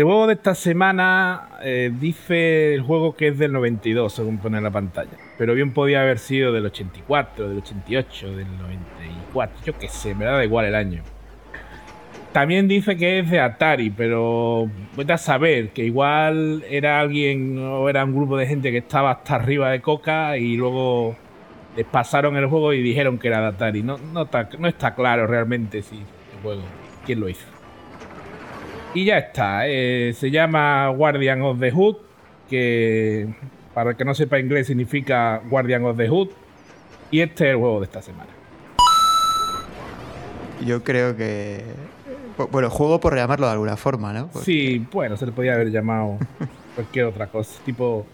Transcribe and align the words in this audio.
El 0.00 0.04
juego 0.04 0.26
de 0.26 0.32
esta 0.32 0.54
semana 0.54 1.50
eh, 1.62 1.92
dice 1.92 2.74
el 2.74 2.80
juego 2.80 3.14
que 3.14 3.28
es 3.28 3.38
del 3.38 3.52
92, 3.52 4.10
según 4.10 4.38
pone 4.38 4.58
la 4.58 4.70
pantalla. 4.70 5.10
Pero 5.36 5.52
bien 5.52 5.74
podía 5.74 6.00
haber 6.00 6.18
sido 6.18 6.54
del 6.54 6.64
84, 6.64 7.50
del 7.50 7.58
88, 7.58 8.34
del 8.34 8.46
94. 8.56 9.58
Yo 9.62 9.78
qué 9.78 9.88
sé, 9.88 10.14
me 10.14 10.24
da 10.24 10.42
igual 10.42 10.64
el 10.64 10.74
año. 10.74 11.02
También 12.32 12.66
dice 12.66 12.96
que 12.96 13.18
es 13.18 13.30
de 13.30 13.40
Atari, 13.40 13.90
pero 13.90 14.70
voy 14.96 15.04
a 15.06 15.18
saber 15.18 15.68
que 15.68 15.84
igual 15.84 16.64
era 16.70 16.98
alguien 16.98 17.58
o 17.58 17.86
era 17.90 18.02
un 18.02 18.14
grupo 18.14 18.38
de 18.38 18.46
gente 18.46 18.70
que 18.70 18.78
estaba 18.78 19.10
hasta 19.10 19.34
arriba 19.34 19.68
de 19.68 19.82
coca 19.82 20.38
y 20.38 20.56
luego 20.56 21.14
les 21.76 21.84
pasaron 21.84 22.38
el 22.38 22.46
juego 22.46 22.72
y 22.72 22.80
dijeron 22.80 23.18
que 23.18 23.28
era 23.28 23.42
de 23.42 23.48
Atari. 23.48 23.82
No, 23.82 23.98
está, 24.22 24.94
claro 24.94 25.26
realmente 25.26 25.82
si 25.82 25.96
el 25.96 26.42
juego, 26.42 26.62
quién 27.04 27.20
lo 27.20 27.28
hizo. 27.28 27.49
Y 28.92 29.04
ya 29.04 29.18
está, 29.18 29.68
eh, 29.68 30.12
se 30.14 30.30
llama 30.30 30.88
Guardian 30.88 31.42
of 31.42 31.60
the 31.60 31.70
Hood, 31.70 31.96
que 32.48 33.28
para 33.72 33.90
el 33.90 33.96
que 33.96 34.04
no 34.04 34.14
sepa 34.14 34.40
inglés 34.40 34.66
significa 34.66 35.40
Guardian 35.48 35.84
of 35.84 35.96
the 35.96 36.08
Hood. 36.08 36.28
Y 37.12 37.20
este 37.20 37.44
es 37.44 37.50
el 37.50 37.56
juego 37.56 37.80
de 37.80 37.86
esta 37.86 38.02
semana. 38.02 38.30
Yo 40.64 40.82
creo 40.82 41.16
que 41.16 41.64
bueno, 42.50 42.70
juego 42.70 43.00
por 43.00 43.14
llamarlo 43.16 43.46
de 43.46 43.52
alguna 43.52 43.76
forma, 43.76 44.12
¿no? 44.12 44.30
Sí, 44.42 44.86
bueno, 44.92 45.16
se 45.16 45.26
le 45.26 45.32
podía 45.32 45.54
haber 45.54 45.70
llamado 45.70 46.18
cualquier 46.74 47.06
otra 47.06 47.26
cosa, 47.26 47.60
tipo 47.64 48.06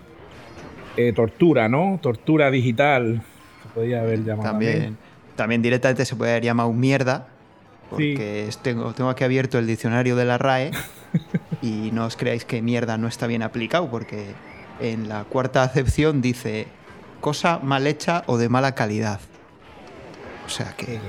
eh, 0.96 1.12
tortura, 1.12 1.68
¿no? 1.68 1.98
Tortura 2.02 2.50
digital, 2.50 3.22
se 3.62 3.68
podía 3.70 4.00
haber 4.00 4.24
llamado. 4.24 4.50
También, 4.50 4.96
también 5.36 5.62
directamente 5.62 6.04
se 6.04 6.16
puede 6.16 6.32
haber 6.32 6.44
llamado 6.44 6.72
mierda, 6.72 7.28
porque 7.90 8.48
tengo, 8.62 8.92
tengo 8.92 9.10
aquí 9.10 9.24
abierto 9.24 9.58
el 9.58 9.66
diccionario 9.66 10.16
de 10.16 10.24
la 10.24 10.38
RAE 10.38 10.70
y 11.62 11.90
no 11.92 12.06
os 12.06 12.16
creáis 12.16 12.44
que 12.44 12.62
mierda 12.62 12.98
no 12.98 13.08
está 13.08 13.26
bien 13.26 13.42
aplicado, 13.42 13.90
porque 13.90 14.34
en 14.80 15.08
la 15.08 15.24
cuarta 15.24 15.62
acepción 15.62 16.20
dice 16.20 16.66
cosa 17.20 17.58
mal 17.58 17.86
hecha 17.86 18.24
o 18.26 18.38
de 18.38 18.48
mala 18.48 18.74
calidad. 18.74 19.20
O 20.46 20.48
sea 20.48 20.74
que 20.76 21.00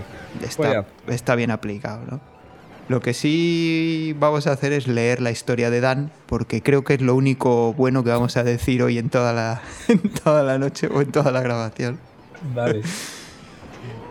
está, 0.41 0.85
está 1.07 1.35
bien 1.35 1.52
aplicado, 1.52 2.03
¿no? 2.09 2.19
Lo 2.90 3.02
que 3.02 3.13
sí 3.13 4.16
vamos 4.18 4.47
a 4.47 4.53
hacer 4.53 4.72
es 4.72 4.88
leer 4.88 5.22
la 5.22 5.29
historia 5.29 5.69
de 5.69 5.81
Dan, 5.81 6.09
porque 6.25 6.63
creo 6.63 6.85
que 6.85 6.94
es 6.94 7.02
lo 7.02 7.16
único 7.16 7.73
bueno 7.73 8.03
que 8.03 8.12
vamos 8.12 8.38
a 8.38 8.44
decir 8.44 8.81
hoy 8.81 8.97
en 8.97 9.09
toda 9.09 9.34
la, 9.34 9.62
toda 10.23 10.41
la 10.41 10.57
noche 10.57 10.88
o 10.88 11.02
en 11.02 11.12
toda 11.12 11.31
la 11.31 11.41
grabación. 11.41 12.00
Vale. 12.56 12.81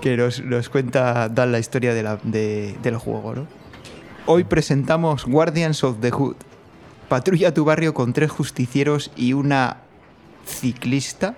que 0.07 0.17
nos, 0.17 0.69
cuenta 0.69 1.29
la 1.35 1.59
historia 1.59 1.93
del 1.93 2.97
juego, 2.97 3.35
¿no? 3.35 3.47
Hoy 4.27 4.45
presentamos 4.45 5.25
Guardians 5.25 5.83
of 5.83 6.01
the 6.01 6.13
Hood. 6.13 6.37
Patrulla 7.09 7.53
tu 7.53 7.65
barrio 7.65 7.93
con 7.93 8.13
tres 8.13 8.31
justicieros 8.31 9.11
y 9.17 9.33
una 9.33 9.79
ciclista 10.47 11.35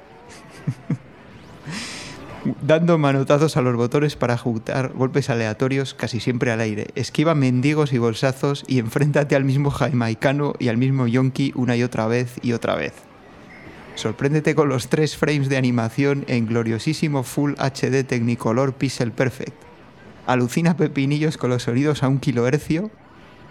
dando 2.63 2.99
manotazos 2.99 3.57
a 3.57 3.63
los 3.63 3.75
botones 3.75 4.17
para 4.17 4.35
ejecutar 4.35 4.93
golpes 4.93 5.31
aleatorios 5.31 5.95
casi 5.95 6.21
siempre 6.21 6.51
al 6.51 6.61
aire. 6.61 6.89
Esquiva 6.95 7.35
mendigos 7.35 7.95
y 7.95 7.99
bolsazos 7.99 8.65
y 8.67 8.81
enfréntate 8.81 9.35
al 9.35 9.45
mismo 9.45 9.71
jamaicano 9.71 10.53
y 10.59 10.69
al 10.69 10.77
mismo 10.77 11.07
yonki 11.07 11.53
una 11.55 11.75
y 11.75 11.83
otra 11.83 12.07
vez 12.07 12.35
y 12.43 12.53
otra 12.53 12.77
vez. 12.77 13.08
Sorpréndete 13.99 14.55
con 14.55 14.69
los 14.69 14.87
tres 14.87 15.17
frames 15.17 15.49
de 15.49 15.57
animación 15.57 16.25
en 16.29 16.47
gloriosísimo 16.47 17.25
Full 17.25 17.55
HD 17.55 18.05
Technicolor 18.07 18.75
Pixel 18.75 19.11
Perfect. 19.11 19.61
Alucina 20.25 20.77
pepinillos 20.77 21.37
con 21.37 21.51
los 21.51 21.65
sonidos 21.65 22.05
a 22.05 22.09
un 22.09 22.21
kilohercio, 22.21 22.93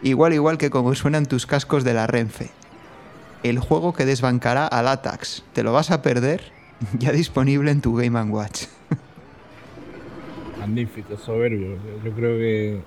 igual 0.03 0.31
igual 0.31 0.57
que 0.57 0.69
como 0.69 0.95
suenan 0.95 1.25
tus 1.25 1.45
cascos 1.47 1.83
de 1.83 1.93
la 1.93 2.07
Renfe. 2.07 2.49
El 3.43 3.59
juego 3.59 3.91
que 3.91 4.05
desbancará 4.05 4.65
al 4.65 4.87
Atax. 4.87 5.43
¿Te 5.51 5.63
lo 5.63 5.73
vas 5.73 5.91
a 5.91 6.01
perder? 6.01 6.41
Ya 6.97 7.11
disponible 7.11 7.69
en 7.69 7.81
tu 7.81 7.97
Game 7.97 8.17
Watch. 8.31 8.67
Magnífico, 10.59 11.17
soberbio. 11.17 11.75
Yo 12.05 12.13
creo 12.13 12.37
que 12.37 12.79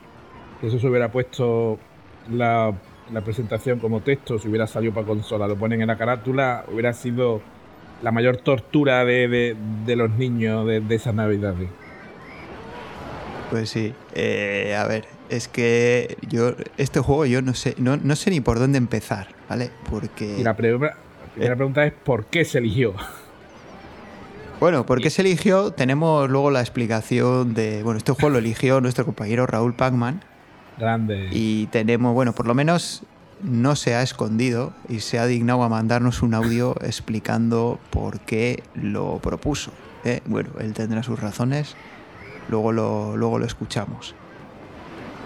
eso 0.62 0.78
se 0.78 0.86
hubiera 0.86 1.12
puesto 1.12 1.78
la, 2.30 2.72
presentación 3.20 3.78
como 3.80 4.00
texto, 4.00 4.38
si 4.38 4.48
hubiera 4.48 4.66
salido 4.66 4.94
para 4.94 5.06
consola, 5.06 5.48
lo 5.48 5.56
ponen 5.56 5.80
en 5.80 5.88
la 5.88 5.98
carátula, 5.98 6.64
hubiera 6.72 6.92
sido 6.92 7.42
la 8.02 8.12
mayor 8.12 8.38
tortura 8.38 9.04
de, 9.04 9.56
los 9.86 10.10
niños 10.10 10.66
de, 10.66 10.80
de 10.80 10.94
esas 10.94 11.14
navidades. 11.14 11.68
Pues 13.50 13.68
sí, 13.68 13.92
eh, 14.14 14.76
a 14.78 14.86
ver, 14.86 15.06
es 15.28 15.48
que 15.48 16.16
yo 16.28 16.54
este 16.76 17.00
juego 17.00 17.26
yo 17.26 17.42
no 17.42 17.54
sé, 17.54 17.74
no, 17.78 17.96
no 17.96 18.14
sé 18.14 18.30
ni 18.30 18.40
por 18.40 18.60
dónde 18.60 18.78
empezar, 18.78 19.28
¿vale? 19.48 19.70
Porque... 19.90 20.38
Y 20.38 20.44
la, 20.44 20.56
primera 20.56 20.94
eh. 21.36 21.46
pregunta 21.56 21.84
es 21.84 21.92
¿por 21.92 22.26
qué 22.26 22.44
se 22.44 22.58
eligió? 22.58 22.94
Bueno, 24.60 24.84
¿por 24.86 25.00
qué 25.00 25.10
se 25.10 25.22
eligió? 25.22 25.72
Tenemos 25.72 26.28
luego 26.28 26.50
la 26.50 26.60
explicación 26.60 27.54
de. 27.54 27.82
Bueno, 27.82 27.96
este 27.96 28.12
juego 28.12 28.28
lo 28.28 28.38
eligió 28.38 28.82
nuestro 28.82 29.06
compañero 29.06 29.46
Raúl 29.46 29.74
Pacman. 29.74 30.22
Y 31.30 31.66
tenemos, 31.66 32.14
bueno, 32.14 32.34
por 32.34 32.46
lo 32.46 32.54
menos 32.54 33.02
no 33.42 33.76
se 33.76 33.94
ha 33.94 34.02
escondido 34.02 34.72
y 34.88 35.00
se 35.00 35.18
ha 35.18 35.26
dignado 35.26 35.62
a 35.62 35.68
mandarnos 35.68 36.22
un 36.22 36.34
audio 36.34 36.76
explicando 36.82 37.78
por 37.90 38.20
qué 38.20 38.62
lo 38.74 39.18
propuso. 39.18 39.72
¿eh? 40.04 40.20
Bueno, 40.26 40.50
él 40.60 40.74
tendrá 40.74 41.02
sus 41.02 41.18
razones, 41.18 41.76
luego 42.48 42.72
lo, 42.72 43.16
luego 43.16 43.38
lo 43.38 43.46
escuchamos. 43.46 44.14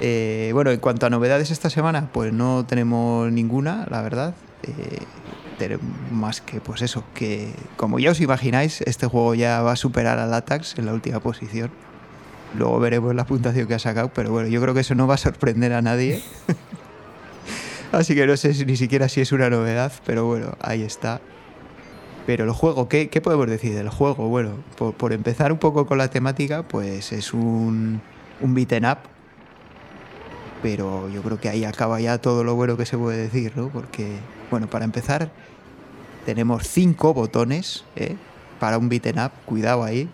Eh, 0.00 0.50
bueno, 0.52 0.70
en 0.70 0.80
cuanto 0.80 1.06
a 1.06 1.10
novedades 1.10 1.50
esta 1.50 1.70
semana, 1.70 2.08
pues 2.12 2.32
no 2.32 2.64
tenemos 2.66 3.30
ninguna, 3.30 3.86
la 3.90 4.02
verdad. 4.02 4.34
Eh, 4.62 4.98
más 6.10 6.40
que 6.40 6.60
pues 6.60 6.82
eso, 6.82 7.04
que 7.14 7.52
como 7.76 7.98
ya 7.98 8.10
os 8.10 8.20
imagináis, 8.20 8.80
este 8.82 9.06
juego 9.06 9.34
ya 9.34 9.62
va 9.62 9.72
a 9.72 9.76
superar 9.76 10.18
al 10.18 10.34
Atax 10.34 10.78
en 10.78 10.86
la 10.86 10.92
última 10.92 11.20
posición. 11.20 11.70
Luego 12.56 12.78
veremos 12.78 13.14
la 13.14 13.26
puntuación 13.26 13.66
que 13.66 13.74
ha 13.74 13.78
sacado, 13.78 14.10
pero 14.14 14.30
bueno, 14.30 14.48
yo 14.48 14.60
creo 14.60 14.74
que 14.74 14.80
eso 14.80 14.94
no 14.94 15.06
va 15.06 15.14
a 15.14 15.18
sorprender 15.18 15.72
a 15.72 15.82
nadie. 15.82 16.22
Así 17.92 18.14
que 18.14 18.26
no 18.26 18.36
sé 18.36 18.64
ni 18.64 18.76
siquiera 18.76 19.08
si 19.08 19.20
es 19.20 19.32
una 19.32 19.50
novedad, 19.50 19.92
pero 20.04 20.26
bueno, 20.26 20.56
ahí 20.60 20.82
está. 20.82 21.20
Pero 22.26 22.44
el 22.44 22.50
juego, 22.52 22.88
¿qué, 22.88 23.08
qué 23.08 23.20
podemos 23.20 23.46
decir 23.48 23.74
del 23.74 23.88
juego? 23.88 24.28
Bueno, 24.28 24.52
por, 24.76 24.94
por, 24.94 25.12
empezar 25.12 25.52
un 25.52 25.58
poco 25.58 25.86
con 25.86 25.98
la 25.98 26.08
temática, 26.08 26.62
pues 26.62 27.12
es 27.12 27.34
un, 27.34 28.00
un 28.40 28.54
beaten 28.54 28.86
up. 28.86 28.98
Pero 30.62 31.08
yo 31.10 31.22
creo 31.22 31.38
que 31.38 31.48
ahí 31.48 31.64
acaba 31.64 32.00
ya 32.00 32.18
todo 32.18 32.42
lo 32.42 32.54
bueno 32.54 32.76
que 32.76 32.86
se 32.86 32.96
puede 32.96 33.18
decir, 33.18 33.52
¿no? 33.56 33.68
Porque 33.68 34.16
bueno, 34.50 34.68
para 34.68 34.84
empezar, 34.84 35.30
tenemos 36.24 36.68
cinco 36.68 37.12
botones 37.12 37.84
¿eh? 37.96 38.16
para 38.58 38.78
un 38.78 38.88
beaten 38.88 39.18
up, 39.18 39.32
cuidado 39.44 39.84
ahí, 39.84 40.08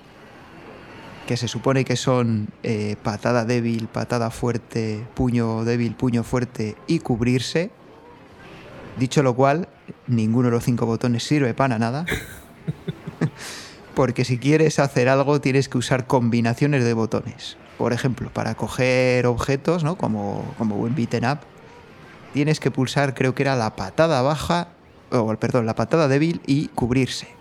que 1.31 1.37
se 1.37 1.47
supone 1.47 1.85
que 1.85 1.95
son 1.95 2.49
eh, 2.65 2.97
patada 3.05 3.45
débil, 3.45 3.87
patada 3.87 4.33
fuerte, 4.33 5.07
puño 5.15 5.65
débil, 5.65 5.95
puño 5.95 6.25
fuerte 6.25 6.75
y 6.89 6.99
cubrirse. 6.99 7.71
Dicho 8.99 9.23
lo 9.23 9.37
cual, 9.37 9.69
ninguno 10.09 10.49
de 10.49 10.51
los 10.51 10.65
cinco 10.65 10.87
botones 10.87 11.23
sirve 11.23 11.55
para 11.55 11.79
nada. 11.79 12.05
Porque 13.95 14.25
si 14.25 14.39
quieres 14.39 14.81
hacer 14.81 15.09
algo 15.09 15.41
tienes 15.41 15.69
que 15.69 15.79
usar 15.79 16.09
combinaciones 16.09 16.83
de 16.83 16.95
botones. 16.95 17.57
Por 17.79 17.93
ejemplo, 17.93 18.33
para 18.33 18.57
coger 18.57 19.25
objetos, 19.27 19.85
¿no? 19.85 19.95
como, 19.95 20.53
como 20.59 20.79
buen 20.79 20.97
beaten 20.97 21.27
up, 21.27 21.39
tienes 22.33 22.59
que 22.59 22.73
pulsar, 22.73 23.15
creo 23.15 23.37
que 23.37 23.45
era 23.45 23.55
la 23.55 23.77
patada 23.77 24.21
baja, 24.23 24.71
o 25.13 25.33
perdón, 25.37 25.65
la 25.65 25.77
patada 25.77 26.09
débil 26.09 26.41
y 26.45 26.67
cubrirse. 26.75 27.40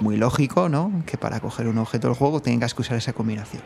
Muy 0.00 0.16
lógico, 0.16 0.68
¿no? 0.68 1.02
Que 1.06 1.18
para 1.18 1.40
coger 1.40 1.66
un 1.66 1.78
objeto 1.78 2.08
del 2.08 2.16
juego 2.16 2.40
tengas 2.40 2.74
que 2.74 2.82
usar 2.82 2.96
esa 2.96 3.12
combinación. 3.12 3.62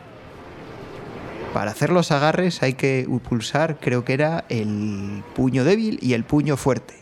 Para 1.52 1.70
hacer 1.70 1.90
los 1.90 2.10
agarres 2.10 2.62
hay 2.62 2.74
que 2.74 3.06
pulsar, 3.28 3.78
creo 3.78 4.04
que 4.04 4.14
era 4.14 4.44
el 4.48 5.22
puño 5.34 5.64
débil 5.64 5.98
y 6.00 6.14
el 6.14 6.24
puño 6.24 6.56
fuerte. 6.56 6.94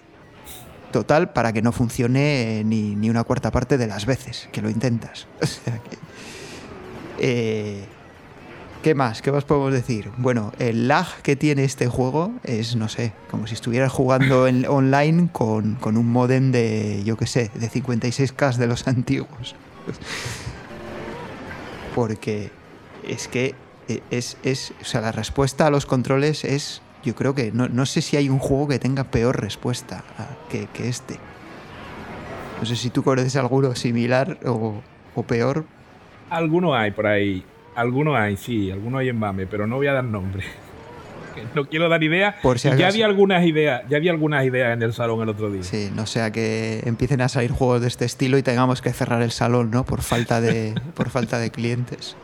Total, 0.90 1.32
para 1.32 1.52
que 1.52 1.62
no 1.62 1.70
funcione 1.70 2.62
ni, 2.64 2.96
ni 2.96 3.10
una 3.10 3.22
cuarta 3.22 3.52
parte 3.52 3.78
de 3.78 3.86
las 3.86 4.06
veces 4.06 4.48
que 4.52 4.60
lo 4.60 4.70
intentas. 4.70 5.28
O 5.42 5.46
sea 5.46 5.78
que. 5.78 5.98
Eh, 7.22 7.84
¿Qué 8.82 8.94
más? 8.94 9.20
¿Qué 9.20 9.30
más 9.30 9.44
podemos 9.44 9.74
decir? 9.74 10.10
Bueno, 10.16 10.52
el 10.58 10.88
lag 10.88 11.06
que 11.22 11.36
tiene 11.36 11.64
este 11.64 11.86
juego 11.86 12.32
es, 12.44 12.76
no 12.76 12.88
sé, 12.88 13.12
como 13.30 13.46
si 13.46 13.52
estuvieras 13.52 13.92
jugando 13.92 14.46
en, 14.46 14.66
online 14.68 15.28
con, 15.32 15.76
un 15.84 16.10
modem 16.10 16.50
de, 16.50 17.02
yo 17.04 17.18
qué 17.18 17.26
sé, 17.26 17.50
de 17.54 17.68
56K 17.68 18.56
de 18.56 18.66
los 18.66 18.88
antiguos. 18.88 19.54
Porque 21.94 22.50
es 23.06 23.28
que 23.28 23.54
es, 24.10 24.38
es, 24.44 24.72
o 24.80 24.84
sea, 24.86 25.02
la 25.02 25.12
respuesta 25.12 25.66
a 25.66 25.70
los 25.70 25.84
controles 25.84 26.44
es, 26.44 26.80
yo 27.04 27.14
creo 27.14 27.34
que 27.34 27.52
no, 27.52 27.84
sé 27.84 28.00
si 28.00 28.16
hay 28.16 28.30
un 28.30 28.38
juego 28.38 28.66
que 28.68 28.78
tenga 28.78 29.04
peor 29.04 29.42
respuesta 29.42 30.04
que, 30.48 30.68
que, 30.72 30.88
este. 30.88 31.18
No 32.58 32.64
sé 32.64 32.76
si 32.76 32.88
tú 32.88 33.02
conoces 33.02 33.36
alguno 33.36 33.74
similar 33.74 34.38
o, 34.46 34.80
o 35.14 35.22
peor. 35.22 35.66
Alguno 36.30 36.74
hay 36.74 36.92
por 36.92 37.06
ahí. 37.06 37.44
Algunos 37.80 38.14
hay, 38.14 38.36
sí, 38.36 38.70
algunos 38.70 39.00
hay 39.00 39.08
en 39.08 39.18
Mame, 39.18 39.46
pero 39.46 39.66
no 39.66 39.76
voy 39.76 39.86
a 39.86 39.94
dar 39.94 40.04
nombre. 40.04 40.44
no 41.54 41.64
quiero 41.64 41.88
dar 41.88 42.02
ideas. 42.02 42.34
ya 42.62 42.88
había 42.88 43.06
algunas 43.06 43.42
ideas, 43.44 43.82
ya 43.88 43.96
había 43.96 44.10
algunas 44.10 44.44
ideas 44.44 44.74
en 44.74 44.82
el 44.82 44.92
salón 44.92 45.22
el 45.22 45.30
otro 45.30 45.50
día. 45.50 45.62
Sí, 45.62 45.90
no 45.94 46.04
sea 46.04 46.30
que 46.30 46.82
empiecen 46.84 47.22
a 47.22 47.30
salir 47.30 47.50
juegos 47.50 47.80
de 47.80 47.88
este 47.88 48.04
estilo 48.04 48.36
y 48.36 48.42
tengamos 48.42 48.82
que 48.82 48.92
cerrar 48.92 49.22
el 49.22 49.30
salón, 49.30 49.70
¿no? 49.70 49.84
Por 49.84 50.02
falta 50.02 50.42
de, 50.42 50.74
por 50.94 51.08
falta 51.08 51.38
de 51.38 51.50
clientes. 51.50 52.16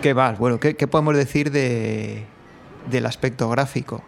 ¿Qué 0.00 0.14
más? 0.14 0.38
Bueno, 0.38 0.60
¿qué, 0.60 0.74
podemos 0.86 1.16
decir 1.16 1.50
de, 1.50 2.24
del 2.88 3.06
aspecto 3.06 3.48
gráfico? 3.48 4.04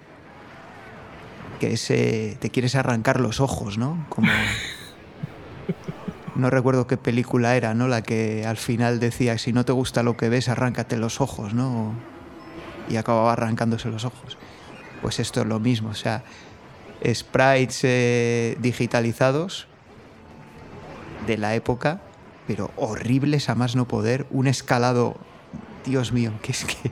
Que 1.59 1.73
ese 1.73 2.37
te 2.39 2.51
quieres 2.51 2.77
arrancar 2.77 3.19
los 3.19 3.41
ojos, 3.41 3.77
¿no? 3.77 4.07
Como 4.09 4.29
no 6.35 6.51
recuerdo 6.51 6.87
qué 6.87 6.97
película 6.97 7.57
era, 7.57 7.75
¿no? 7.75 7.89
La 7.89 8.03
que 8.03 8.45
al 8.47 8.57
final 8.57 8.99
decía, 8.99 9.39
si 9.39 9.53
no 9.53 9.65
te 9.65 9.73
gusta 9.73 10.03
lo 10.03 10.17
que 10.17 10.29
ves, 10.29 10.49
arráncate 10.49 10.97
los 10.97 11.21
ojos, 11.21 11.55
¿no? 11.55 11.95
Y 12.89 12.97
acababa 12.97 13.33
arrancándose 13.33 13.89
los 13.89 14.05
ojos. 14.05 14.37
Pues 15.01 15.21
esto 15.21 15.43
es 15.43 15.47
lo 15.47 15.61
mismo, 15.61 15.91
o 15.91 15.95
sea, 15.95 16.25
sprites 17.13 17.81
eh, 17.85 18.57
digitalizados 18.61 19.67
de 21.27 21.39
la 21.39 21.55
época, 21.55 22.01
pero 22.47 22.71
horribles 22.77 23.49
a 23.49 23.55
más 23.55 23.77
no 23.77 23.87
poder, 23.87 24.27
un 24.31 24.47
escalado, 24.47 25.17
Dios 25.85 26.13
mío, 26.13 26.33
que 26.43 26.53
es 26.53 26.65
que... 26.65 26.91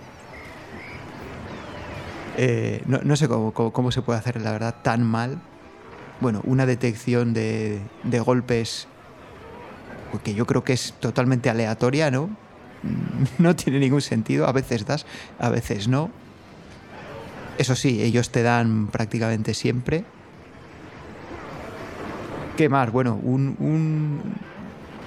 Eh, 2.39 2.83
no, 2.87 3.15
sé 3.17 3.29
cómo, 3.29 3.93
se 3.93 4.01
puede 4.01 4.19
hacer, 4.19 4.41
la 4.41 4.53
verdad, 4.53 4.77
tan 4.83 5.03
mal. 5.03 5.39
Bueno, 6.21 6.41
una 6.45 6.65
detección 6.65 7.35
de, 7.35 7.83
de 8.05 8.21
golpes 8.21 8.89
que 10.21 10.35
yo 10.35 10.47
creo 10.47 10.65
que 10.65 10.73
es 10.73 10.95
totalmente 11.01 11.51
aleatoria, 11.51 12.11
¿no? 12.11 12.31
No 13.39 13.55
tiene 13.57 13.79
ningún 13.79 14.01
sentido, 14.01 14.47
a 14.47 14.53
veces 14.53 14.85
das, 14.87 15.07
a 15.39 15.49
veces 15.49 15.89
no. 15.89 16.11
Eso 17.59 17.77
sí, 17.77 18.03
ellos 18.03 18.31
te 18.31 18.43
dan 18.43 18.89
prácticamente 18.89 19.55
siempre. 19.55 20.05
¿Qué 22.57 22.69
más? 22.69 22.91
Bueno, 22.91 23.19
un... 23.23 24.21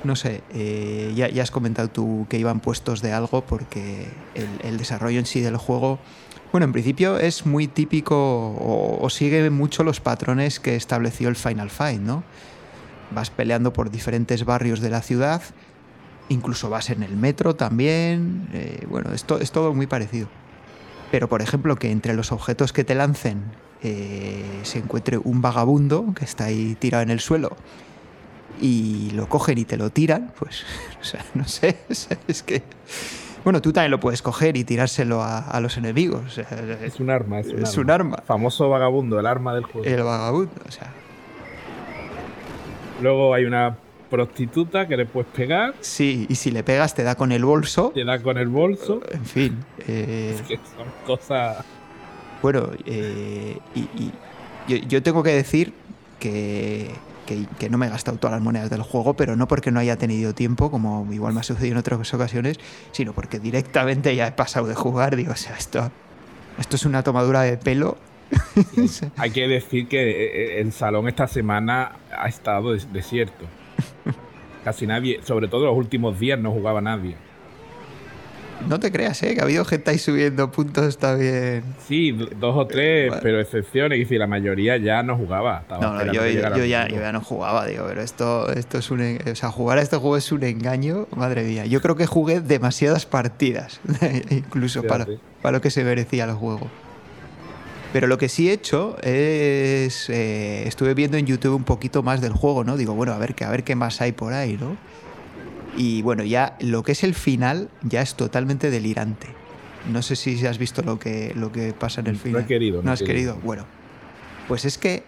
no 0.03 0.15
sé, 0.15 0.41
eh, 0.53 1.13
ya, 1.15 1.41
has 1.41 1.51
comentado 1.51 1.89
tú 1.89 2.25
que 2.29 2.37
iban 2.37 2.59
puestos 2.59 3.01
de 3.01 3.13
algo 3.13 3.41
porque 3.41 4.07
el, 4.63 4.77
desarrollo 4.77 5.19
en 5.19 5.25
sí 5.25 5.41
del 5.41 5.57
juego, 5.57 5.99
bueno, 6.51 6.65
en 6.65 6.71
principio 6.71 7.17
es 7.17 7.45
muy 7.45 7.67
típico 7.67 8.15
o, 8.15 8.99
o 9.01 9.09
sigue 9.09 9.49
mucho 9.49 9.83
los 9.83 9.99
patrones 9.99 10.59
que 10.59 10.75
estableció 10.75 11.29
el 11.29 11.35
Final 11.35 11.69
Fight, 11.69 11.99
¿no? 11.99 12.23
Vas 13.11 13.29
peleando 13.29 13.73
por 13.73 13.89
diferentes 13.89 14.45
barrios 14.45 14.79
de 14.79 14.89
la 14.89 15.01
ciudad, 15.01 15.41
incluso 16.29 16.69
vas 16.69 16.89
en 16.89 17.03
el 17.03 17.15
metro 17.15 17.55
también, 17.55 18.47
eh, 18.53 18.85
bueno, 18.89 19.11
esto 19.13 19.39
es 19.39 19.51
todo 19.51 19.73
muy 19.73 19.87
parecido. 19.87 20.27
Pero 21.11 21.29
por 21.29 21.41
ejemplo 21.41 21.75
que 21.75 21.91
entre 21.91 22.13
los 22.13 22.31
objetos 22.31 22.73
que 22.73 22.83
te 22.83 22.95
lancen 22.95 23.43
eh, 23.81 24.43
se 24.63 24.79
encuentre 24.79 25.17
un 25.17 25.41
vagabundo 25.41 26.13
que 26.15 26.25
está 26.25 26.45
ahí 26.45 26.75
tirado 26.75 27.03
en 27.03 27.09
el 27.11 27.19
suelo 27.19 27.55
y 28.61 29.11
lo 29.11 29.29
cogen 29.29 29.57
y 29.57 29.65
te 29.65 29.77
lo 29.77 29.89
tiran, 29.91 30.33
pues, 30.39 30.63
o 31.01 31.03
sea, 31.03 31.25
no 31.33 31.45
sé, 31.45 31.77
es 32.27 32.43
que... 32.43 32.63
Bueno, 33.43 33.61
tú 33.61 33.71
también 33.71 33.91
lo 33.91 33.99
puedes 33.99 34.23
coger 34.23 34.57
y 34.57 34.63
tirárselo 34.63 35.21
a, 35.21 35.59
los 35.61 35.77
enemigos. 35.77 36.39
es 36.39 36.99
un 36.99 37.11
arma, 37.11 37.41
es, 37.41 37.47
un, 37.49 37.61
es 37.61 37.77
un 37.77 37.91
arma. 37.91 38.23
Famoso 38.25 38.67
vagabundo, 38.69 39.19
el 39.19 39.27
arma 39.27 39.53
del 39.53 39.65
juego. 39.65 39.85
El 39.85 40.01
vagabundo, 40.01 40.51
o 40.67 40.71
sea, 40.71 40.91
Luego 43.01 43.33
hay 43.33 43.45
una 43.45 43.77
prostituta 44.09 44.87
que 44.87 44.97
le 44.97 45.05
puedes 45.05 45.31
pegar. 45.31 45.73
Sí, 45.81 46.25
y 46.29 46.35
si 46.35 46.51
le 46.51 46.63
pegas 46.63 46.95
te 46.95 47.03
da 47.03 47.15
con 47.15 47.31
el 47.31 47.43
bolso. 47.43 47.91
Te 47.93 48.05
da 48.05 48.21
con 48.21 48.37
el 48.37 48.47
bolso. 48.47 49.01
En 49.11 49.25
fin. 49.25 49.65
Eh, 49.87 50.35
es 50.39 50.41
que 50.43 50.55
son 50.55 50.87
cosas... 51.05 51.63
Bueno, 52.41 52.69
eh, 52.85 53.57
y, 53.73 54.11
yo, 54.87 55.01
tengo 55.01 55.23
que 55.23 55.31
decir 55.31 55.73
que, 56.19 56.91
que, 57.25 57.69
no 57.69 57.77
me 57.77 57.87
he 57.87 57.89
gastado 57.89 58.17
todas 58.17 58.35
las 58.35 58.43
monedas 58.43 58.69
del 58.69 58.83
juego, 58.83 59.15
pero 59.15 59.35
no 59.35 59.47
porque 59.47 59.71
no 59.71 59.79
haya 59.79 59.97
tenido 59.97 60.33
tiempo, 60.33 60.69
como 60.69 61.11
igual 61.11 61.33
me 61.33 61.39
ha 61.39 61.43
sucedido 61.43 61.73
en 61.73 61.79
otras 61.79 62.13
ocasiones, 62.13 62.59
sino 62.91 63.13
porque 63.13 63.39
directamente 63.39 64.15
ya 64.15 64.27
he 64.27 64.31
pasado 64.31 64.67
de 64.67 64.75
jugar. 64.75 65.15
Digo, 65.15 65.31
o 65.31 65.35
sea, 65.35 65.55
esto, 65.57 65.91
esto 66.59 66.75
es 66.75 66.85
una 66.85 67.03
tomadura 67.03 67.41
de 67.41 67.57
pelo 67.57 67.97
Hay 69.17 69.31
que 69.31 69.47
decir 69.47 69.87
que 69.87 70.01
eh, 70.01 70.57
eh, 70.57 70.61
el 70.61 70.71
salón 70.71 71.07
esta 71.07 71.27
semana 71.27 71.93
ha 72.17 72.27
estado 72.27 72.73
desierto. 72.73 73.45
Casi 74.63 74.87
nadie, 74.87 75.19
sobre 75.23 75.47
todo 75.47 75.65
los 75.65 75.77
últimos 75.77 76.19
días, 76.19 76.39
no 76.39 76.51
jugaba 76.51 76.81
nadie. 76.81 77.15
No 78.67 78.79
te 78.79 78.91
creas, 78.91 79.21
¿eh? 79.21 79.35
Que 79.35 79.41
ha 79.41 79.43
habido 79.43 79.63
gente 79.65 79.91
ahí 79.91 79.99
subiendo 79.99 80.49
puntos, 80.49 80.85
está 80.85 81.13
bien. 81.13 81.63
Sí, 81.87 82.11
dos 82.11 82.55
o 82.57 82.65
tres, 82.65 83.13
pero 83.21 83.39
excepciones. 83.39 83.99
Y 83.99 84.05
si 84.05 84.17
la 84.17 84.25
mayoría 84.27 84.77
ya 84.77 85.03
no 85.03 85.17
jugaba. 85.17 85.65
no, 85.69 86.11
yo, 86.11 86.25
ya, 86.25 86.87
ya, 86.87 87.11
no 87.11 87.21
jugaba, 87.21 87.65
digo, 87.67 87.85
pero 87.87 88.01
esto, 88.01 88.51
esto 88.51 88.79
es 88.79 88.89
un. 88.89 89.19
O 89.31 89.35
sea, 89.35 89.51
jugar 89.51 89.77
a 89.77 89.81
este 89.81 89.97
juego 89.97 90.17
es 90.17 90.31
un 90.31 90.43
engaño, 90.43 91.07
madre 91.15 91.43
mía. 91.43 91.65
Yo 91.65 91.81
creo 91.81 91.95
que 91.95 92.07
jugué 92.07 92.39
demasiadas 92.41 93.05
partidas, 93.05 93.81
incluso 94.31 94.81
para, 94.83 95.05
para 95.41 95.57
lo 95.57 95.61
que 95.61 95.69
se 95.69 95.83
merecía 95.83 96.23
el 96.23 96.33
juego. 96.33 96.67
Pero 97.95 98.07
lo 98.07 98.17
que 98.17 98.27
sí 98.27 98.49
he 98.49 98.51
hecho 98.51 98.97
es. 99.01 100.09
Eh, 100.09 100.67
estuve 100.67 100.93
viendo 100.93 101.15
en 101.15 101.25
YouTube 101.25 101.55
un 101.55 101.63
poquito 101.63 102.03
más 102.03 102.19
del 102.19 102.33
juego, 102.33 102.65
¿no? 102.65 102.75
Digo, 102.75 102.93
bueno, 102.93 103.13
a 103.13 103.17
ver, 103.17 103.33
a 103.41 103.49
ver 103.49 103.63
qué 103.63 103.75
más 103.75 104.01
hay 104.01 104.11
por 104.11 104.33
ahí, 104.33 104.57
¿no? 104.59 104.75
Y 105.77 106.01
bueno, 106.01 106.25
ya 106.25 106.57
lo 106.59 106.83
que 106.83 106.91
es 106.91 107.05
el 107.05 107.13
final 107.13 107.69
ya 107.83 108.01
es 108.01 108.15
totalmente 108.15 108.69
delirante. 108.69 109.27
No 109.93 110.01
sé 110.01 110.17
si 110.17 110.45
has 110.45 110.57
visto 110.57 110.81
lo 110.81 110.99
que, 110.99 111.31
lo 111.37 111.53
que 111.53 111.71
pasa 111.71 112.01
en 112.01 112.07
el 112.07 112.17
final. 112.17 112.41
No 112.41 112.45
he 112.45 112.47
querido. 112.47 112.83
No, 112.83 112.91
has 112.91 113.01
querido. 113.01 113.37
Bueno, 113.45 113.65
pues 114.49 114.65
es 114.65 114.77
que 114.77 115.03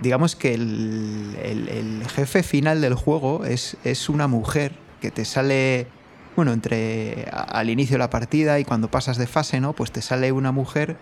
digamos 0.00 0.34
que 0.34 0.54
el, 0.54 1.36
el, 1.44 2.02
jefe 2.08 2.42
final 2.42 2.80
del 2.80 2.94
juego 2.94 3.44
es, 3.44 3.76
es 3.84 4.08
una 4.08 4.26
mujer 4.26 4.72
que 5.00 5.12
te 5.12 5.24
sale, 5.24 5.86
bueno, 6.34 6.52
entre 6.52 7.24
al 7.30 7.70
inicio 7.70 7.94
de 7.94 7.98
la 8.00 8.10
partida 8.10 8.58
y 8.58 8.64
cuando 8.64 8.90
pasas 8.90 9.16
de 9.16 9.28
fase, 9.28 9.60
¿no? 9.60 9.74
Pues 9.74 9.92
te 9.92 10.02
sale 10.02 10.32
una 10.32 10.50
mujer 10.50 10.96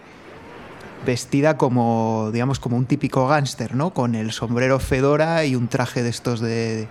vestida 1.04 1.56
como, 1.56 2.30
digamos, 2.32 2.60
como 2.60 2.76
un 2.76 2.86
típico 2.86 3.26
gángster, 3.26 3.74
¿no? 3.74 3.90
Con 3.90 4.14
el 4.14 4.32
sombrero 4.32 4.78
fedora 4.78 5.44
y 5.44 5.56
un 5.56 5.68
traje 5.68 6.02
de 6.02 6.10
estos 6.10 6.40
de, 6.40 6.88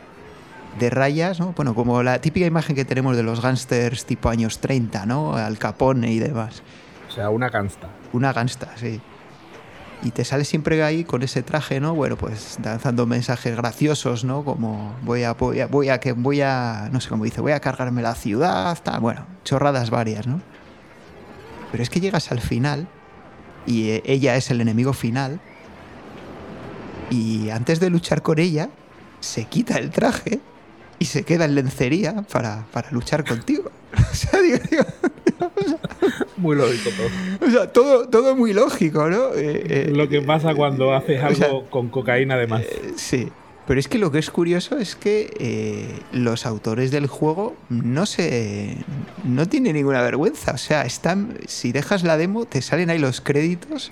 de 0.80 0.90
rayas, 0.90 1.40
¿no? 1.40 1.54
Bueno, 1.56 1.76
como 1.76 2.04
la 2.04 2.20
típica 2.20 2.46
imagen 2.46 2.76
que 2.76 2.86
tenemos 2.86 3.16
de 3.16 3.24
los 3.24 3.42
gángsters 3.42 4.06
tipo 4.06 4.30
años 4.30 4.60
30, 4.60 5.06
¿no? 5.06 5.36
Al 5.36 5.58
Capone 5.58 6.12
y 6.12 6.20
demás. 6.20 6.64
O 7.08 7.12
sea, 7.12 7.30
una 7.30 7.50
gangsta. 7.50 7.90
Una 8.14 8.34
gangsta, 8.34 8.72
sí. 8.76 9.02
Y 10.02 10.12
te 10.12 10.24
sale 10.24 10.46
siempre 10.46 10.82
ahí 10.82 11.04
con 11.04 11.24
ese 11.24 11.44
traje, 11.44 11.82
¿no? 11.82 11.94
Bueno, 11.94 12.16
pues 12.16 12.58
lanzando 12.64 13.06
mensajes 13.06 13.56
graciosos, 13.56 14.24
¿no? 14.24 14.46
Como 14.46 14.96
voy 15.04 15.24
a, 15.24 15.34
voy 15.34 15.60
a, 15.60 15.68
voy 15.68 15.90
a, 15.90 16.00
que 16.00 16.14
voy 16.14 16.42
a, 16.42 16.90
no 16.92 17.02
sé 17.02 17.10
cómo 17.10 17.26
dice, 17.26 17.42
voy 17.42 17.52
a 17.52 17.60
cargarme 17.60 18.02
la 18.02 18.16
ciudad, 18.16 18.78
tal, 18.82 19.02
bueno, 19.02 19.26
chorradas 19.44 19.90
varias, 19.90 20.26
¿no? 20.26 20.42
Pero 21.72 21.84
es 21.84 21.90
que 21.90 22.00
llegas 22.00 22.32
al 22.32 22.40
final 22.40 22.88
y 23.70 23.92
eh, 23.92 24.04
ella 24.06 24.36
es 24.36 24.50
el 24.50 24.62
enemigo 24.62 24.94
final. 24.94 25.40
Y 27.12 27.52
antes 27.52 27.80
de 27.80 27.90
luchar 27.92 28.24
con 28.24 28.40
ella, 28.40 28.70
se 29.20 29.46
quita 29.46 29.78
el 29.78 29.92
traje 29.92 30.40
y 30.98 31.06
se 31.06 31.24
queda 31.24 31.46
en 31.46 31.56
lencería 31.56 32.24
para, 32.32 32.66
luchar 32.92 33.24
contigo. 33.24 33.72
o 34.12 34.16
sea, 34.16 34.42
digo, 34.42 34.58
muy 36.38 36.56
lógico 36.58 36.90
todo. 36.98 37.48
O 37.48 37.52
sea, 37.52 37.72
todo, 37.72 38.10
todo 38.10 38.36
muy 38.36 38.54
lógico, 38.54 39.08
¿no? 39.08 39.34
Eh, 39.36 39.88
eh, 39.88 39.92
Lo 39.94 40.10
que 40.10 40.22
pasa 40.22 40.56
cuando 40.56 40.96
haces 40.96 41.22
algo 41.22 41.70
con 41.70 41.90
cocaína 41.90 42.36
además. 42.36 42.64
sí. 42.96 43.30
Pero 43.70 43.80
es 43.80 43.88
que 43.88 44.00
lo 44.00 44.12
que 44.12 44.18
es 44.18 44.32
curioso 44.32 44.80
es 44.80 44.96
que 44.96 45.32
eh, 45.40 46.00
los 46.12 46.48
autores 46.48 46.90
del 46.90 47.06
juego 47.06 47.56
no 47.70 48.08
se. 48.08 48.78
no 49.24 49.48
tienen 49.48 49.76
ninguna 49.76 50.02
vergüenza. 50.02 50.54
O 50.54 50.58
sea, 50.58 50.82
están. 50.88 51.38
Si 51.46 51.72
dejas 51.72 52.02
la 52.02 52.18
demo, 52.18 52.46
te 52.46 52.64
salen 52.64 52.90
ahí 52.90 52.98
los 52.98 53.22
créditos 53.22 53.92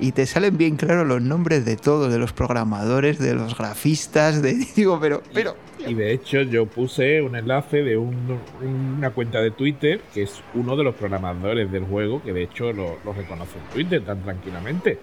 y 0.00 0.12
te 0.12 0.24
salen 0.24 0.56
bien 0.56 0.76
claros 0.78 1.06
los 1.06 1.20
nombres 1.20 1.66
de 1.66 1.76
todos, 1.76 2.10
de 2.10 2.18
los 2.18 2.32
programadores, 2.32 3.18
de 3.18 3.34
los 3.34 3.54
grafistas, 3.58 4.40
de. 4.40 4.54
Digo, 4.76 4.98
pero. 4.98 5.22
pero 5.34 5.56
y 5.86 5.92
de 5.92 6.10
hecho, 6.14 6.40
yo 6.40 6.64
puse 6.64 7.20
un 7.20 7.36
enlace 7.36 7.82
de 7.82 7.98
una 7.98 9.10
cuenta 9.10 9.42
de 9.42 9.50
Twitter 9.50 10.00
que 10.14 10.22
es 10.22 10.40
uno 10.54 10.74
de 10.74 10.84
los 10.84 10.94
programadores 10.94 11.70
del 11.70 11.84
juego, 11.84 12.22
que 12.22 12.32
de 12.32 12.44
hecho 12.44 12.72
lo, 12.72 12.96
lo 13.04 13.12
reconoce 13.12 13.58
en 13.58 13.74
Twitter 13.74 14.02
tan 14.02 14.22
tranquilamente. 14.22 14.98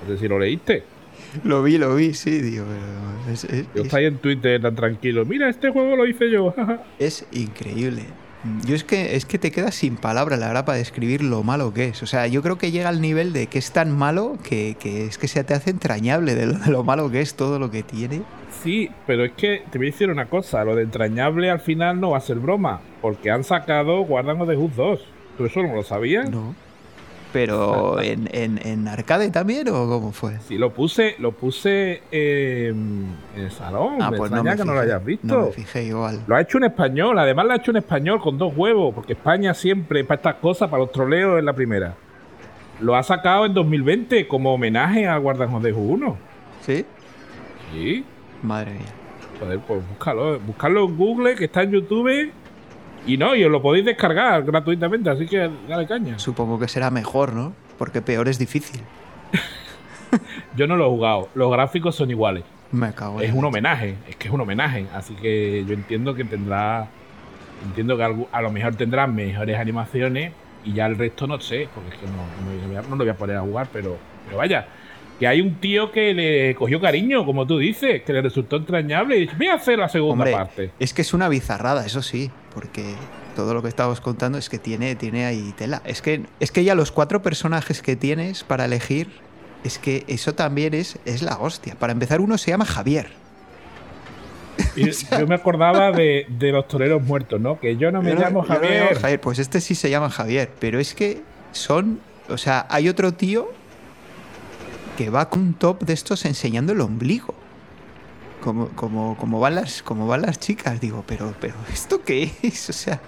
No 0.00 0.14
sé 0.14 0.20
si 0.20 0.28
lo 0.28 0.38
leíste. 0.38 1.01
Lo 1.44 1.62
vi, 1.62 1.78
lo 1.78 1.94
vi, 1.94 2.14
sí, 2.14 2.40
digo. 2.40 2.64
yo 3.74 3.82
estoy 3.82 4.04
en 4.04 4.18
Twitter 4.18 4.60
tan 4.60 4.74
tranquilo. 4.74 5.24
Mira, 5.24 5.48
este 5.48 5.70
juego 5.70 5.96
lo 5.96 6.06
hice 6.06 6.30
yo. 6.30 6.54
es 6.98 7.26
increíble. 7.32 8.02
Yo 8.66 8.74
es 8.74 8.82
que 8.82 9.14
es 9.14 9.24
que 9.24 9.38
te 9.38 9.52
quedas 9.52 9.76
sin 9.76 9.96
palabras, 9.96 10.38
la 10.40 10.48
verdad, 10.48 10.64
para 10.64 10.78
describir 10.78 11.22
lo 11.22 11.44
malo 11.44 11.72
que 11.72 11.88
es. 11.88 12.02
O 12.02 12.06
sea, 12.06 12.26
yo 12.26 12.42
creo 12.42 12.58
que 12.58 12.72
llega 12.72 12.88
al 12.88 13.00
nivel 13.00 13.32
de 13.32 13.46
que 13.46 13.58
es 13.58 13.70
tan 13.70 13.96
malo 13.96 14.36
que, 14.42 14.76
es 14.82 15.16
que 15.16 15.28
se 15.28 15.44
te 15.44 15.54
hace 15.54 15.70
entrañable 15.70 16.34
de 16.34 16.46
lo, 16.70 16.82
malo 16.82 17.08
que 17.10 17.20
es 17.20 17.34
todo 17.34 17.60
lo 17.60 17.70
que 17.70 17.84
tiene. 17.84 18.22
Sí, 18.62 18.90
pero 19.06 19.24
es 19.24 19.32
que 19.32 19.62
te 19.70 19.78
voy 19.78 19.88
a 19.88 19.90
decir 19.92 20.10
una 20.10 20.26
cosa, 20.26 20.64
lo 20.64 20.74
de 20.74 20.82
entrañable 20.82 21.50
al 21.50 21.60
final 21.60 22.00
no 22.00 22.10
va 22.10 22.18
a 22.18 22.20
ser 22.20 22.38
broma, 22.38 22.80
porque 23.00 23.30
han 23.30 23.44
sacado 23.44 24.00
Guardian 24.02 24.40
of 24.40 24.48
the 24.48 24.56
2. 24.56 25.00
¿Tú 25.38 25.44
eso 25.46 25.62
no 25.62 25.74
lo 25.74 25.82
sabías? 25.84 26.28
No. 26.28 26.54
Pero 27.32 28.00
en, 28.00 28.28
en, 28.32 28.60
en 28.64 28.88
arcade 28.88 29.30
también 29.30 29.68
o 29.68 29.88
cómo 29.88 30.12
fue? 30.12 30.38
Sí, 30.40 30.58
lo 30.58 30.72
puse, 30.72 31.16
lo 31.18 31.32
puse 31.32 32.02
eh, 32.12 32.68
en 32.68 33.16
el 33.34 33.50
salón. 33.50 33.96
Ah, 34.00 34.12
pues 34.14 34.30
no 34.30 34.44
me 34.44 34.56
que 34.56 34.64
no 34.64 34.74
lo 34.74 34.80
hayas 34.80 35.04
visto. 35.04 35.26
No 35.26 35.46
me 35.46 35.52
fijé 35.52 35.84
igual. 35.84 36.20
Lo 36.26 36.36
ha 36.36 36.40
hecho 36.42 36.58
en 36.58 36.64
español, 36.64 37.18
además 37.18 37.46
lo 37.46 37.52
ha 37.52 37.56
hecho 37.56 37.70
en 37.70 37.78
español 37.78 38.20
con 38.20 38.36
dos 38.36 38.52
huevos, 38.54 38.94
porque 38.94 39.14
España 39.14 39.54
siempre, 39.54 40.04
para 40.04 40.16
estas 40.16 40.34
cosas, 40.36 40.68
para 40.68 40.82
los 40.82 40.92
troleos, 40.92 41.38
es 41.38 41.44
la 41.44 41.54
primera. 41.54 41.94
Lo 42.80 42.96
ha 42.96 43.02
sacado 43.02 43.46
en 43.46 43.54
2020 43.54 44.28
como 44.28 44.52
homenaje 44.52 45.06
a 45.06 45.16
Guardianes 45.16 45.62
de 45.62 45.72
1. 45.72 46.16
¿Sí? 46.60 46.84
Sí. 47.72 48.04
Madre 48.42 48.72
mía. 48.72 48.80
Joder, 49.40 49.58
pues 49.60 49.88
búscalo, 49.88 50.38
buscarlo 50.40 50.84
en 50.84 50.96
Google, 50.96 51.34
que 51.34 51.44
está 51.46 51.62
en 51.62 51.70
YouTube. 51.70 52.30
Y 53.06 53.16
no, 53.16 53.34
y 53.34 53.42
os 53.44 53.50
lo 53.50 53.60
podéis 53.60 53.84
descargar 53.84 54.44
gratuitamente, 54.44 55.10
así 55.10 55.26
que 55.26 55.50
dale 55.68 55.86
caña. 55.86 56.18
Supongo 56.18 56.58
que 56.58 56.68
será 56.68 56.90
mejor, 56.90 57.32
¿no? 57.32 57.52
Porque 57.78 58.00
peor 58.00 58.28
es 58.28 58.38
difícil. 58.38 58.80
Yo 60.56 60.66
no 60.66 60.76
lo 60.76 60.86
he 60.86 60.88
jugado, 60.88 61.28
los 61.34 61.50
gráficos 61.50 61.96
son 61.96 62.10
iguales. 62.10 62.44
Me 62.70 62.92
cago 62.92 63.20
en 63.20 63.28
Es 63.30 63.34
un 63.34 63.44
homenaje, 63.44 63.96
es 64.08 64.16
que 64.16 64.28
es 64.28 64.34
un 64.34 64.40
homenaje. 64.40 64.86
Así 64.94 65.14
que 65.14 65.62
yo 65.66 65.74
entiendo 65.74 66.14
que 66.14 66.24
tendrá. 66.24 66.88
Entiendo 67.66 67.96
que 67.98 68.26
a 68.32 68.40
lo 68.42 68.50
mejor 68.50 68.74
tendrá 68.76 69.06
mejores 69.06 69.58
animaciones 69.58 70.32
y 70.64 70.72
ya 70.72 70.86
el 70.86 70.96
resto 70.96 71.26
no 71.26 71.38
sé, 71.40 71.68
porque 71.74 71.90
es 71.90 71.96
que 71.96 72.06
no, 72.06 72.12
no, 72.12 72.62
lo 72.62 72.68
voy 72.68 72.76
a- 72.76 72.82
no 72.82 72.88
lo 72.96 73.04
voy 73.04 73.08
a 73.10 73.14
poner 73.16 73.36
a 73.36 73.40
jugar, 73.42 73.68
pero, 73.72 73.98
pero 74.24 74.38
vaya. 74.38 74.66
Que 75.20 75.26
hay 75.26 75.40
un 75.42 75.56
tío 75.56 75.92
que 75.92 76.14
le 76.14 76.54
cogió 76.54 76.80
cariño, 76.80 77.24
como 77.26 77.46
tú 77.46 77.58
dices, 77.58 78.02
que 78.02 78.12
le 78.14 78.22
resultó 78.22 78.56
entrañable 78.56 79.16
y 79.18 79.20
dice, 79.22 79.34
voy 79.36 79.48
a 79.48 79.54
hacer 79.54 79.78
la 79.78 79.88
segunda 79.90 80.12
Hombre, 80.24 80.32
parte. 80.32 80.70
es 80.78 80.94
que 80.94 81.02
es 81.02 81.12
una 81.12 81.28
bizarrada, 81.28 81.84
eso 81.84 82.00
sí, 82.02 82.30
porque 82.54 82.94
todo 83.36 83.54
lo 83.54 83.62
que 83.62 83.68
estábamos 83.68 84.00
contando 84.00 84.38
es 84.38 84.48
que 84.48 84.58
tiene, 84.58 84.94
tiene 84.96 85.24
ahí 85.26 85.54
tela. 85.56 85.82
Es 85.84 86.02
que, 86.02 86.26
es 86.40 86.50
que 86.52 86.64
ya 86.64 86.74
los 86.74 86.92
cuatro 86.92 87.22
personajes 87.22 87.82
que 87.82 87.96
tienes 87.96 88.44
para 88.44 88.64
elegir, 88.66 89.10
es 89.64 89.78
que 89.78 90.04
eso 90.08 90.34
también 90.34 90.74
es, 90.74 90.98
es 91.04 91.22
la 91.22 91.38
hostia. 91.38 91.74
Para 91.78 91.92
empezar, 91.92 92.20
uno 92.20 92.36
se 92.38 92.50
llama 92.50 92.64
Javier. 92.64 93.10
Y 94.76 94.90
yo 94.90 95.26
me 95.28 95.34
acordaba 95.34 95.92
de, 95.92 96.26
de 96.28 96.52
los 96.52 96.68
toreros 96.68 97.02
muertos, 97.02 97.40
¿no? 97.40 97.58
Que 97.58 97.76
yo 97.76 97.90
no 97.90 98.02
me 98.02 98.10
Yo 98.10 98.14
no- 98.16 98.20
llamo 98.20 98.42
yo 98.46 98.54
no 98.54 98.60
me 98.60 98.66
Javier. 98.66 98.84
llamo 98.88 99.00
Javier. 99.00 99.20
Pues 99.20 99.38
este 99.38 99.60
sí 99.60 99.74
se 99.74 99.90
llama 99.90 100.10
Javier, 100.10 100.50
pero 100.58 100.78
es 100.78 100.94
que 100.94 101.22
son, 101.52 102.00
o 102.28 102.36
sea, 102.38 102.66
hay 102.68 102.88
otro 102.88 103.12
tío 103.14 103.50
que 104.96 105.08
va 105.10 105.28
con 105.30 105.40
un 105.40 105.54
top 105.54 105.82
de 105.84 105.92
estos 105.94 106.24
enseñando 106.26 106.72
el 106.72 106.80
ombligo. 106.80 107.34
Como, 108.42 108.68
como, 108.70 109.16
como, 109.16 109.38
van 109.40 109.54
las, 109.54 109.82
como 109.82 110.06
van 110.06 110.22
las 110.22 110.38
chicas, 110.40 110.80
digo, 110.80 111.04
pero, 111.06 111.32
pero 111.40 111.54
¿esto 111.72 112.02
qué 112.02 112.30
es? 112.42 112.68
O 112.70 112.72
sea, 112.72 113.00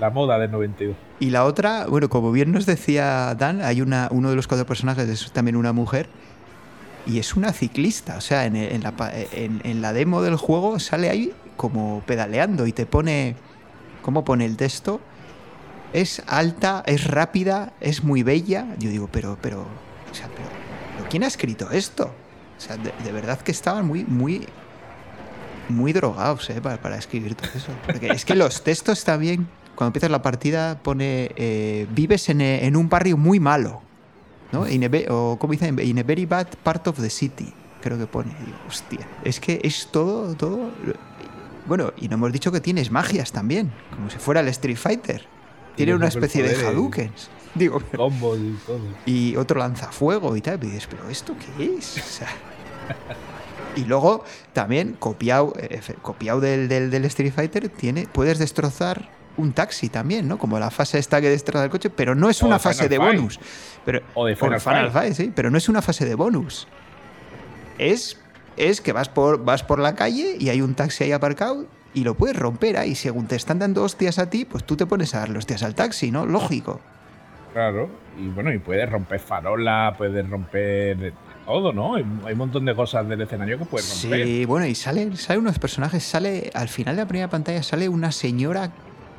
La 0.00 0.10
moda 0.10 0.38
del 0.38 0.50
92. 0.50 0.96
Y 1.20 1.30
la 1.30 1.44
otra, 1.44 1.86
bueno, 1.86 2.08
como 2.08 2.32
bien 2.32 2.50
nos 2.50 2.66
decía 2.66 3.34
Dan, 3.34 3.60
hay 3.62 3.82
una, 3.82 4.08
uno 4.10 4.30
de 4.30 4.36
los 4.36 4.46
cuatro 4.48 4.66
personajes 4.66 5.08
es 5.08 5.30
también 5.32 5.56
una 5.56 5.72
mujer 5.72 6.08
y 7.06 7.18
es 7.18 7.36
una 7.36 7.52
ciclista. 7.52 8.16
O 8.16 8.20
sea, 8.20 8.46
en, 8.46 8.56
en 8.56 8.82
la, 8.82 8.92
pa- 8.92 9.12
en- 9.14 9.60
en 9.64 9.80
la 9.82 9.92
demo 9.92 10.22
del 10.22 10.36
juego 10.36 10.78
sale 10.78 11.08
ahí 11.10 11.32
como 11.56 12.02
pedaleando 12.06 12.66
y 12.66 12.72
te 12.72 12.86
pone, 12.86 13.36
¿cómo 14.02 14.24
pone 14.24 14.44
el 14.46 14.56
texto? 14.56 15.00
Es 15.92 16.22
alta, 16.26 16.82
es 16.86 17.06
rápida, 17.06 17.72
es 17.80 18.02
muy 18.02 18.22
bella. 18.22 18.66
Yo 18.78 18.88
digo, 18.90 19.08
pero, 19.12 19.36
pero, 19.40 19.60
o 20.10 20.14
sea, 20.14 20.28
pero, 20.34 20.48
pero 20.96 21.08
¿quién 21.08 21.22
ha 21.24 21.26
escrito 21.26 21.70
esto? 21.70 22.14
O 22.56 22.60
sea, 22.60 22.76
de, 22.76 22.92
de 23.04 23.12
verdad 23.12 23.40
que 23.40 23.50
estaban 23.52 23.86
muy, 23.86 24.04
muy, 24.04 24.46
muy 25.70 25.92
drogados, 25.92 26.48
¿eh? 26.50 26.60
Para, 26.60 26.80
para 26.80 26.96
escribir 26.96 27.34
todo 27.34 27.50
eso. 27.54 27.72
Porque 27.86 28.08
es 28.08 28.24
que 28.24 28.34
los 28.34 28.62
textos 28.62 29.04
también, 29.04 29.48
cuando 29.74 29.88
empiezas 29.88 30.10
la 30.10 30.22
partida, 30.22 30.78
pone, 30.82 31.32
eh, 31.36 31.86
vives 31.90 32.28
en, 32.28 32.40
eh, 32.40 32.66
en 32.66 32.76
un 32.76 32.88
barrio 32.88 33.16
muy 33.16 33.40
malo, 33.40 33.82
¿no? 34.52 34.68
In 34.68 34.84
a 34.84 34.90
o, 35.12 35.38
como 35.38 35.52
dicen? 35.52 35.78
In 35.80 35.98
a 35.98 36.02
very 36.02 36.26
bad 36.26 36.48
part 36.62 36.86
of 36.88 36.98
the 37.00 37.10
city, 37.10 37.52
creo 37.82 37.98
que 37.98 38.06
pone. 38.06 38.32
Y 38.42 38.46
digo, 38.46 38.58
hostia, 38.68 39.06
es 39.24 39.40
que 39.40 39.60
es 39.62 39.88
todo, 39.90 40.34
todo... 40.34 40.70
Bueno, 41.66 41.92
y 41.98 42.08
no 42.08 42.14
hemos 42.14 42.32
dicho 42.32 42.50
que 42.50 42.60
tienes 42.60 42.90
magias 42.90 43.30
también, 43.32 43.70
como 43.94 44.10
si 44.10 44.18
fuera 44.18 44.40
el 44.40 44.48
Street 44.48 44.76
Fighter. 44.76 45.24
Tiene 45.76 45.94
una 45.94 46.08
especie 46.08 46.42
de. 46.42 46.66
Hadoukens. 46.66 47.30
Digo, 47.54 47.80
pero- 47.80 48.04
Combos 48.04 48.38
y 48.38 48.56
todo. 48.66 48.80
y 49.06 49.36
otro 49.36 49.60
lanzafuego 49.60 50.36
y 50.36 50.40
tal. 50.40 50.62
Y 50.62 50.66
dices, 50.66 50.86
¿pero 50.90 51.08
esto 51.08 51.34
qué 51.38 51.76
es? 51.78 51.96
O 51.98 52.00
sea, 52.02 52.28
y 53.76 53.84
luego 53.84 54.24
también, 54.52 54.96
copiado, 54.98 55.52
eh, 55.58 55.80
copiado 56.02 56.40
del, 56.40 56.68
del, 56.68 56.90
del 56.90 57.04
Street 57.06 57.32
Fighter, 57.32 57.68
tiene, 57.68 58.06
puedes 58.12 58.38
destrozar 58.38 59.08
un 59.36 59.52
taxi 59.52 59.88
también, 59.88 60.28
¿no? 60.28 60.38
Como 60.38 60.58
la 60.58 60.70
fase 60.70 60.98
esta 60.98 61.20
que 61.20 61.28
destroza 61.28 61.64
el 61.64 61.70
coche, 61.70 61.90
pero 61.90 62.14
no 62.14 62.28
es 62.28 62.42
O 62.42 62.46
una 62.46 62.56
de 62.56 62.60
fase 62.60 62.84
Final 62.84 62.90
de 62.90 62.98
bonus. 62.98 63.40
Pero, 63.84 64.00
O 64.14 64.26
de 64.26 64.36
Final. 64.36 64.90
Fight, 64.90 65.14
sí, 65.14 65.32
pero 65.34 65.50
no 65.50 65.58
es 65.58 65.68
una 65.68 65.82
fase 65.82 66.04
de 66.04 66.14
bonus. 66.14 66.68
Es, 67.78 68.20
es 68.56 68.80
que 68.80 68.92
vas 68.92 69.08
por, 69.08 69.44
vas 69.44 69.62
por 69.62 69.78
la 69.78 69.94
calle 69.94 70.36
y 70.38 70.50
hay 70.50 70.60
un 70.60 70.74
taxi 70.74 71.04
ahí 71.04 71.12
aparcado 71.12 71.66
y 71.94 72.04
lo 72.04 72.14
puedes 72.14 72.36
romper 72.36 72.76
ahí. 72.76 72.94
Según 72.94 73.26
te 73.26 73.36
están 73.36 73.58
dando 73.58 73.82
hostias 73.82 74.18
a 74.18 74.28
ti, 74.28 74.44
pues 74.44 74.64
tú 74.64 74.76
te 74.76 74.86
pones 74.86 75.14
a 75.14 75.20
darle 75.20 75.38
hostias 75.38 75.62
al 75.62 75.74
taxi, 75.74 76.10
¿no? 76.10 76.26
Lógico. 76.26 76.80
Claro, 77.52 77.88
y 78.16 78.28
bueno, 78.28 78.52
y 78.52 78.58
puedes 78.58 78.88
romper 78.88 79.18
farolas, 79.18 79.96
puedes 79.96 80.28
romper 80.28 81.12
todo, 81.50 81.72
¿no? 81.72 81.96
Hay, 81.96 82.04
hay 82.24 82.32
un 82.32 82.38
montón 82.38 82.64
de 82.64 82.74
cosas 82.74 83.08
del 83.08 83.20
escenario 83.20 83.58
que 83.58 83.64
puedes 83.64 84.02
romper. 84.02 84.26
Sí, 84.26 84.44
bueno, 84.44 84.66
y 84.66 84.74
sale, 84.74 85.16
sale 85.16 85.38
unos 85.38 85.58
personajes, 85.58 86.04
sale, 86.04 86.50
al 86.54 86.68
final 86.68 86.96
de 86.96 87.02
la 87.02 87.08
primera 87.08 87.28
pantalla 87.28 87.62
sale 87.62 87.88
una 87.88 88.12
señora, 88.12 88.68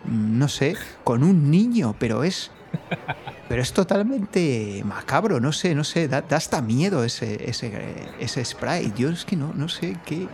mm, 0.06 0.38
no 0.40 0.48
sé, 0.48 0.76
con 1.04 1.24
un 1.24 1.52
niño, 1.52 1.96
pero 2.00 2.24
es. 2.24 2.52
Pero 3.50 3.62
es 3.62 3.74
totalmente 3.74 4.82
macabro, 4.86 5.42
no 5.42 5.52
sé, 5.52 5.76
no 5.76 5.84
sé, 5.84 6.08
da, 6.08 6.22
da 6.22 6.38
hasta 6.38 6.62
miedo 6.62 7.04
ese, 7.04 7.50
ese, 7.50 7.70
ese 8.18 8.46
sprite. 8.46 8.94
Yo 8.96 9.10
es 9.10 9.26
que 9.26 9.36
no, 9.36 9.52
no 9.54 9.68
sé 9.68 9.98
qué. 10.06 10.26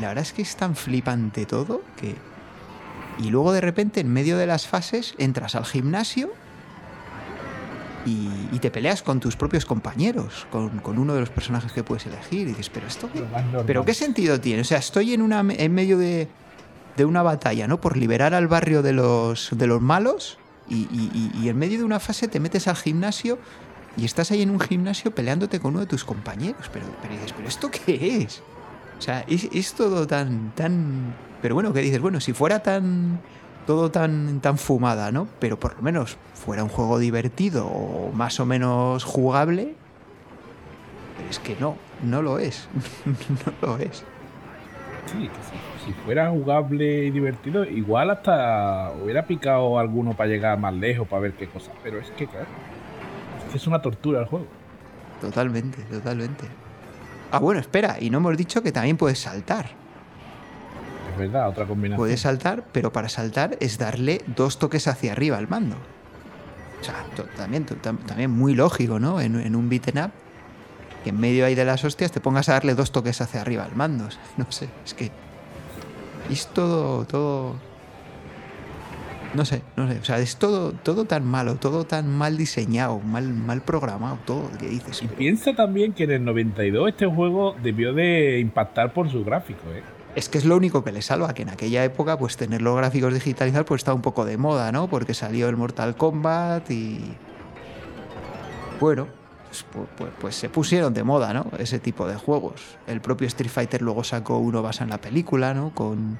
La 0.00 0.08
verdad 0.08 0.22
es 0.22 0.32
que 0.32 0.42
es 0.42 0.56
tan 0.56 0.74
flipante 0.74 1.46
todo 1.46 1.82
que. 1.96 2.16
Y 3.20 3.30
luego 3.30 3.52
de 3.52 3.60
repente, 3.60 4.00
en 4.00 4.12
medio 4.12 4.36
de 4.38 4.48
las 4.48 4.66
fases, 4.66 5.14
entras 5.18 5.54
al 5.54 5.64
gimnasio 5.66 6.32
y, 8.06 8.28
y 8.52 8.58
te 8.58 8.70
peleas 8.70 9.02
con 9.02 9.20
tus 9.20 9.36
propios 9.36 9.64
compañeros, 9.64 10.46
con, 10.50 10.78
con 10.80 10.98
uno 10.98 11.14
de 11.14 11.20
los 11.20 11.30
personajes 11.30 11.72
que 11.72 11.82
puedes 11.82 12.06
elegir. 12.06 12.42
Y 12.42 12.44
dices, 12.50 12.70
pero 12.70 12.86
esto 12.86 13.10
qué. 13.12 13.22
¿Pero 13.66 13.84
qué 13.84 13.94
sentido 13.94 14.40
tiene? 14.40 14.62
O 14.62 14.64
sea, 14.64 14.78
estoy 14.78 15.14
en, 15.14 15.22
una, 15.22 15.40
en 15.48 15.74
medio 15.74 15.96
de, 15.98 16.28
de 16.96 17.04
una 17.04 17.22
batalla, 17.22 17.66
¿no? 17.66 17.80
Por 17.80 17.96
liberar 17.96 18.34
al 18.34 18.46
barrio 18.48 18.82
de 18.82 18.92
los, 18.92 19.48
de 19.52 19.66
los 19.66 19.80
malos 19.80 20.38
y, 20.68 20.86
y- 21.42 21.48
en 21.48 21.58
medio 21.58 21.78
de 21.78 21.84
una 21.84 22.00
fase 22.00 22.26
te 22.28 22.40
metes 22.40 22.68
al 22.68 22.76
gimnasio 22.76 23.38
y 23.96 24.04
estás 24.04 24.30
ahí 24.30 24.42
en 24.42 24.50
un 24.50 24.60
gimnasio 24.60 25.14
peleándote 25.14 25.60
con 25.60 25.72
uno 25.72 25.80
de 25.80 25.86
tus 25.86 26.04
compañeros. 26.04 26.68
Pero, 26.72 26.86
pero 27.02 27.14
dices, 27.14 27.32
¿pero 27.36 27.48
esto 27.48 27.70
qué 27.70 28.18
es? 28.22 28.42
O 28.98 29.02
sea, 29.02 29.24
es, 29.28 29.48
es 29.52 29.74
todo 29.74 30.06
tan, 30.06 30.52
tan... 30.54 31.14
Pero 31.42 31.54
bueno, 31.54 31.72
¿qué 31.72 31.80
dices? 31.80 32.00
Bueno, 32.00 32.20
si 32.20 32.32
fuera 32.32 32.60
tan... 32.62 33.20
Todo 33.66 33.90
tan, 33.90 34.40
tan 34.40 34.58
fumada, 34.58 35.10
¿no? 35.10 35.26
Pero 35.38 35.58
por 35.58 35.76
lo 35.76 35.82
menos 35.82 36.16
fuera 36.34 36.62
un 36.62 36.68
juego 36.68 36.98
divertido 36.98 37.66
o 37.66 38.12
más 38.12 38.38
o 38.40 38.46
menos 38.46 39.04
jugable. 39.04 39.74
Es 41.30 41.38
que 41.38 41.56
no, 41.58 41.76
no 42.02 42.20
lo 42.20 42.38
es. 42.38 42.68
no 43.62 43.68
lo 43.68 43.78
es. 43.78 44.04
Sí, 45.06 45.28
que 45.28 45.84
si, 45.84 45.86
si 45.86 45.92
fuera 46.04 46.30
jugable 46.30 47.06
y 47.06 47.10
divertido, 47.10 47.64
igual 47.64 48.10
hasta 48.10 48.92
hubiera 49.02 49.26
picado 49.26 49.78
alguno 49.78 50.14
para 50.14 50.28
llegar 50.28 50.58
más 50.58 50.74
lejos, 50.74 51.08
para 51.08 51.22
ver 51.22 51.32
qué 51.32 51.48
cosa. 51.48 51.72
Pero 51.82 51.98
es 51.98 52.10
que, 52.10 52.26
claro, 52.26 52.46
es 53.46 53.52
que 53.52 53.56
es 53.56 53.66
una 53.66 53.80
tortura 53.80 54.20
el 54.20 54.26
juego. 54.26 54.46
Totalmente, 55.20 55.82
totalmente. 55.84 56.44
Ah, 57.30 57.38
bueno, 57.38 57.60
espera, 57.60 57.96
y 57.98 58.10
no 58.10 58.18
hemos 58.18 58.36
dicho 58.36 58.62
que 58.62 58.72
también 58.72 58.96
puedes 58.96 59.18
saltar. 59.18 59.83
Es 61.14 61.18
verdad, 61.18 61.48
otra 61.48 61.64
combinación. 61.66 61.98
Puedes 61.98 62.20
saltar, 62.20 62.64
pero 62.72 62.92
para 62.92 63.08
saltar 63.08 63.56
es 63.60 63.78
darle 63.78 64.20
dos 64.36 64.58
toques 64.58 64.86
hacia 64.88 65.12
arriba 65.12 65.38
al 65.38 65.48
mando. 65.48 65.76
O 66.80 66.84
sea, 66.84 67.06
también, 67.36 67.64
también 67.64 68.30
muy 68.30 68.54
lógico, 68.54 68.98
¿no? 69.00 69.20
En, 69.20 69.40
en 69.40 69.56
un 69.56 69.68
beaten 69.68 69.98
up, 70.04 70.10
que 71.02 71.10
en 71.10 71.18
medio 71.20 71.46
ahí 71.46 71.54
de 71.54 71.64
las 71.64 71.84
hostias 71.84 72.12
te 72.12 72.20
pongas 72.20 72.48
a 72.48 72.52
darle 72.54 72.74
dos 72.74 72.92
toques 72.92 73.20
hacia 73.20 73.40
arriba 73.40 73.64
al 73.64 73.74
mando. 73.74 74.04
O 74.06 74.10
sea, 74.10 74.20
No 74.36 74.46
sé, 74.50 74.68
es 74.84 74.92
que. 74.94 75.10
Es 76.30 76.46
todo, 76.48 77.04
todo. 77.06 77.56
No 79.34 79.44
sé, 79.44 79.62
no 79.76 79.88
sé. 79.90 79.98
O 79.98 80.04
sea, 80.04 80.18
es 80.20 80.36
todo, 80.36 80.72
todo 80.72 81.06
tan 81.06 81.24
malo, 81.24 81.56
todo 81.56 81.84
tan 81.84 82.08
mal 82.08 82.36
diseñado, 82.36 83.00
mal, 83.00 83.28
mal 83.34 83.62
programado, 83.62 84.18
todo 84.24 84.48
que 84.60 84.68
dices. 84.68 85.02
Y 85.02 85.06
pero- 85.06 85.18
piensa 85.18 85.54
también 85.54 85.92
que 85.92 86.04
en 86.04 86.12
el 86.12 86.24
92 86.24 86.90
este 86.90 87.06
juego 87.06 87.56
debió 87.62 87.92
de 87.92 88.38
impactar 88.38 88.92
por 88.92 89.10
su 89.10 89.24
gráfico, 89.24 89.62
¿eh? 89.72 89.82
Es 90.14 90.28
que 90.28 90.38
es 90.38 90.44
lo 90.44 90.56
único 90.56 90.84
que 90.84 90.92
le 90.92 91.02
salva, 91.02 91.34
que 91.34 91.42
en 91.42 91.48
aquella 91.48 91.82
época, 91.84 92.16
pues 92.16 92.36
tener 92.36 92.62
los 92.62 92.76
gráficos 92.76 93.12
digitalizados, 93.12 93.66
pues 93.66 93.80
estaba 93.80 93.96
un 93.96 94.02
poco 94.02 94.24
de 94.24 94.36
moda, 94.36 94.70
¿no? 94.70 94.88
Porque 94.88 95.12
salió 95.12 95.48
el 95.48 95.56
Mortal 95.56 95.96
Kombat 95.96 96.70
y. 96.70 97.00
Bueno, 98.80 99.06
pues, 99.48 99.64
pu- 99.72 99.86
pues- 99.96 100.10
pues 100.20 100.34
se 100.36 100.48
pusieron 100.48 100.94
de 100.94 101.02
moda, 101.04 101.32
¿no? 101.32 101.46
Ese 101.58 101.78
tipo 101.78 102.06
de 102.06 102.14
juegos. 102.16 102.76
El 102.86 103.00
propio 103.00 103.26
Street 103.26 103.50
Fighter 103.50 103.82
luego 103.82 104.04
sacó 104.04 104.38
uno 104.38 104.62
basado 104.62 104.84
en 104.84 104.90
la 104.90 104.98
película, 104.98 105.52
¿no? 105.54 105.70
Con, 105.74 106.18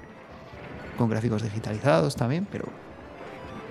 con 0.99 1.09
gráficos 1.09 1.43
digitalizados 1.43 2.17
también, 2.17 2.47
pero. 2.51 2.65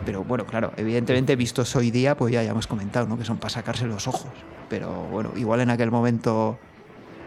Pero 0.05 0.23
bueno, 0.25 0.45
claro, 0.45 0.73
evidentemente 0.75 1.35
vistos 1.37 1.73
hoy 1.77 1.89
día, 1.91 2.15
pues 2.17 2.33
ya, 2.33 2.43
ya 2.43 2.51
hemos 2.51 2.67
comentado, 2.67 3.07
¿no? 3.07 3.17
Que 3.17 3.23
son 3.23 3.37
para 3.37 3.49
sacarse 3.53 3.85
los 3.85 4.07
ojos. 4.07 4.31
Pero 4.69 4.89
bueno, 5.11 5.31
igual 5.35 5.61
en 5.61 5.69
aquel 5.69 5.91
momento 5.91 6.57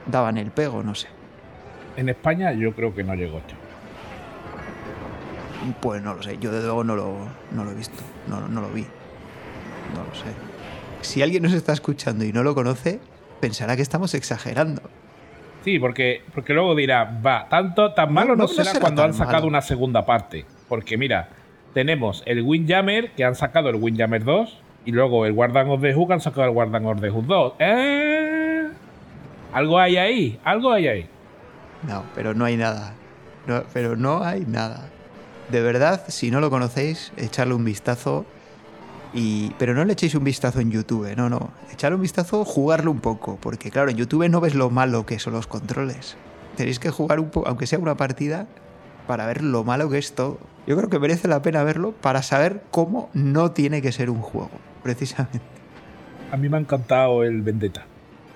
daban 0.06 0.36
el 0.36 0.50
pego, 0.50 0.82
no 0.82 0.94
sé. 0.94 1.08
En 1.96 2.08
España 2.08 2.52
yo 2.52 2.72
creo 2.72 2.94
que 2.94 3.02
no 3.02 3.14
llegó 3.14 3.38
esto. 3.38 3.54
Pues 5.80 6.02
no 6.02 6.14
lo 6.14 6.22
sé, 6.22 6.38
yo 6.38 6.52
de 6.52 6.62
luego 6.62 6.84
no 6.84 6.94
lo, 6.94 7.16
no 7.52 7.64
lo 7.64 7.72
he 7.72 7.74
visto, 7.74 8.02
no, 8.28 8.46
no 8.48 8.60
lo 8.60 8.68
vi. 8.68 8.82
No 8.82 10.04
lo 10.08 10.14
sé. 10.14 10.26
Si 11.00 11.22
alguien 11.22 11.42
nos 11.42 11.52
está 11.52 11.72
escuchando 11.72 12.24
y 12.24 12.32
no 12.32 12.42
lo 12.42 12.54
conoce, 12.54 13.00
pensará 13.40 13.76
que 13.76 13.82
estamos 13.82 14.14
exagerando. 14.14 14.82
Sí, 15.64 15.78
porque, 15.78 16.22
porque 16.34 16.52
luego 16.52 16.76
dirá, 16.76 17.20
va, 17.24 17.48
tanto 17.48 17.92
tan 17.92 18.12
malo 18.12 18.36
no, 18.36 18.46
será, 18.46 18.70
será 18.70 18.80
cuando 18.80 19.02
han 19.02 19.14
sacado 19.14 19.38
malo. 19.38 19.48
una 19.48 19.62
segunda 19.62 20.06
parte. 20.06 20.44
Porque 20.68 20.96
mira, 20.96 21.30
tenemos 21.74 22.22
el 22.26 22.42
Windjammer, 22.42 23.10
que 23.12 23.24
han 23.24 23.34
sacado 23.34 23.70
el 23.70 23.76
Windjammer 23.76 24.22
2, 24.22 24.60
y 24.84 24.92
luego 24.92 25.26
el 25.26 25.32
Guardian 25.32 25.68
of 25.68 25.80
the 25.80 25.92
Hook 25.92 26.12
han 26.12 26.20
sacado 26.20 26.44
el 26.44 26.52
Guardian 26.52 26.86
of 26.86 27.00
the 27.00 27.10
Hook 27.10 27.26
2. 27.26 27.52
¿Eh? 27.58 28.68
Algo 29.52 29.78
hay 29.78 29.96
ahí, 29.96 30.38
algo 30.44 30.70
hay 30.70 30.86
ahí. 30.86 31.06
No, 31.86 32.04
pero 32.14 32.34
no 32.34 32.44
hay 32.44 32.56
nada. 32.56 32.94
No, 33.46 33.62
pero 33.72 33.96
no 33.96 34.24
hay 34.24 34.44
nada. 34.44 34.88
De 35.50 35.60
verdad, 35.60 36.04
si 36.08 36.30
no 36.30 36.40
lo 36.40 36.50
conocéis, 36.50 37.12
echarle 37.16 37.54
un 37.54 37.64
vistazo. 37.64 38.26
Y, 39.14 39.52
pero 39.58 39.72
no 39.72 39.84
le 39.84 39.92
echéis 39.92 40.14
un 40.14 40.24
vistazo 40.24 40.60
en 40.60 40.70
YouTube, 40.70 41.14
no, 41.16 41.30
no. 41.30 41.50
Echarle 41.72 41.94
un 41.96 42.02
vistazo, 42.02 42.44
jugarlo 42.44 42.90
un 42.90 43.00
poco. 43.00 43.38
Porque 43.40 43.70
claro, 43.70 43.90
en 43.90 43.96
YouTube 43.96 44.28
no 44.28 44.40
ves 44.40 44.54
lo 44.54 44.68
malo 44.70 45.06
que 45.06 45.18
son 45.18 45.32
los 45.32 45.46
controles. 45.46 46.16
Tenéis 46.56 46.78
que 46.78 46.90
jugar 46.90 47.20
un 47.20 47.30
poco, 47.30 47.48
aunque 47.48 47.66
sea 47.66 47.78
una 47.78 47.96
partida, 47.96 48.46
para 49.06 49.26
ver 49.26 49.42
lo 49.42 49.62
malo 49.62 49.88
que 49.88 49.98
es 49.98 50.14
todo. 50.14 50.38
Yo 50.66 50.76
creo 50.76 50.90
que 50.90 50.98
merece 50.98 51.28
la 51.28 51.42
pena 51.42 51.62
verlo 51.62 51.92
para 51.92 52.22
saber 52.22 52.62
cómo 52.70 53.08
no 53.14 53.52
tiene 53.52 53.80
que 53.80 53.92
ser 53.92 54.10
un 54.10 54.20
juego, 54.20 54.50
precisamente. 54.82 55.40
A 56.32 56.36
mí 56.36 56.48
me 56.48 56.56
ha 56.56 56.60
encantado 56.60 57.22
el 57.22 57.42
Vendetta. 57.42 57.86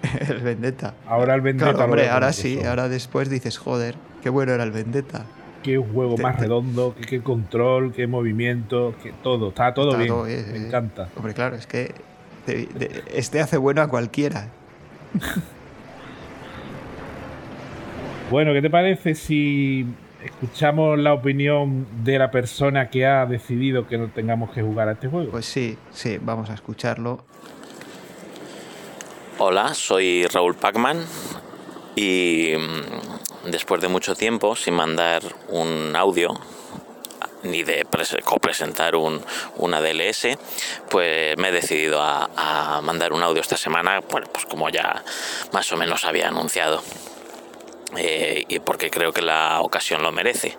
El 0.28 0.38
Vendetta. 0.40 0.94
Ahora 1.06 1.34
el 1.34 1.40
Vendetta. 1.40 1.70
Claro, 1.72 1.84
hombre, 1.84 2.08
ahora 2.08 2.32
sí, 2.32 2.56
que 2.58 2.66
ahora 2.66 2.88
después 2.88 3.28
dices, 3.28 3.58
joder, 3.58 3.94
qué 4.22 4.30
bueno 4.30 4.52
era 4.52 4.64
el 4.64 4.70
Vendetta. 4.72 5.24
Qué 5.62 5.76
juego 5.76 6.14
Te- 6.14 6.22
más 6.22 6.36
te- 6.36 6.42
redondo, 6.44 6.94
qué, 6.98 7.04
qué 7.06 7.22
control, 7.22 7.92
qué 7.92 8.06
movimiento, 8.06 8.94
qué 9.02 9.12
todo. 9.22 9.50
Está 9.50 9.74
todo 9.74 9.90
Está 9.90 9.98
bien. 9.98 10.08
todo 10.08 10.24
me 10.24 10.58
sí. 10.58 10.64
encanta. 10.66 11.08
Hombre, 11.16 11.34
claro, 11.34 11.56
es 11.56 11.66
que 11.66 11.94
te- 12.46 12.66
este 13.14 13.40
hace 13.40 13.58
bueno 13.58 13.82
a 13.82 13.88
cualquiera. 13.88 14.48
Bueno, 18.30 18.52
¿qué 18.52 18.62
te 18.62 18.70
parece 18.70 19.14
si 19.16 19.84
escuchamos 20.24 20.96
la 20.98 21.12
opinión 21.14 21.86
de 22.04 22.16
la 22.18 22.30
persona 22.30 22.88
que 22.88 23.04
ha 23.04 23.26
decidido 23.26 23.88
que 23.88 23.98
no 23.98 24.06
tengamos 24.08 24.50
que 24.52 24.62
jugar 24.62 24.88
a 24.88 24.92
este 24.92 25.08
juego? 25.08 25.32
Pues 25.32 25.46
sí, 25.46 25.76
sí, 25.90 26.18
vamos 26.22 26.48
a 26.50 26.54
escucharlo. 26.54 27.24
Hola, 29.42 29.72
soy 29.74 30.26
Raúl 30.26 30.54
Pacman 30.54 31.06
y 31.96 32.52
mm, 32.58 33.50
después 33.50 33.80
de 33.80 33.88
mucho 33.88 34.14
tiempo 34.14 34.54
sin 34.54 34.74
mandar 34.74 35.22
un 35.48 35.96
audio 35.96 36.38
ni 37.42 37.62
de 37.62 37.86
pres- 37.86 38.22
copresentar 38.22 38.96
un, 38.96 39.24
una 39.56 39.80
DLS, 39.80 40.36
pues 40.90 41.38
me 41.38 41.48
he 41.48 41.52
decidido 41.52 42.02
a, 42.02 42.28
a 42.36 42.82
mandar 42.82 43.14
un 43.14 43.22
audio 43.22 43.40
esta 43.40 43.56
semana, 43.56 44.00
bueno, 44.10 44.26
pues 44.30 44.44
como 44.44 44.68
ya 44.68 45.02
más 45.52 45.72
o 45.72 45.76
menos 45.78 46.04
había 46.04 46.28
anunciado. 46.28 46.82
Eh, 47.96 48.44
y 48.46 48.58
porque 48.58 48.90
creo 48.90 49.12
que 49.14 49.22
la 49.22 49.60
ocasión 49.62 50.02
lo 50.02 50.12
merece. 50.12 50.58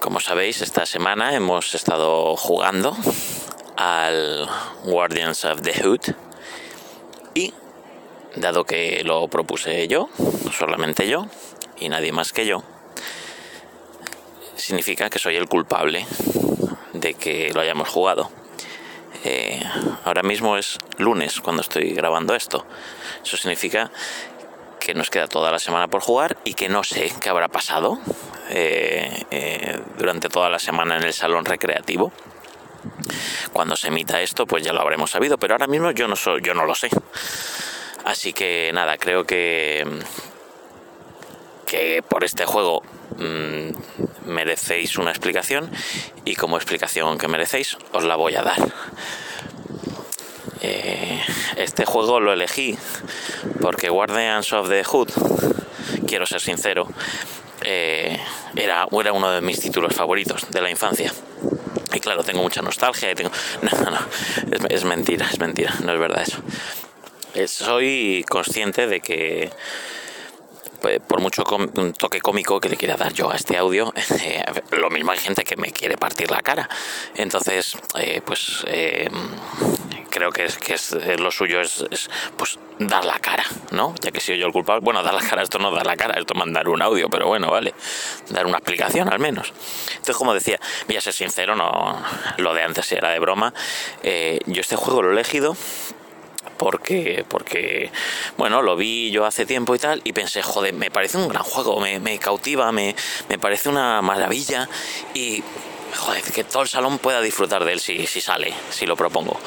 Como 0.00 0.18
sabéis, 0.18 0.60
esta 0.60 0.84
semana 0.86 1.36
hemos 1.36 1.72
estado 1.76 2.34
jugando 2.36 2.96
al 3.76 4.48
Guardians 4.82 5.44
of 5.44 5.62
the 5.62 5.72
Hood 5.84 6.00
y 7.34 7.52
dado 8.36 8.64
que 8.64 9.02
lo 9.04 9.28
propuse 9.28 9.88
yo, 9.88 10.08
solamente 10.56 11.08
yo 11.08 11.26
y 11.78 11.88
nadie 11.88 12.12
más 12.12 12.32
que 12.32 12.46
yo, 12.46 12.62
significa 14.56 15.10
que 15.10 15.18
soy 15.18 15.36
el 15.36 15.48
culpable 15.48 16.06
de 16.92 17.14
que 17.14 17.52
lo 17.52 17.60
hayamos 17.60 17.88
jugado. 17.88 18.30
Eh, 19.24 19.62
ahora 20.04 20.22
mismo 20.22 20.56
es 20.56 20.78
lunes 20.98 21.40
cuando 21.40 21.62
estoy 21.62 21.90
grabando 21.92 22.34
esto. 22.34 22.64
Eso 23.24 23.36
significa 23.36 23.90
que 24.78 24.94
nos 24.94 25.10
queda 25.10 25.26
toda 25.28 25.50
la 25.50 25.58
semana 25.58 25.88
por 25.88 26.00
jugar 26.00 26.38
y 26.44 26.54
que 26.54 26.68
no 26.68 26.82
sé 26.84 27.12
qué 27.20 27.28
habrá 27.28 27.48
pasado 27.48 27.98
eh, 28.48 29.24
eh, 29.30 29.78
durante 29.98 30.28
toda 30.28 30.48
la 30.48 30.58
semana 30.58 30.96
en 30.96 31.02
el 31.02 31.12
salón 31.12 31.44
recreativo. 31.44 32.12
Cuando 33.52 33.76
se 33.76 33.88
emita 33.88 34.20
esto, 34.20 34.46
pues 34.46 34.62
ya 34.62 34.72
lo 34.72 34.80
habremos 34.80 35.10
sabido, 35.10 35.38
pero 35.38 35.54
ahora 35.54 35.66
mismo 35.66 35.90
yo 35.90 36.08
no 36.08 36.16
soy, 36.16 36.40
yo 36.42 36.54
no 36.54 36.64
lo 36.64 36.74
sé. 36.74 36.88
Así 38.04 38.32
que 38.32 38.70
nada, 38.72 38.96
creo 38.96 39.24
que 39.24 39.84
que 41.70 42.02
por 42.02 42.24
este 42.24 42.46
juego 42.46 42.82
mm, 43.16 44.28
merecéis 44.28 44.98
una 44.98 45.10
explicación 45.10 45.70
y 46.24 46.34
como 46.34 46.56
explicación 46.56 47.16
que 47.16 47.28
merecéis 47.28 47.78
os 47.92 48.02
la 48.02 48.16
voy 48.16 48.34
a 48.34 48.42
dar. 48.42 48.58
Eh, 50.62 51.22
este 51.56 51.84
juego 51.86 52.18
lo 52.18 52.32
elegí 52.32 52.76
porque 53.60 53.88
Guardians 53.88 54.52
of 54.52 54.68
the 54.68 54.82
Hood, 54.82 55.10
quiero 56.08 56.26
ser 56.26 56.40
sincero, 56.40 56.88
eh, 57.64 58.18
era, 58.56 58.86
era 58.90 59.12
uno 59.12 59.30
de 59.30 59.40
mis 59.40 59.60
títulos 59.60 59.94
favoritos 59.94 60.50
de 60.50 60.60
la 60.60 60.70
infancia. 60.70 61.12
Y 61.92 62.00
claro, 62.00 62.22
tengo 62.22 62.42
mucha 62.42 62.62
nostalgia 62.62 63.10
y 63.10 63.14
tengo... 63.14 63.30
No, 63.62 63.90
no, 63.90 64.66
es, 64.68 64.84
mentira, 64.84 65.28
es 65.30 65.38
mentira, 65.38 65.74
no 65.82 65.92
es 65.92 65.98
verdad 65.98 66.22
eso. 66.22 66.38
Soy 67.46 68.24
consciente 68.28 68.86
de 68.86 69.00
que 69.00 69.50
pues, 70.80 71.00
por 71.00 71.20
mucho 71.20 71.44
toque 71.98 72.20
cómico 72.20 72.60
que 72.60 72.68
le 72.68 72.76
quiera 72.76 72.96
dar 72.96 73.12
yo 73.12 73.30
a 73.30 73.36
este 73.36 73.56
audio, 73.56 73.92
eh, 74.24 74.44
lo 74.70 74.90
mismo 74.90 75.12
hay 75.12 75.18
gente 75.18 75.44
que 75.44 75.56
me 75.56 75.72
quiere 75.72 75.96
partir 75.96 76.30
la 76.30 76.40
cara. 76.40 76.68
Entonces, 77.14 77.76
eh, 77.98 78.22
pues 78.24 78.64
eh, 78.66 79.08
creo 80.10 80.30
que 80.30 80.44
es 80.44 80.58
que 80.58 80.74
es, 80.74 80.92
lo 81.18 81.30
suyo 81.30 81.60
es, 81.60 81.84
es, 81.90 82.10
pues 82.36 82.58
dar 82.78 83.04
la 83.04 83.18
cara, 83.18 83.44
¿no? 83.70 83.94
Ya 84.00 84.10
que 84.10 84.20
soy 84.20 84.38
yo 84.38 84.46
el 84.46 84.52
culpable. 84.52 84.80
Bueno, 84.82 85.02
dar 85.02 85.14
la 85.14 85.22
cara, 85.22 85.42
esto 85.42 85.58
no 85.58 85.70
dar 85.70 85.86
la 85.86 85.96
cara, 85.96 86.18
esto 86.18 86.34
mandar 86.34 86.68
un 86.68 86.82
audio, 86.82 87.08
pero 87.08 87.26
bueno, 87.26 87.50
vale. 87.50 87.74
Dar 88.28 88.46
una 88.46 88.58
explicación 88.58 89.12
al 89.12 89.18
menos. 89.18 89.52
Entonces, 89.90 90.16
como 90.16 90.34
decía, 90.34 90.58
voy 90.86 90.96
a 90.96 91.00
ser 91.00 91.12
sincero, 91.12 91.56
no 91.56 92.02
lo 92.38 92.54
de 92.54 92.62
antes 92.62 92.90
era 92.92 93.10
de 93.10 93.18
broma. 93.18 93.54
Eh, 94.02 94.40
yo 94.46 94.60
este 94.60 94.76
juego 94.76 95.02
lo 95.02 95.10
he 95.10 95.12
elegido 95.12 95.56
porque, 96.56 97.24
porque, 97.26 97.90
bueno, 98.36 98.60
lo 98.60 98.76
vi 98.76 99.10
yo 99.10 99.24
hace 99.24 99.46
tiempo 99.46 99.74
y 99.74 99.78
tal, 99.78 100.02
y 100.04 100.12
pensé, 100.12 100.42
joder, 100.42 100.74
me 100.74 100.90
parece 100.90 101.16
un 101.16 101.28
gran 101.28 101.42
juego, 101.42 101.80
me, 101.80 102.00
me 102.00 102.18
cautiva, 102.18 102.70
me, 102.70 102.94
me 103.30 103.38
parece 103.38 103.70
una 103.70 104.02
maravilla, 104.02 104.68
y, 105.14 105.42
joder, 105.96 106.22
que 106.22 106.44
todo 106.44 106.62
el 106.62 106.68
salón 106.68 106.98
pueda 106.98 107.22
disfrutar 107.22 107.64
de 107.64 107.72
él 107.72 107.80
si, 107.80 108.06
si 108.06 108.20
sale, 108.20 108.52
si 108.68 108.84
lo 108.84 108.94
propongo. 108.94 109.40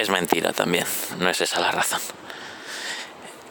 Es 0.00 0.08
mentira 0.08 0.54
también, 0.54 0.86
no 1.18 1.28
es 1.28 1.42
esa 1.42 1.60
la 1.60 1.72
razón. 1.72 2.00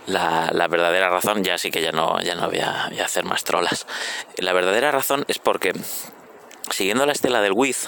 La, 0.08 0.50
la 0.52 0.68
verdadera 0.68 1.08
razón, 1.08 1.44
ya 1.44 1.60
sí 1.60 1.70
que 1.70 1.80
ya 1.80 1.92
no, 1.92 2.20
ya 2.22 2.34
no 2.34 2.48
voy 2.50 2.58
a, 2.58 2.90
hacer 3.06 3.24
más 3.24 3.44
trolas. 3.44 3.86
La 4.38 4.52
verdadera 4.52 4.90
razón 4.90 5.26
es 5.28 5.38
porque, 5.38 5.74
siguiendo 6.72 7.06
la 7.06 7.12
estela 7.12 7.42
del 7.42 7.52
Wiz, 7.54 7.88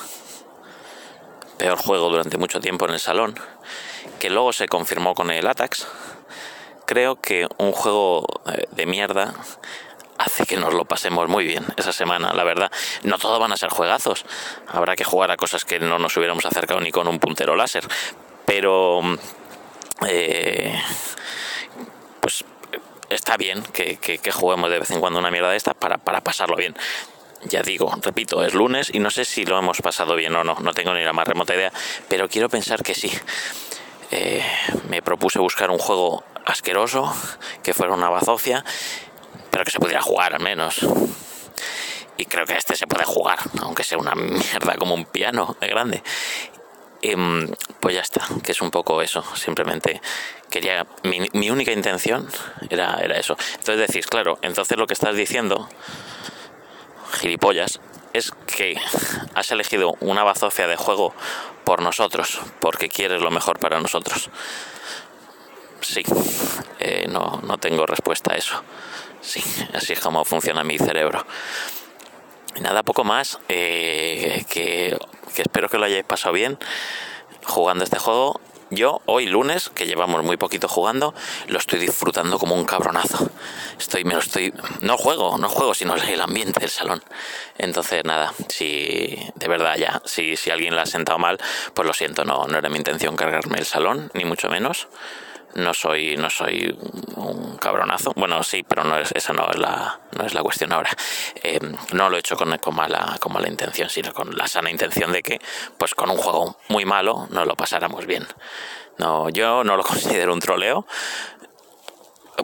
peor 1.57 1.79
juego 1.79 2.09
durante 2.09 2.37
mucho 2.37 2.59
tiempo 2.59 2.85
en 2.85 2.93
el 2.93 2.99
salón, 2.99 3.33
que 4.19 4.29
luego 4.29 4.53
se 4.53 4.67
confirmó 4.67 5.15
con 5.15 5.31
el 5.31 5.47
Atax, 5.47 5.87
creo 6.85 7.19
que 7.19 7.47
un 7.57 7.71
juego 7.71 8.27
eh, 8.45 8.67
de 8.73 8.85
mierda 8.85 9.33
hace 10.19 10.45
que 10.45 10.57
nos 10.57 10.75
lo 10.75 10.85
pasemos 10.85 11.27
muy 11.27 11.47
bien 11.47 11.65
esa 11.77 11.93
semana, 11.93 12.31
la 12.35 12.43
verdad. 12.43 12.71
No 13.01 13.17
todos 13.17 13.39
van 13.39 13.53
a 13.53 13.57
ser 13.57 13.71
juegazos. 13.71 14.23
Habrá 14.67 14.95
que 14.95 15.03
jugar 15.03 15.31
a 15.31 15.37
cosas 15.37 15.65
que 15.65 15.79
no 15.79 15.97
nos 15.97 16.15
hubiéramos 16.15 16.45
acercado 16.45 16.79
ni 16.79 16.91
con 16.91 17.07
un 17.07 17.17
puntero 17.17 17.55
láser. 17.55 17.87
Pero... 18.51 18.99
eh, 20.09 20.77
pues 22.19 22.43
está 23.09 23.37
bien 23.37 23.63
que, 23.71 23.95
que- 23.95 24.31
juguemos 24.33 24.69
de 24.69 24.79
vez 24.79 24.91
en 24.91 24.99
cuando 24.99 25.19
una 25.19 25.31
mierda 25.31 25.51
de 25.51 25.55
esta 25.55 25.73
para, 25.73 25.97
para 25.99 26.19
pasarlo 26.19 26.57
bien. 26.57 26.75
Ya 27.45 27.61
digo, 27.61 27.89
repito, 28.01 28.43
es 28.43 28.53
lunes 28.53 28.91
y 28.93 28.99
no 28.99 29.09
sé 29.09 29.23
si 29.23 29.45
lo 29.45 29.57
hemos 29.57 29.81
pasado 29.81 30.15
bien 30.17 30.35
o 30.35 30.43
no, 30.43 30.55
no 30.59 30.73
tengo 30.73 30.93
ni 30.93 31.01
la 31.01 31.13
más 31.13 31.29
remota 31.29 31.55
idea, 31.55 31.71
pero 32.09 32.27
quiero 32.27 32.49
pensar 32.49 32.83
que 32.83 32.93
sí. 32.93 33.09
Eh, 34.11 34.43
me 34.89 35.01
propuse 35.01 35.39
buscar 35.39 35.71
un 35.71 35.77
juego 35.79 36.25
asqueroso, 36.45 37.15
que 37.63 37.73
fuera 37.73 37.93
una 37.93 38.09
bazofia, 38.09 38.65
pero 39.49 39.63
que 39.63 39.71
se 39.71 39.79
pudiera 39.79 40.01
jugar 40.01 40.33
al 40.35 40.41
menos. 40.41 40.85
Y 42.17 42.25
creo 42.25 42.45
que 42.45 42.57
este 42.57 42.75
se 42.75 42.85
puede 42.85 43.05
jugar, 43.05 43.39
aunque 43.61 43.85
sea 43.85 43.97
una 43.97 44.13
mierda 44.13 44.75
como 44.75 44.93
un 44.93 45.05
piano 45.05 45.55
de 45.61 45.67
grande. 45.69 46.03
Em, 47.01 47.47
pues 47.79 47.95
ya 47.95 48.01
está, 48.01 48.27
que 48.43 48.51
es 48.51 48.61
un 48.61 48.71
poco 48.71 49.01
eso. 49.01 49.23
Simplemente 49.35 50.01
quería. 50.49 50.85
Mi, 51.03 51.27
mi 51.33 51.49
única 51.49 51.71
intención 51.71 52.27
era, 52.69 52.99
era 53.01 53.17
eso. 53.17 53.35
Entonces 53.59 53.87
decís, 53.87 54.07
claro, 54.07 54.37
entonces 54.41 54.77
lo 54.77 54.87
que 54.87 54.93
estás 54.93 55.15
diciendo, 55.15 55.67
gilipollas, 57.19 57.79
es 58.13 58.31
que 58.45 58.79
has 59.33 59.51
elegido 59.51 59.95
una 59.99 60.23
bazofia 60.23 60.67
de 60.67 60.75
juego 60.75 61.13
por 61.63 61.81
nosotros, 61.81 62.39
porque 62.59 62.89
quieres 62.89 63.21
lo 63.21 63.31
mejor 63.31 63.59
para 63.59 63.79
nosotros. 63.79 64.29
Sí, 65.81 66.03
eh, 66.79 67.07
no, 67.09 67.41
no 67.43 67.57
tengo 67.57 67.85
respuesta 67.85 68.33
a 68.33 68.37
eso. 68.37 68.61
Sí, 69.21 69.43
así 69.73 69.93
es 69.93 69.99
como 69.99 70.25
funciona 70.25 70.63
mi 70.63 70.77
cerebro. 70.77 71.25
Nada, 72.59 72.83
poco 72.83 73.03
más. 73.03 73.39
eh, 73.49 74.45
que, 74.49 74.97
que 75.35 75.41
espero 75.43 75.69
que 75.69 75.77
lo 75.77 75.85
hayáis 75.85 76.03
pasado 76.03 76.33
bien 76.33 76.57
jugando 77.45 77.83
este 77.83 77.99
juego. 77.99 78.39
Yo 78.73 79.01
hoy 79.05 79.25
lunes, 79.25 79.69
que 79.69 79.85
llevamos 79.85 80.23
muy 80.23 80.37
poquito 80.37 80.69
jugando, 80.69 81.13
lo 81.47 81.57
estoy 81.57 81.77
disfrutando 81.79 82.39
como 82.39 82.55
un 82.55 82.63
cabronazo. 82.63 83.29
Estoy, 83.77 84.05
me 84.05 84.13
lo 84.13 84.21
estoy, 84.21 84.53
no 84.79 84.97
juego, 84.97 85.37
no 85.37 85.49
juego, 85.49 85.73
sino 85.73 85.93
el 85.95 86.21
ambiente 86.21 86.61
del 86.61 86.69
salón. 86.69 87.03
Entonces 87.57 88.05
nada, 88.05 88.33
si 88.47 89.19
de 89.35 89.47
verdad 89.49 89.75
ya, 89.77 90.01
si, 90.05 90.37
si 90.37 90.51
alguien 90.51 90.77
la 90.77 90.83
ha 90.83 90.85
sentado 90.85 91.19
mal, 91.19 91.37
pues 91.73 91.85
lo 91.85 91.93
siento, 91.93 92.23
no, 92.23 92.47
no 92.47 92.57
era 92.59 92.69
mi 92.69 92.77
intención 92.77 93.17
cargarme 93.17 93.57
el 93.59 93.65
salón, 93.65 94.09
ni 94.13 94.23
mucho 94.23 94.47
menos. 94.47 94.87
No 95.55 95.73
soy, 95.73 96.15
no 96.17 96.29
soy 96.29 96.77
un 97.15 97.57
cabronazo. 97.57 98.13
Bueno, 98.15 98.41
sí, 98.43 98.63
pero 98.63 98.83
no 98.83 98.97
es, 98.97 99.11
esa 99.13 99.33
no 99.33 99.49
es 99.49 99.57
la, 99.57 99.99
no 100.17 100.25
es 100.25 100.33
la 100.33 100.41
cuestión 100.41 100.71
ahora. 100.71 100.91
Eh, 101.43 101.59
no 101.93 102.09
lo 102.09 102.17
he 102.17 102.19
hecho 102.19 102.35
con, 102.35 102.57
con 102.57 102.75
mala, 102.75 103.17
con 103.19 103.33
mala 103.33 103.47
intención, 103.47 103.89
sino 103.89 104.13
con 104.13 104.35
la 104.35 104.47
sana 104.47 104.71
intención 104.71 105.11
de 105.11 105.21
que, 105.21 105.39
pues 105.77 105.93
con 105.93 106.09
un 106.09 106.17
juego 106.17 106.57
muy 106.69 106.85
malo, 106.85 107.27
nos 107.31 107.45
lo 107.45 107.55
pasáramos 107.55 108.05
bien. 108.05 108.25
No, 108.97 109.29
yo 109.29 109.63
no 109.63 109.75
lo 109.77 109.83
considero 109.91 110.33
un 110.33 110.39
troleo. 110.39 110.85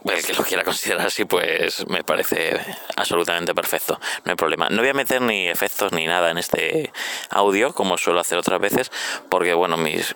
El 0.06 0.24
que 0.24 0.34
lo 0.34 0.44
quiera 0.44 0.64
considerar 0.64 1.08
así, 1.08 1.26
pues 1.26 1.88
me 1.88 2.04
parece 2.04 2.60
absolutamente 2.96 3.56
perfecto. 3.56 4.00
No 4.26 4.32
hay 4.32 4.36
problema. 4.36 4.70
No 4.70 4.82
voy 4.82 4.90
a 4.90 4.94
meter 4.94 5.22
ni 5.22 5.48
efectos 5.48 5.92
ni 5.92 6.06
nada 6.06 6.30
en 6.30 6.38
este 6.38 6.92
audio, 7.30 7.74
como 7.74 7.98
suelo 7.98 8.20
hacer 8.20 8.38
otras 8.38 8.60
veces, 8.60 8.92
porque, 9.30 9.54
bueno, 9.54 9.78
mis. 9.78 10.16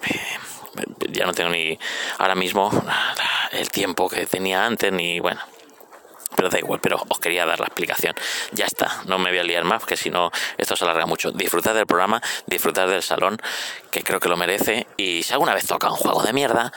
Ya 1.10 1.26
no 1.26 1.34
tengo 1.34 1.50
ni 1.50 1.78
ahora 2.18 2.36
mismo 2.36 2.72
el 3.52 3.70
tiempo 3.70 4.10
que 4.10 4.26
tenía 4.26 4.66
antes, 4.66 4.92
ni 4.92 5.20
bueno, 5.20 5.42
pero 6.36 6.50
da 6.50 6.60
igual, 6.60 6.80
pero 6.82 7.04
os 7.08 7.20
quería 7.20 7.46
dar 7.46 7.60
la 7.60 7.68
explicación. 7.68 8.16
Ya 8.52 8.66
está, 8.66 9.02
no 9.06 9.18
me 9.18 9.30
voy 9.30 9.40
a 9.40 9.44
liar 9.44 9.64
más, 9.64 9.82
porque 9.82 9.98
si 9.98 10.10
no, 10.10 10.32
esto 10.58 10.76
se 10.76 10.86
alarga 10.86 11.06
mucho. 11.06 11.32
Disfrutad 11.32 11.74
del 11.74 11.86
programa, 11.86 12.22
disfrutad 12.48 12.88
del 12.88 13.04
salón, 13.04 13.38
que 13.90 14.04
creo 14.04 14.20
que 14.20 14.30
lo 14.30 14.38
merece. 14.38 14.88
Y 14.98 15.24
si 15.24 15.34
alguna 15.34 15.54
vez 15.54 15.68
toca 15.68 15.90
un 15.90 15.98
juego 15.98 16.24
de 16.24 16.34
mierda, 16.34 16.72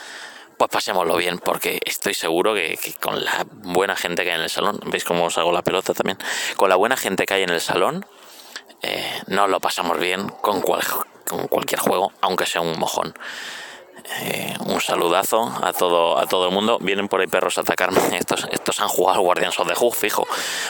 pues 0.59 0.71
pasémoslo 0.71 1.17
bien, 1.17 1.39
porque 1.39 1.81
estoy 1.85 2.15
seguro 2.15 2.55
que, 2.55 2.77
que 2.83 2.95
con 2.95 3.25
la 3.25 3.47
buena 3.51 3.97
gente 3.97 4.25
que 4.25 4.31
hay 4.31 4.37
en 4.37 4.43
el 4.43 4.51
salón, 4.51 4.81
¿veis 4.87 5.05
cómo 5.05 5.27
os 5.27 5.39
hago 5.39 5.53
la 5.53 5.63
pelota 5.63 5.95
también? 5.95 6.19
Con 6.57 6.69
la 6.69 6.77
buena 6.77 6.97
gente 6.97 7.27
que 7.27 7.35
hay 7.35 7.43
en 7.43 7.51
el 7.51 7.61
salón, 7.61 8.07
eh, 8.83 9.23
nos 9.29 9.49
lo 9.49 9.61
pasamos 9.61 9.99
bien 9.99 10.29
con, 10.29 10.61
cual, 10.61 10.83
con 11.27 11.49
cualquier 11.49 11.81
juego, 11.81 12.13
aunque 12.21 12.45
sea 12.45 12.61
un 12.61 12.79
mojón. 12.79 13.15
Eh, 14.05 14.55
un 14.67 14.81
saludazo 14.81 15.51
a 15.63 15.73
todo 15.73 16.19
a 16.19 16.27
todo 16.27 16.49
el 16.49 16.55
mundo. 16.55 16.79
Vienen 16.81 17.09
por 17.09 17.21
ahí 17.21 17.27
perros 17.27 17.59
a 17.59 17.63
atacarme. 17.63 18.01
Estos, 18.19 18.47
estos 18.51 18.81
han 18.81 18.89
jugado 18.89 19.23
Guardians 19.23 19.59
of 19.59 19.69
the 19.69 19.75
Hook, 19.75 19.95
fijo. 19.95 20.27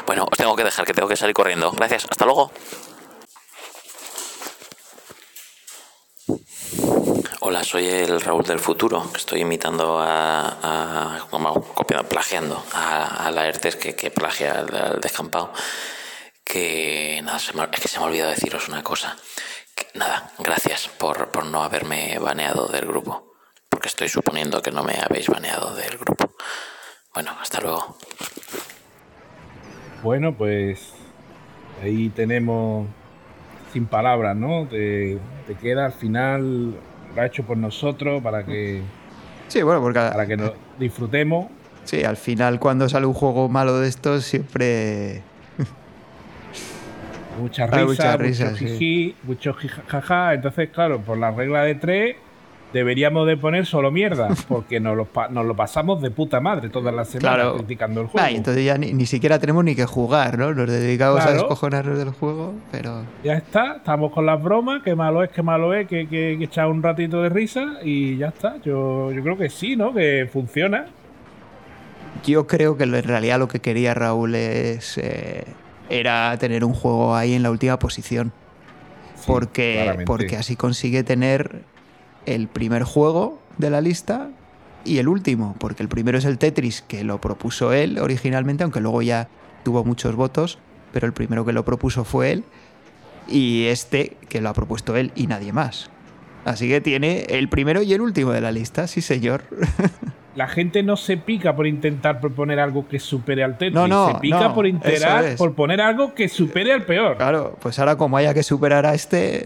Bueno, 0.07 0.27
os 0.31 0.39
tengo 0.39 0.55
que 0.55 0.65
dejar, 0.65 0.87
que 0.87 0.95
tengo 0.95 1.09
que 1.09 1.17
salir 1.17 1.35
corriendo. 1.35 1.73
Gracias, 1.73 2.07
hasta 2.09 2.25
luego. 2.25 2.51
Hola, 7.41 7.63
soy 7.63 7.87
el 7.89 8.21
Raúl 8.21 8.45
del 8.45 8.59
futuro. 8.61 9.11
Estoy 9.15 9.41
imitando 9.41 9.99
a. 9.99 11.19
a 11.19 11.27
como 11.31 11.61
copiando, 11.75 12.09
plagiando 12.09 12.65
a, 12.73 13.27
a 13.27 13.31
la 13.31 13.47
ERTES 13.49 13.77
que, 13.77 13.95
que 13.97 14.11
plagia 14.11 14.61
al, 14.61 14.75
al 14.75 15.01
descampado. 15.01 15.53
Que 16.45 17.21
nada, 17.25 17.39
se 17.39 17.53
me, 17.55 17.65
es 17.65 17.81
que 17.81 17.89
se 17.89 17.99
me 17.99 18.05
ha 18.05 18.09
olvidado 18.09 18.31
deciros 18.31 18.69
una 18.69 18.83
cosa. 18.83 19.17
Nada, 19.95 20.31
gracias 20.39 20.89
por, 20.89 21.29
por 21.31 21.47
no 21.47 21.63
haberme 21.63 22.19
baneado 22.19 22.67
del 22.69 22.87
grupo. 22.87 23.33
Porque 23.69 23.89
estoy 23.89 24.09
suponiendo 24.09 24.61
que 24.63 24.71
no 24.71 24.83
me 24.85 24.95
habéis 25.01 25.29
baneado 25.29 25.75
del 25.75 25.97
grupo. 25.99 26.31
Bueno, 27.15 27.31
hasta 27.41 27.61
luego. 27.61 27.97
Bueno, 30.03 30.35
pues 30.35 30.93
ahí 31.83 32.09
tenemos 32.11 32.87
sin 33.73 33.87
palabras, 33.87 34.37
¿no? 34.37 34.67
Te, 34.67 35.19
te 35.47 35.55
queda 35.55 35.87
al 35.87 35.93
final, 35.93 36.75
lo 37.15 37.23
ha 37.23 37.27
hecho 37.27 37.43
por 37.45 37.57
nosotros 37.57 38.23
para 38.23 38.45
que, 38.45 38.83
Sí, 39.49 39.63
bueno, 39.63 39.81
porque 39.81 39.99
para 39.99 40.27
que 40.27 40.37
nos 40.37 40.53
disfrutemos. 40.79 41.47
sí, 41.85 42.05
al 42.05 42.17
final 42.17 42.59
cuando 42.61 42.89
sale 42.89 43.07
un 43.07 43.15
juego 43.15 43.49
malo 43.49 43.79
de 43.79 43.89
estos 43.89 44.25
siempre... 44.25 45.23
Muchas 47.41 47.73
Hay 47.73 47.85
risas, 47.85 47.89
muchas 47.89 48.19
risas, 48.21 48.51
mucho 48.53 48.65
sí. 48.65 48.79
jiji, 48.79 49.15
mucho 49.25 49.57
jaja. 49.89 50.35
Entonces, 50.35 50.69
claro, 50.71 51.01
por 51.01 51.19
la 51.19 51.31
regla 51.31 51.63
de 51.63 51.75
tres 51.75 52.17
deberíamos 52.73 53.27
de 53.29 53.37
poner 53.37 53.67
solo 53.67 53.93
mierda, 53.93 54.29
porque 54.49 54.81
nos 54.81 54.97
lo, 54.97 55.09
nos 55.31 55.47
lo 55.47 55.55
pasamos 55.55 56.03
de 56.03 56.11
puta 56.11 56.41
madre 56.41 56.69
todas 56.71 56.93
las 56.93 57.09
semanas 57.09 57.35
Claro. 57.37 57.57
criticando 57.57 58.01
el 58.01 58.07
juego. 58.09 58.27
Ah, 58.27 58.31
y 58.33 58.37
entonces 58.37 58.65
ya 58.65 58.77
ni, 58.77 58.93
ni 58.93 59.07
siquiera 59.07 59.39
tenemos 59.39 59.65
ni 59.65 59.77
que 59.77 59.87
jugar, 59.87 60.37
¿no? 60.39 60.53
Nos 60.53 60.69
dedicamos 60.69 61.21
a 61.21 61.23
Claro. 61.25 61.39
descojonarnos 61.39 61.99
del 61.99 62.11
juego, 62.11 62.53
pero... 62.73 63.03
Ya 63.23 63.35
está, 63.35 63.77
estamos 63.77 64.13
con 64.13 64.27
las 64.27 64.43
bromas, 64.43 64.83
que 64.83 64.95
malo 64.97 65.23
es, 65.23 65.31
que 65.31 65.43
malo 65.43 65.73
es, 65.73 65.87
que, 65.87 66.09
que, 66.09 66.37
que 66.37 66.45
echar 66.45 66.67
un 66.67 66.83
ratito 66.83 67.23
de 67.23 67.29
risa 67.29 67.79
y 67.85 68.17
ya 68.17 68.29
está. 68.29 68.57
Yo, 68.65 69.13
yo 69.13 69.23
creo 69.23 69.37
que 69.37 69.51
sí, 69.51 69.77
¿no? 69.77 69.95
Que 69.95 70.29
funciona. 70.33 70.87
Yo 72.25 72.47
creo 72.47 72.77
que 72.77 72.85
en 72.85 73.03
realidad 73.05 73.39
lo 73.39 73.47
que 73.49 73.61
quería 73.61 73.95
Raúl 73.95 74.35
es... 74.35 74.99
eh, 74.99 75.45
era 75.89 76.37
tener 76.39 76.65
un 76.65 76.73
juego 76.73 77.15
ahí 77.15 77.35
en 77.35 77.43
la 77.43 77.51
última 77.51 77.79
posición. 77.79 78.33
Sí, 79.17 79.25
porque, 79.27 79.75
claramente. 79.75 80.07
porque 80.07 80.37
así 80.37 80.57
consigue 80.57 81.03
tener 81.03 81.63
el 82.27 82.49
primer 82.49 82.83
juego 82.85 83.39
de 83.59 83.71
la 83.71 83.81
lista 83.81 84.31
y 84.85 84.99
el 84.99 85.09
último, 85.09 85.57
porque 85.59 85.83
el 85.83 85.89
primero 85.89 86.19
es 86.19 86.25
el 86.25 86.39
Tetris, 86.39 86.83
que 86.83 87.05
lo 87.05 87.21
propuso 87.21 87.73
él 87.73 87.99
originalmente, 87.99 88.65
aunque 88.65 88.81
luego 88.81 89.03
ya 89.03 89.29
tuvo 89.63 89.85
muchos 89.85 90.15
votos, 90.15 90.59
pero 90.93 91.07
el 91.07 91.13
primero 91.13 91.45
que 91.45 91.53
lo 91.53 91.65
propuso 91.65 92.05
fue 92.05 92.33
él, 92.33 92.45
y 93.27 93.65
este 93.67 94.17
que 94.29 94.41
lo 94.41 94.51
ha 94.51 94.53
propuesto 94.53 94.97
él 94.97 95.13
y 95.15 95.27
nadie 95.27 95.53
más. 95.53 95.91
Así 96.45 96.69
que 96.69 96.83
tiene 96.83 97.23
el 97.31 97.49
primero 97.49 97.83
y 97.83 97.95
el 97.95 98.03
último 98.03 98.33
de 98.33 98.43
la 98.43 98.53
lista, 98.53 98.87
sí 98.87 99.01
señor. 99.01 99.45
La 100.37 100.49
gente 100.49 100.83
no 100.83 100.97
se 100.97 101.17
pica 101.17 101.55
por 101.55 101.67
intentar 101.67 102.21
proponer 102.21 102.59
algo 102.59 102.89
que 102.89 102.99
supere 102.99 103.45
al 103.45 103.53
Tetris. 103.57 103.73
No, 103.75 103.87
no, 103.87 104.09
se 104.09 104.15
pica 104.21 104.41
no, 104.49 104.55
por 104.55 104.67
intentar, 104.67 105.25
es. 105.25 105.37
por 105.37 105.55
poner 105.55 105.81
algo 105.81 106.13
que 106.13 106.29
supere 106.29 106.73
al 106.73 106.83
peor. 106.83 107.17
Claro, 107.17 107.57
pues 107.61 107.79
ahora 107.79 107.97
como 107.97 108.17
haya 108.17 108.35
que 108.35 108.43
superar 108.43 108.85
a 108.85 108.95
este, 108.95 109.45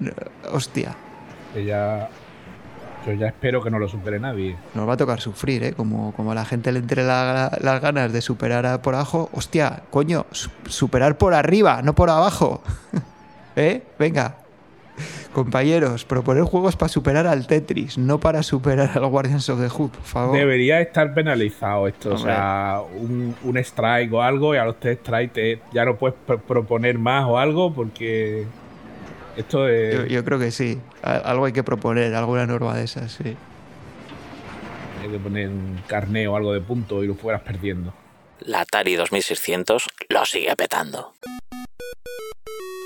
hostia, 0.51 0.95
ya. 1.67 2.09
Yo 3.07 3.13
ya 3.13 3.29
espero 3.29 3.63
que 3.63 3.71
no 3.71 3.79
lo 3.79 3.89
supere 3.89 4.19
nadie. 4.19 4.57
nos 4.75 4.87
va 4.89 4.95
a 4.95 4.97
tocar 4.97 5.21
sufrir, 5.21 5.63
¿eh? 5.63 5.73
Como, 5.73 6.13
como 6.15 6.33
a 6.33 6.35
la 6.35 6.45
gente 6.45 6.73
le 6.73 6.79
entre 6.81 7.05
la- 7.05 7.57
las 7.61 7.81
ganas 7.81 8.13
de 8.13 8.21
superar 8.21 8.67
a 8.67 8.83
por 8.83 8.95
abajo, 8.95 9.31
hostia, 9.33 9.83
coño, 9.91 10.27
su- 10.33 10.51
superar 10.67 11.17
por 11.17 11.33
arriba, 11.33 11.81
no 11.83 11.95
por 11.95 12.11
abajo. 12.11 12.61
¿Eh? 13.57 13.83
Venga. 13.99 14.37
Compañeros, 15.33 16.05
proponer 16.05 16.45
juegos 16.45 16.77
para 16.77 16.89
superar 16.89 17.27
al 17.27 17.47
Tetris, 17.47 17.99
no 17.99 18.19
para 18.21 18.43
superar 18.43 18.91
al 18.95 19.07
Guardians 19.07 19.49
of 19.49 19.61
the 19.61 19.69
Hood, 19.69 19.91
por 19.91 20.03
favor. 20.05 20.37
Debería 20.37 20.81
estar 20.81 21.15
penalizado 21.15 21.87
esto. 21.89 22.11
Hombre. 22.15 22.33
O 22.33 22.35
sea, 22.35 22.81
un, 22.97 23.35
un 23.45 23.57
strike 23.59 24.13
o 24.13 24.23
algo, 24.23 24.55
y 24.55 24.59
a 24.59 24.65
los 24.65 24.79
tres 24.81 24.99
strikes 25.03 25.33
te- 25.35 25.61
ya 25.73 25.85
no 25.85 25.97
puedes 25.97 26.17
pro- 26.27 26.39
proponer 26.41 26.99
más 26.99 27.25
o 27.27 27.39
algo 27.39 27.73
porque. 27.73 28.47
Esto 29.37 29.69
es. 29.69 29.95
Yo, 29.95 30.07
yo 30.07 30.25
creo 30.25 30.39
que 30.39 30.51
sí. 30.51 30.81
Algo 31.03 31.45
hay 31.45 31.53
que 31.53 31.63
proponer, 31.63 32.15
alguna 32.15 32.45
norma 32.47 32.77
de 32.77 32.85
esas, 32.85 33.13
sí. 33.13 33.37
Hay 35.03 35.09
que 35.11 35.19
poner 35.21 35.49
un 35.49 35.79
carné 35.87 36.27
o 36.27 36.35
algo 36.35 36.53
de 36.53 36.61
punto 36.61 37.05
y 37.05 37.07
lo 37.07 37.15
fueras 37.15 37.43
perdiendo. 37.43 37.95
La 38.41 38.63
Atari 38.63 38.97
2600 38.97 39.89
lo 40.09 40.25
sigue 40.25 40.57
petando. 40.57 41.13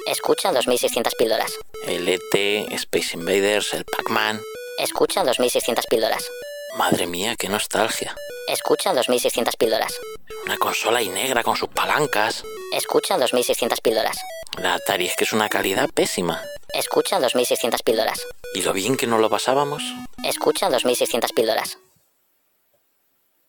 Escucha 0.06 0.52
2600 0.52 1.14
píldoras. 1.14 1.52
El 1.86 2.08
ET, 2.08 2.34
Space 2.72 3.16
Invaders, 3.16 3.72
el 3.74 3.84
Pac-Man. 3.84 4.40
Escucha 4.78 5.22
2600 5.24 5.86
píldoras. 5.86 6.28
Madre 6.76 7.06
mía, 7.06 7.36
qué 7.38 7.48
nostalgia. 7.48 8.14
Escucha 8.48 8.92
2600 8.94 9.56
píldoras. 9.56 9.94
Una 10.44 10.56
consola 10.58 11.02
y 11.02 11.08
negra 11.08 11.42
con 11.42 11.56
sus 11.56 11.68
palancas. 11.68 12.44
Escucha 12.72 13.16
2600 13.16 13.80
píldoras. 13.80 14.16
La 14.58 14.74
Atari 14.74 15.06
es 15.06 15.16
que 15.16 15.24
es 15.24 15.32
una 15.32 15.48
calidad 15.48 15.88
pésima. 15.90 16.42
Escucha 16.74 17.20
2600 17.20 17.82
píldoras. 17.82 18.26
¿Y 18.54 18.62
lo 18.62 18.72
bien 18.72 18.96
que 18.96 19.06
nos 19.06 19.20
lo 19.20 19.30
pasábamos? 19.30 19.82
Escucha 20.24 20.68
2600 20.68 21.32
píldoras. 21.32 21.78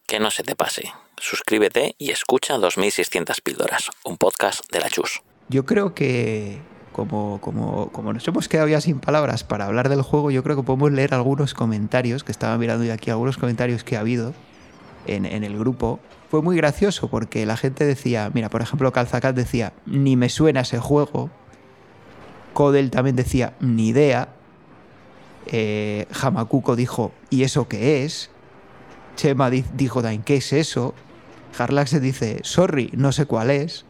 Que 0.07 0.19
no 0.19 0.29
se 0.29 0.43
te 0.43 0.55
pase. 0.55 0.93
Suscríbete 1.17 1.95
y 1.97 2.11
escucha 2.11 2.57
2600 2.57 3.41
píldoras, 3.41 3.89
un 4.03 4.17
podcast 4.17 4.61
de 4.71 4.79
la 4.79 4.89
Chus. 4.89 5.21
Yo 5.49 5.65
creo 5.65 5.93
que, 5.93 6.60
como, 6.91 7.39
como, 7.41 7.89
como 7.91 8.13
nos 8.13 8.27
hemos 8.27 8.47
quedado 8.47 8.67
ya 8.67 8.82
sin 8.82 8.99
palabras 8.99 9.43
para 9.43 9.65
hablar 9.65 9.89
del 9.89 10.01
juego, 10.01 10.32
yo 10.32 10.43
creo 10.43 10.56
que 10.56 10.63
podemos 10.63 10.91
leer 10.91 11.13
algunos 11.13 11.53
comentarios, 11.53 12.23
que 12.23 12.32
estaba 12.32 12.58
mirando 12.58 12.84
yo 12.86 12.93
aquí 12.93 13.12
algunos 13.12 13.38
comentarios 13.38 13.84
que 13.84 13.97
ha 13.97 13.99
habido 13.99 14.34
en, 15.06 15.25
en 15.25 15.43
el 15.43 15.58
grupo. 15.58 15.99
Fue 16.29 16.41
muy 16.41 16.56
gracioso 16.58 17.10
porque 17.10 17.45
la 17.45 17.58
gente 17.58 17.86
decía, 17.86 18.32
mira, 18.34 18.49
por 18.49 18.62
ejemplo, 18.62 18.91
Calzacat 18.91 19.36
decía, 19.36 19.73
ni 19.86 20.15
me 20.15 20.29
suena 20.29 20.62
ese 20.62 20.79
juego. 20.79 21.29
Kodel 22.53 22.89
también 22.89 23.15
decía, 23.15 23.53
ni 23.60 23.89
idea. 23.89 24.29
Eh, 25.47 26.08
dijo, 26.75 27.12
¿y 27.29 27.43
eso 27.43 27.67
qué 27.67 28.06
es? 28.06 28.29
Chema 29.15 29.49
di- 29.49 29.65
dijo 29.75 30.01
¿qué 30.23 30.38
es 30.38 30.53
eso? 30.53 30.95
Harlax 31.58 31.99
dice, 32.01 32.39
sorry, 32.43 32.89
no 32.95 33.12
sé 33.12 33.25
cuál 33.25 33.51
es. 33.51 33.86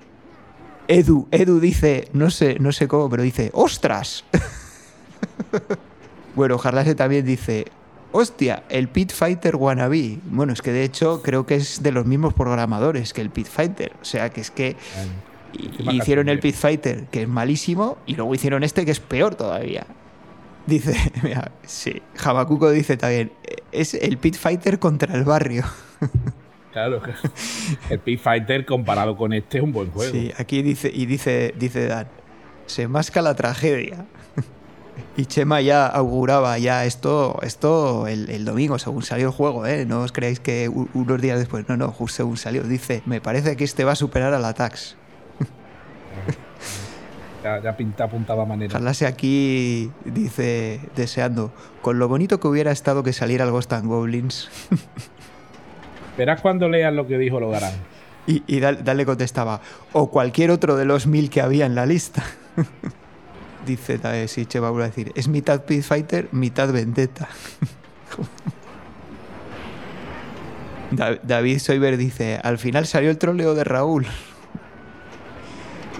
Edu, 0.88 1.28
Edu 1.32 1.60
dice, 1.60 2.10
no 2.14 2.30
sé, 2.30 2.58
no 2.60 2.72
sé 2.72 2.88
cómo, 2.88 3.10
pero 3.10 3.24
dice, 3.24 3.52
¡ostras! 3.54 4.26
bueno, 6.36 6.60
Harlax 6.62 6.96
también 6.96 7.26
dice, 7.26 7.68
hostia, 8.12 8.64
el 8.70 8.88
Pit 8.88 9.12
Fighter 9.12 9.56
Wannabe. 9.56 10.20
Bueno, 10.26 10.54
es 10.54 10.62
que 10.62 10.72
de 10.72 10.84
hecho 10.84 11.22
creo 11.22 11.46
que 11.46 11.56
es 11.56 11.84
de 11.84 11.92
los 11.92 12.06
mismos 12.06 12.34
programadores 12.34 13.14
que 13.14 13.22
el 13.22 13.30
Pit 13.30 13.48
Fighter. 13.48 13.94
O 14.02 14.06
sea, 14.06 14.30
que 14.30 14.42
es 14.42 14.52
que 14.52 14.76
hicieron 15.92 16.30
el. 16.30 16.40
Pit 16.40 16.56
Fighter, 16.56 17.06
que 17.06 17.24
es 17.24 17.28
malísimo, 17.28 17.98
y 18.06 18.16
luego 18.16 18.34
hicieron 18.34 18.64
este, 18.64 18.86
que 18.86 18.92
es 18.92 19.00
peor 19.00 19.36
todavía. 19.36 19.86
Dice, 20.66 20.96
mira, 21.24 21.52
sí, 21.66 22.02
Hamakuko 22.24 22.72
dice 22.72 22.96
también, 22.98 23.32
es 23.72 23.94
el 23.94 24.18
Pit 24.18 24.36
Fighter 24.36 24.80
contra 24.80 25.14
el 25.16 25.24
barrio. 25.24 25.66
Claro. 26.74 27.02
El 27.90 28.00
Pit 28.00 28.20
Fighter 28.20 28.66
comparado 28.66 29.16
con 29.16 29.32
este 29.32 29.60
es 29.60 29.64
un 29.64 29.72
buen 29.72 29.92
juego. 29.92 30.12
Sí, 30.12 30.32
aquí 30.38 30.62
dice, 30.64 30.92
y 30.94 31.06
dice, 31.06 31.54
dice 31.58 31.86
Dan, 31.88 32.08
se 32.66 32.88
masca 32.88 33.22
la 33.22 33.36
tragedia. 33.36 34.06
Y 35.18 35.26
Chema 35.26 35.62
ya 35.62 35.86
auguraba 35.88 36.58
ya 36.58 36.86
esto, 36.86 37.40
esto 37.44 38.08
el, 38.08 38.30
el 38.32 38.46
domingo, 38.46 38.78
según 38.80 39.02
salió 39.04 39.28
el 39.28 39.32
juego, 39.34 39.66
¿eh? 39.68 39.86
No 39.86 40.02
os 40.02 40.12
creáis 40.12 40.40
que 40.40 40.70
u- 40.70 40.88
unos 40.96 41.20
días 41.22 41.38
después, 41.40 41.68
no, 41.70 41.78
no, 41.78 41.90
justo 41.92 42.18
según 42.18 42.38
salió. 42.38 42.64
Dice, 42.64 43.02
me 43.06 43.22
parece 43.22 43.56
que 43.56 43.64
este 43.64 43.84
va 43.84 43.92
a 43.92 43.96
superar 43.96 44.34
al 44.34 44.44
Atax. 44.46 44.96
Ya, 47.44 47.62
ya 47.62 47.76
pinta 47.76 48.06
apuntaba 48.06 48.46
manera. 48.46 48.72
Jalase 48.72 49.06
aquí 49.06 49.92
dice, 50.06 50.80
deseando, 50.96 51.52
con 51.82 52.00
lo 52.00 52.08
bonito 52.08 52.40
que 52.40 52.48
hubiera 52.48 52.72
estado 52.72 53.04
que 53.04 53.12
saliera 53.12 53.44
el 53.44 53.52
Ghost 53.52 53.74
and 53.74 53.86
Goblins. 53.88 54.50
Verás 56.18 56.42
cuando 56.42 56.70
leas 56.70 56.94
lo 56.94 57.08
que 57.08 57.18
dijo 57.18 57.40
Logarán. 57.40 57.74
Y, 58.28 58.44
y 58.48 58.60
Dal, 58.60 58.84
Dal 58.84 58.98
le 58.98 59.06
contestaba, 59.06 59.62
o 59.92 60.10
cualquier 60.10 60.52
otro 60.52 60.76
de 60.78 60.86
los 60.86 61.08
mil 61.08 61.30
que 61.30 61.42
había 61.42 61.66
en 61.66 61.76
la 61.76 61.86
lista. 61.86 62.24
Dice, 63.66 63.98
vuelve 64.60 64.84
a 64.84 64.88
decir, 64.88 65.12
es 65.16 65.28
mitad 65.30 65.62
Pit 65.64 65.84
Fighter, 65.84 66.28
mitad 66.34 66.72
Vendetta. 66.74 67.30
Da- 70.92 71.18
David 71.24 71.60
Soiber 71.60 71.98
dice, 71.98 72.40
al 72.44 72.58
final 72.58 72.86
salió 72.86 73.10
el 73.10 73.18
troleo 73.18 73.56
de 73.56 73.64
Raúl. 73.64 74.06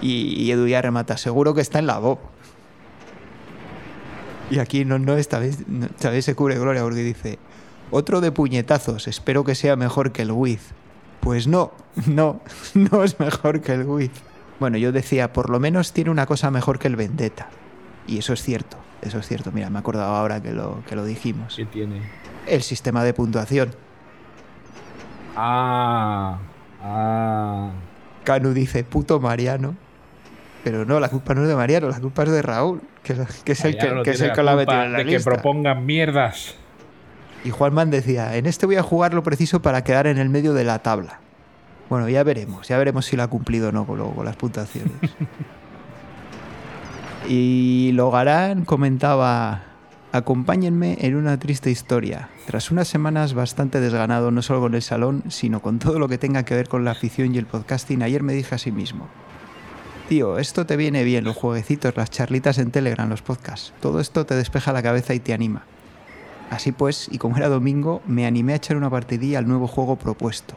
Y, 0.02 0.34
y 0.42 0.50
Edu 0.50 0.66
ya 0.66 0.82
remata, 0.82 1.16
seguro 1.16 1.54
que 1.54 1.62
está 1.62 1.78
en 1.78 1.86
la 1.86 1.98
Bob. 1.98 2.18
Y 4.50 4.58
aquí 4.58 4.84
no, 4.84 4.98
no 4.98 5.16
esta 5.16 5.38
vez, 5.38 5.66
no, 5.66 5.86
esta 5.86 6.10
vez 6.10 6.26
se 6.26 6.34
cubre 6.34 6.58
gloria 6.58 6.82
porque 6.82 7.00
dice, 7.02 7.38
otro 7.94 8.20
de 8.20 8.32
puñetazos, 8.32 9.06
espero 9.06 9.44
que 9.44 9.54
sea 9.54 9.76
mejor 9.76 10.10
que 10.10 10.22
el 10.22 10.32
Wiz. 10.32 10.72
Pues 11.20 11.46
no, 11.46 11.70
no, 12.06 12.40
no 12.74 13.04
es 13.04 13.20
mejor 13.20 13.60
que 13.60 13.72
el 13.72 13.84
Wiz. 13.84 14.10
Bueno, 14.58 14.78
yo 14.78 14.90
decía, 14.90 15.32
por 15.32 15.48
lo 15.48 15.60
menos 15.60 15.92
tiene 15.92 16.10
una 16.10 16.26
cosa 16.26 16.50
mejor 16.50 16.80
que 16.80 16.88
el 16.88 16.96
Vendetta. 16.96 17.48
Y 18.08 18.18
eso 18.18 18.32
es 18.32 18.42
cierto, 18.42 18.76
eso 19.00 19.20
es 19.20 19.28
cierto. 19.28 19.52
Mira, 19.52 19.70
me 19.70 19.78
he 19.78 19.80
acordado 19.80 20.12
ahora 20.12 20.42
que 20.42 20.52
lo, 20.52 20.82
que 20.88 20.96
lo 20.96 21.04
dijimos. 21.04 21.54
¿Qué 21.54 21.66
tiene? 21.66 22.02
El 22.48 22.62
sistema 22.62 23.04
de 23.04 23.14
puntuación. 23.14 23.70
Ah. 25.36 26.38
Ah. 26.82 27.70
Canu 28.24 28.52
dice, 28.52 28.82
puto 28.82 29.20
Mariano. 29.20 29.76
Pero 30.64 30.84
no, 30.84 30.98
la 30.98 31.10
culpa 31.10 31.34
no 31.34 31.42
es 31.42 31.48
de 31.48 31.54
Mariano, 31.54 31.88
la 31.88 32.00
culpa 32.00 32.24
es 32.24 32.30
de 32.30 32.42
Raúl, 32.42 32.80
que, 33.02 33.14
que 33.44 33.52
es 33.52 33.64
el 33.64 33.76
que, 33.76 34.10
es 34.10 34.20
el 34.20 34.32
que 34.32 34.42
la 34.42 34.52
ha 34.52 34.56
culpa 34.56 34.72
metido 34.72 34.82
en 34.82 34.92
la 34.92 34.98
de 34.98 35.04
que 35.04 35.20
propongan 35.20 35.84
mierdas. 35.84 36.56
Y 37.44 37.50
Juanman 37.50 37.90
decía, 37.90 38.36
en 38.36 38.46
este 38.46 38.64
voy 38.64 38.76
a 38.76 38.82
jugar 38.82 39.12
lo 39.12 39.22
preciso 39.22 39.60
para 39.60 39.84
quedar 39.84 40.06
en 40.06 40.18
el 40.18 40.30
medio 40.30 40.54
de 40.54 40.64
la 40.64 40.80
tabla. 40.80 41.20
Bueno, 41.90 42.08
ya 42.08 42.22
veremos, 42.22 42.66
ya 42.66 42.78
veremos 42.78 43.04
si 43.04 43.16
lo 43.16 43.22
ha 43.22 43.28
cumplido 43.28 43.68
o 43.68 43.72
no 43.72 43.86
con, 43.86 44.14
con 44.14 44.24
las 44.24 44.36
puntuaciones. 44.36 44.94
y 47.28 47.90
Logarán 47.92 48.64
comentaba, 48.64 49.64
acompáñenme 50.12 50.96
en 51.00 51.16
una 51.16 51.38
triste 51.38 51.70
historia. 51.70 52.30
Tras 52.46 52.70
unas 52.70 52.88
semanas 52.88 53.34
bastante 53.34 53.80
desganado, 53.80 54.30
no 54.30 54.40
solo 54.40 54.60
con 54.60 54.74
el 54.74 54.82
salón, 54.82 55.24
sino 55.28 55.60
con 55.60 55.78
todo 55.78 55.98
lo 55.98 56.08
que 56.08 56.16
tenga 56.16 56.44
que 56.44 56.54
ver 56.54 56.68
con 56.68 56.86
la 56.86 56.92
afición 56.92 57.34
y 57.34 57.38
el 57.38 57.46
podcasting, 57.46 58.02
ayer 58.02 58.22
me 58.22 58.32
dije 58.32 58.54
a 58.54 58.58
sí 58.58 58.72
mismo, 58.72 59.08
Tío, 60.08 60.38
esto 60.38 60.66
te 60.66 60.76
viene 60.76 61.02
bien, 61.02 61.24
los 61.24 61.36
jueguecitos, 61.36 61.96
las 61.96 62.10
charlitas 62.10 62.58
en 62.58 62.70
Telegram, 62.70 63.08
los 63.08 63.22
podcasts. 63.22 63.72
Todo 63.80 64.00
esto 64.00 64.26
te 64.26 64.34
despeja 64.34 64.72
la 64.72 64.82
cabeza 64.82 65.14
y 65.14 65.20
te 65.20 65.32
anima. 65.32 65.64
Así 66.54 66.70
pues, 66.70 67.08
y 67.10 67.18
como 67.18 67.36
era 67.36 67.48
domingo, 67.48 68.00
me 68.06 68.26
animé 68.26 68.52
a 68.52 68.56
echar 68.56 68.76
una 68.76 68.88
partidilla 68.88 69.40
al 69.40 69.48
nuevo 69.48 69.66
juego 69.66 69.96
propuesto. 69.96 70.54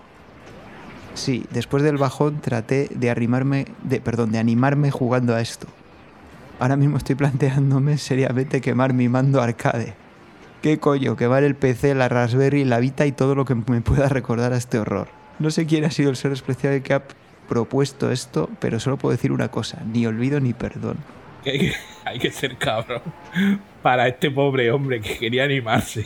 Sí, 1.15 1.43
después 1.49 1.81
del 1.81 1.97
bajón 1.97 2.39
traté 2.39 2.88
de 2.93 3.10
arrimarme, 3.10 3.65
de, 3.83 3.99
perdón, 3.99 4.31
de 4.31 4.38
animarme 4.38 4.91
jugando 4.91 5.33
a 5.33 5.41
esto. 5.41 5.65
Ahora 6.60 6.75
mismo 6.75 6.97
estoy 6.97 7.15
planteándome 7.15 7.97
seriamente 7.97 8.62
quemar 8.62 8.93
mi 8.93 9.10
mando 9.10 9.41
arcade. 9.41 9.95
¿Qué 10.62 10.77
coño? 10.77 11.15
Quemar 11.15 11.43
el 11.43 11.55
PC, 11.55 11.95
la 11.95 12.10
Raspberry, 12.10 12.63
la 12.63 12.77
Vita 12.77 13.07
y 13.07 13.12
todo 13.12 13.33
lo 13.33 13.45
que 13.45 13.55
me 13.55 13.81
pueda 13.81 14.07
recordar 14.07 14.53
a 14.53 14.57
este 14.57 14.77
horror. 14.77 15.07
No 15.39 15.49
sé 15.49 15.65
quién 15.65 15.83
ha 15.83 15.89
sido 15.89 16.12
el 16.12 16.15
ser 16.15 16.31
especial 16.31 16.83
que 16.83 16.93
ha 16.93 17.01
propuesto 17.49 18.12
esto, 18.12 18.51
pero 18.60 18.79
solo 18.79 18.97
puedo 18.97 19.13
decir 19.13 19.31
una 19.31 19.49
cosa, 19.49 19.81
ni 19.91 20.05
olvido 20.05 20.39
ni 20.39 20.53
perdón. 20.53 20.97
Que 21.47 21.53
hay, 21.53 21.60
que, 21.60 21.73
hay 22.03 22.19
que 22.19 22.29
ser 22.29 22.57
cabrón 22.57 23.01
para 23.81 24.05
este 24.10 24.29
pobre 24.29 24.69
hombre 24.69 24.99
que 24.99 25.17
quería 25.17 25.45
animarse. 25.45 26.05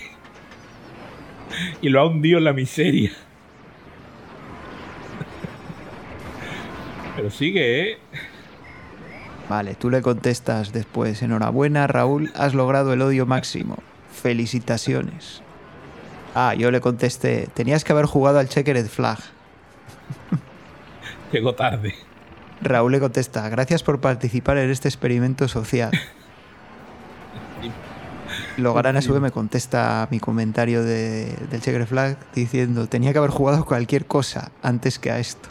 Y 1.82 1.89
lo 1.89 1.99
ha 1.99 2.06
hundido 2.06 2.38
en 2.38 2.43
la 2.43 2.54
miseria. 2.54 3.12
Pero 7.15 7.32
sigue, 7.32 7.82
¿eh? 7.82 7.97
Vale, 9.49 9.73
tú 9.73 9.89
le 9.89 10.04
contestas 10.04 10.71
después, 10.73 11.23
enhorabuena 11.23 11.88
Raúl, 11.88 12.32
has 12.36 12.54
logrado 12.54 12.93
el 12.93 13.01
odio 13.01 13.25
máximo. 13.25 13.80
Felicitaciones. 14.13 15.41
Ah, 16.36 16.54
yo 16.54 16.69
le 16.69 16.82
contesté, 16.82 17.49
tenías 17.56 17.84
que 17.84 17.93
haber 17.93 18.06
jugado 18.06 18.38
al 18.38 18.47
Checkered 18.47 18.86
Flag. 18.86 19.17
Llegó 21.32 21.56
tarde. 21.56 21.95
Raúl 22.62 22.91
le 22.91 23.00
contesta, 23.00 23.47
gracias 23.50 23.82
por 23.84 24.00
participar 24.02 24.58
en 24.58 24.69
este 24.69 24.88
experimento 24.88 25.47
social. 25.47 25.91
Logarán 28.58 28.97
a 28.97 29.02
su 29.02 29.13
vez 29.13 29.21
me 29.21 29.32
contesta 29.32 30.08
mi 30.12 30.19
comentario 30.19 30.84
de- 30.84 31.36
del 31.50 31.62
Checkered 31.62 31.88
Flag 31.88 32.17
diciendo, 32.36 32.88
tenía 32.88 33.12
que 33.13 33.17
haber 33.17 33.32
jugado 33.32 33.65
cualquier 33.65 34.06
cosa 34.06 34.52
antes 34.62 35.00
que 35.00 35.12
a 35.12 35.19
esto. 35.19 35.50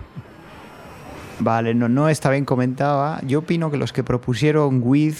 Vale, 1.40 1.74
no, 1.74 1.88
no 1.88 2.08
está 2.08 2.30
bien 2.30 2.44
comentaba. 2.44 3.20
Yo 3.26 3.40
opino 3.40 3.70
que 3.70 3.76
los 3.78 3.92
que 3.92 4.04
propusieron 4.04 4.80
With, 4.82 5.16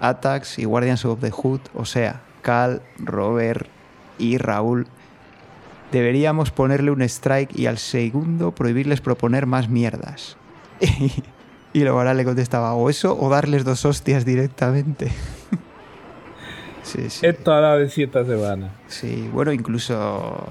Attacks 0.00 0.58
y 0.58 0.64
Guardians 0.64 1.04
of 1.06 1.20
the 1.20 1.30
Hood, 1.30 1.60
o 1.74 1.84
sea, 1.86 2.20
Cal, 2.42 2.82
Robert 2.98 3.66
y 4.18 4.36
Raúl, 4.38 4.86
deberíamos 5.92 6.50
ponerle 6.50 6.90
un 6.90 7.00
strike 7.02 7.58
y 7.58 7.66
al 7.66 7.78
segundo 7.78 8.52
prohibirles 8.54 9.00
proponer 9.00 9.46
más 9.46 9.68
mierdas. 9.68 10.36
y 11.72 11.80
luego 11.80 11.98
ahora 11.98 12.14
le 12.14 12.24
contestaba, 12.24 12.74
o 12.74 12.88
eso 12.90 13.18
o 13.18 13.28
darles 13.30 13.64
dos 13.64 13.84
hostias 13.84 14.24
directamente. 14.24 15.10
sí, 16.82 17.08
sí. 17.10 17.26
Esto 17.26 17.52
ha 17.52 17.60
dado 17.60 17.78
de 17.78 17.88
siete 17.90 18.24
semanas. 18.24 18.72
Sí, 18.88 19.28
bueno, 19.32 19.52
incluso. 19.52 20.44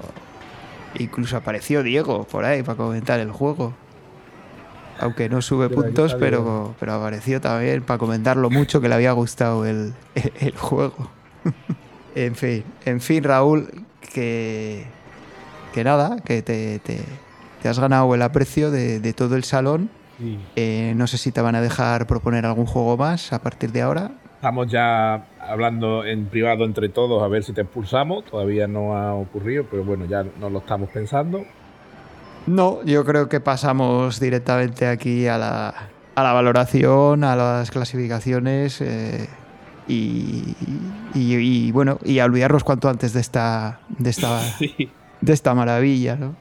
Incluso 0.96 1.36
apareció 1.36 1.82
Diego 1.82 2.24
por 2.24 2.44
ahí 2.44 2.62
para 2.62 2.76
comentar 2.76 3.18
el 3.18 3.30
juego. 3.32 3.74
Aunque 5.00 5.28
no 5.28 5.42
sube 5.42 5.68
Pero 5.68 5.82
puntos, 5.82 6.14
pero, 6.14 6.74
pero 6.78 6.92
apareció 6.94 7.40
también 7.40 7.82
para 7.82 7.98
comentar 7.98 8.36
lo 8.36 8.48
mucho 8.48 8.80
que 8.80 8.88
le 8.88 8.94
había 8.94 9.10
gustado 9.12 9.66
el, 9.66 9.92
el- 10.14 10.32
el 10.40 10.56
juego. 10.56 11.10
en 12.14 12.36
fin, 12.36 12.62
en 12.84 13.00
fin, 13.00 13.24
Raúl, 13.24 13.68
que. 14.12 14.84
Que 15.72 15.82
nada, 15.82 16.20
que 16.24 16.40
te, 16.42 16.78
te- 16.78 17.00
te 17.60 17.68
has 17.68 17.80
ganado 17.80 18.14
el 18.14 18.22
aprecio 18.22 18.70
de, 18.70 19.00
de 19.00 19.12
todo 19.12 19.34
el 19.34 19.42
salón. 19.42 19.90
Sí. 20.18 20.38
Eh, 20.56 20.92
no 20.96 21.06
sé 21.06 21.18
si 21.18 21.32
te 21.32 21.40
van 21.40 21.54
a 21.54 21.60
dejar 21.60 22.06
proponer 22.06 22.46
algún 22.46 22.66
juego 22.66 22.96
más 22.96 23.32
a 23.32 23.40
partir 23.40 23.72
de 23.72 23.82
ahora. 23.82 24.12
Estamos 24.36 24.70
ya 24.70 25.26
hablando 25.40 26.04
en 26.04 26.26
privado 26.26 26.64
entre 26.64 26.88
todos 26.90 27.22
a 27.22 27.28
ver 27.28 27.42
si 27.44 27.52
te 27.52 27.62
expulsamos. 27.62 28.24
Todavía 28.26 28.66
no 28.68 28.96
ha 28.96 29.14
ocurrido, 29.14 29.64
pero 29.70 29.84
bueno, 29.84 30.04
ya 30.04 30.24
no 30.38 30.50
lo 30.50 30.58
estamos 30.58 30.90
pensando. 30.90 31.44
No, 32.46 32.82
yo 32.84 33.04
creo 33.06 33.28
que 33.28 33.40
pasamos 33.40 34.20
directamente 34.20 34.86
aquí 34.86 35.26
a 35.26 35.38
la, 35.38 35.74
a 36.14 36.22
la 36.22 36.32
valoración, 36.34 37.24
a 37.24 37.34
las 37.34 37.70
clasificaciones 37.70 38.82
eh, 38.82 39.28
y, 39.88 40.54
y- 41.14 41.36
y, 41.36 41.72
bueno, 41.72 41.98
y 42.04 42.18
a 42.18 42.26
olvidarnos 42.26 42.62
cuanto 42.64 42.88
antes 42.90 43.14
de 43.14 43.20
esta, 43.20 43.80
de 43.98 44.10
esta, 44.10 44.40
Sí. 44.58 44.90
de 45.22 45.32
esta 45.32 45.54
maravilla, 45.54 46.16
¿no? 46.16 46.34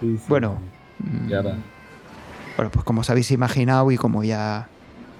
sí, 0.00 0.16
sí. 0.16 0.24
Bueno, 0.28 0.58
Ya 1.28 1.42
mm, 1.42 1.46
era. 1.46 1.56
Bueno, 2.56 2.70
pues 2.70 2.84
como 2.84 3.02
os 3.02 3.10
habéis 3.10 3.30
imaginado 3.30 3.90
y 3.90 3.96
como 3.96 4.24
ya, 4.24 4.68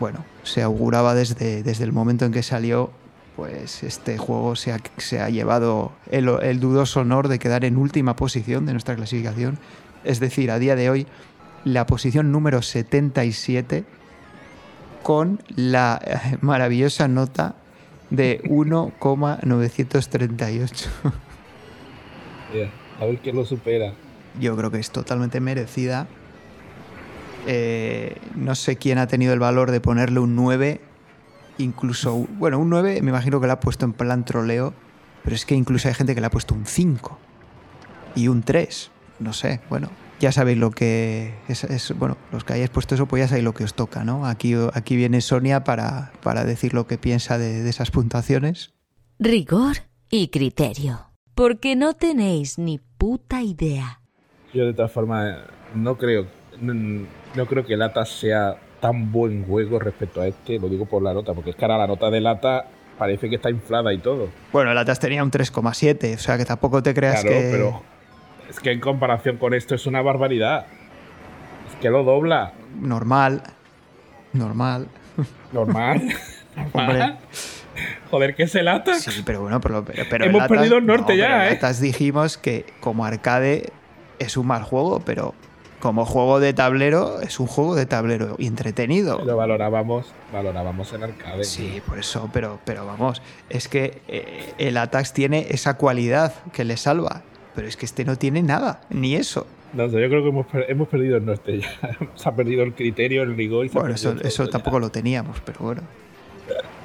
bueno, 0.00 0.24
se 0.42 0.62
auguraba 0.62 1.14
desde, 1.14 1.62
desde 1.62 1.84
el 1.84 1.92
momento 1.92 2.24
en 2.24 2.32
que 2.32 2.42
salió, 2.42 2.90
pues 3.36 3.82
este 3.82 4.18
juego 4.18 4.56
se 4.56 4.72
ha, 4.72 4.80
se 4.96 5.20
ha 5.20 5.28
llevado 5.28 5.92
el, 6.10 6.28
el 6.42 6.60
dudoso 6.60 7.00
honor 7.00 7.28
de 7.28 7.38
quedar 7.38 7.64
en 7.64 7.76
última 7.76 8.16
posición 8.16 8.66
de 8.66 8.72
nuestra 8.72 8.96
clasificación. 8.96 9.58
Es 10.04 10.20
decir, 10.20 10.50
a 10.50 10.58
día 10.58 10.76
de 10.76 10.88
hoy, 10.88 11.06
la 11.64 11.86
posición 11.86 12.32
número 12.32 12.62
77 12.62 13.84
con 15.02 15.42
la 15.54 16.00
eh, 16.04 16.38
maravillosa 16.40 17.08
nota 17.08 17.56
de 18.10 18.40
1,938. 18.48 20.88
Yeah, 22.52 22.70
A 23.00 23.04
ver 23.04 23.18
quién 23.18 23.36
lo 23.36 23.44
supera. 23.44 23.92
Yo 24.40 24.56
creo 24.56 24.70
que 24.70 24.78
es 24.78 24.90
totalmente 24.90 25.40
merecida. 25.40 26.06
Eh, 27.46 28.20
no 28.34 28.54
sé 28.54 28.76
quién 28.76 28.98
ha 28.98 29.06
tenido 29.06 29.32
el 29.32 29.38
valor 29.40 29.70
de 29.70 29.80
ponerle 29.80 30.20
un 30.20 30.34
9. 30.36 30.80
Incluso, 31.58 32.14
bueno, 32.38 32.58
un 32.58 32.68
9 32.70 33.00
me 33.02 33.10
imagino 33.10 33.40
que 33.40 33.46
lo 33.46 33.52
ha 33.54 33.60
puesto 33.60 33.84
en 33.84 33.92
plan 33.92 34.24
troleo. 34.24 34.74
Pero 35.24 35.34
es 35.36 35.44
que 35.44 35.54
incluso 35.54 35.88
hay 35.88 35.94
gente 35.94 36.14
que 36.14 36.20
le 36.20 36.26
ha 36.26 36.30
puesto 36.30 36.54
un 36.54 36.66
5. 36.66 37.18
Y 38.14 38.28
un 38.28 38.42
3. 38.42 38.90
No 39.20 39.32
sé, 39.32 39.60
bueno. 39.70 39.88
Ya 40.18 40.32
sabéis 40.32 40.56
lo 40.56 40.70
que 40.70 41.34
es, 41.46 41.64
es- 41.64 41.92
bueno, 41.98 42.16
los 42.32 42.42
que 42.44 42.54
hayáis 42.54 42.70
puesto 42.70 42.94
eso, 42.94 43.04
pues 43.06 43.20
ya 43.22 43.28
sabéis 43.28 43.44
lo 43.44 43.52
que 43.52 43.64
os 43.64 43.74
toca, 43.74 44.02
¿no? 44.02 44.24
Aquí, 44.26 44.54
aquí 44.72 44.96
viene 44.96 45.20
Sonia 45.20 45.62
para, 45.62 46.12
para 46.22 46.44
decir 46.44 46.72
lo 46.72 46.86
que 46.86 46.96
piensa 46.96 47.36
de, 47.36 47.62
de 47.62 47.68
esas 47.68 47.90
puntuaciones. 47.90 48.72
Rigor 49.18 49.76
y 50.10 50.28
criterio. 50.28 51.10
Porque 51.34 51.76
no 51.76 51.92
tenéis 51.92 52.58
ni 52.58 52.78
puta 52.78 53.42
idea. 53.42 54.00
Yo 54.54 54.64
de 54.64 54.72
todas 54.72 54.90
formas 54.90 55.36
no 55.74 55.98
creo, 55.98 56.26
no, 56.60 57.46
creo 57.46 57.64
que 57.64 57.76
Lata 57.76 58.04
sea 58.04 58.56
tan 58.80 59.10
buen 59.12 59.44
juego 59.46 59.78
respecto 59.78 60.20
a 60.20 60.26
este, 60.26 60.58
lo 60.58 60.68
digo 60.68 60.86
por 60.86 61.02
la 61.02 61.14
nota, 61.14 61.32
porque 61.34 61.50
es 61.50 61.56
que 61.56 61.64
ahora 61.64 61.78
la 61.78 61.86
nota 61.86 62.10
de 62.10 62.20
Lata 62.20 62.66
parece 62.98 63.28
que 63.28 63.36
está 63.36 63.50
inflada 63.50 63.92
y 63.92 63.98
todo. 63.98 64.28
Bueno, 64.52 64.72
el 64.72 64.78
Atas 64.78 64.98
tenía 64.98 65.22
un 65.22 65.30
3,7, 65.30 66.14
o 66.14 66.18
sea 66.18 66.38
que 66.38 66.44
tampoco 66.44 66.82
te 66.82 66.94
creas 66.94 67.22
Claro, 67.22 67.36
que. 67.36 67.48
pero 67.50 67.82
es 68.48 68.60
que 68.60 68.72
en 68.72 68.80
comparación 68.80 69.36
con 69.36 69.54
esto 69.54 69.74
es 69.74 69.86
una 69.86 70.02
barbaridad. 70.02 70.66
Es 71.70 71.76
que 71.76 71.90
lo 71.90 72.04
dobla. 72.04 72.52
Normal. 72.80 73.42
Normal. 74.32 74.88
Normal. 75.52 76.02
Normal. 76.74 77.18
Joder, 78.10 78.34
que 78.34 78.46
se 78.46 78.62
lata. 78.62 78.94
Sí, 78.94 79.22
pero 79.24 79.42
bueno, 79.42 79.60
pero, 79.60 79.84
Hemos 80.24 80.42
el 80.42 80.48
perdido 80.48 80.78
el 80.78 80.86
norte 80.86 81.14
no, 81.14 81.18
ya, 81.18 81.26
pero 81.26 81.42
el 81.42 81.48
¿eh? 81.48 81.56
Atlas 81.56 81.80
dijimos 81.80 82.38
que 82.38 82.64
como 82.80 83.04
arcade 83.04 83.72
es 84.18 84.36
un 84.36 84.46
mal 84.46 84.62
juego, 84.62 85.00
pero 85.04 85.34
como 85.80 86.04
juego 86.04 86.40
de 86.40 86.52
tablero 86.52 87.20
es 87.20 87.38
un 87.40 87.46
juego 87.46 87.74
de 87.74 87.86
tablero 87.86 88.36
y 88.38 88.46
entretenido. 88.46 89.20
Lo 89.24 89.36
valorábamos, 89.36 90.06
valorábamos 90.32 90.92
en 90.92 91.04
arcade. 91.04 91.44
Sí, 91.44 91.82
por 91.86 91.98
eso, 91.98 92.30
pero, 92.32 92.58
pero 92.64 92.86
vamos, 92.86 93.22
es 93.48 93.68
que 93.68 94.00
eh, 94.08 94.54
el 94.58 94.76
Atax 94.76 95.12
tiene 95.12 95.46
esa 95.50 95.76
cualidad 95.76 96.34
que 96.52 96.64
le 96.64 96.76
salva, 96.76 97.22
pero 97.54 97.68
es 97.68 97.76
que 97.76 97.86
este 97.86 98.04
no 98.04 98.16
tiene 98.16 98.42
nada, 98.42 98.80
ni 98.90 99.14
eso. 99.14 99.46
No 99.72 99.88
sé, 99.90 100.00
yo 100.00 100.08
creo 100.08 100.22
que 100.22 100.28
hemos, 100.30 100.46
hemos 100.68 100.88
perdido 100.88 101.16
el 101.18 101.26
norte 101.26 101.60
ya. 101.60 101.68
se 102.14 102.28
ha 102.28 102.34
perdido 102.34 102.62
el 102.62 102.74
criterio, 102.74 103.22
el 103.22 103.36
rigor 103.36 103.66
y 103.66 103.68
se 103.68 103.78
Bueno, 103.78 103.94
eso, 103.94 104.12
todo 104.14 104.22
eso 104.26 104.44
ya. 104.44 104.50
tampoco 104.50 104.80
lo 104.80 104.90
teníamos, 104.90 105.40
pero 105.44 105.58
bueno. 105.60 105.82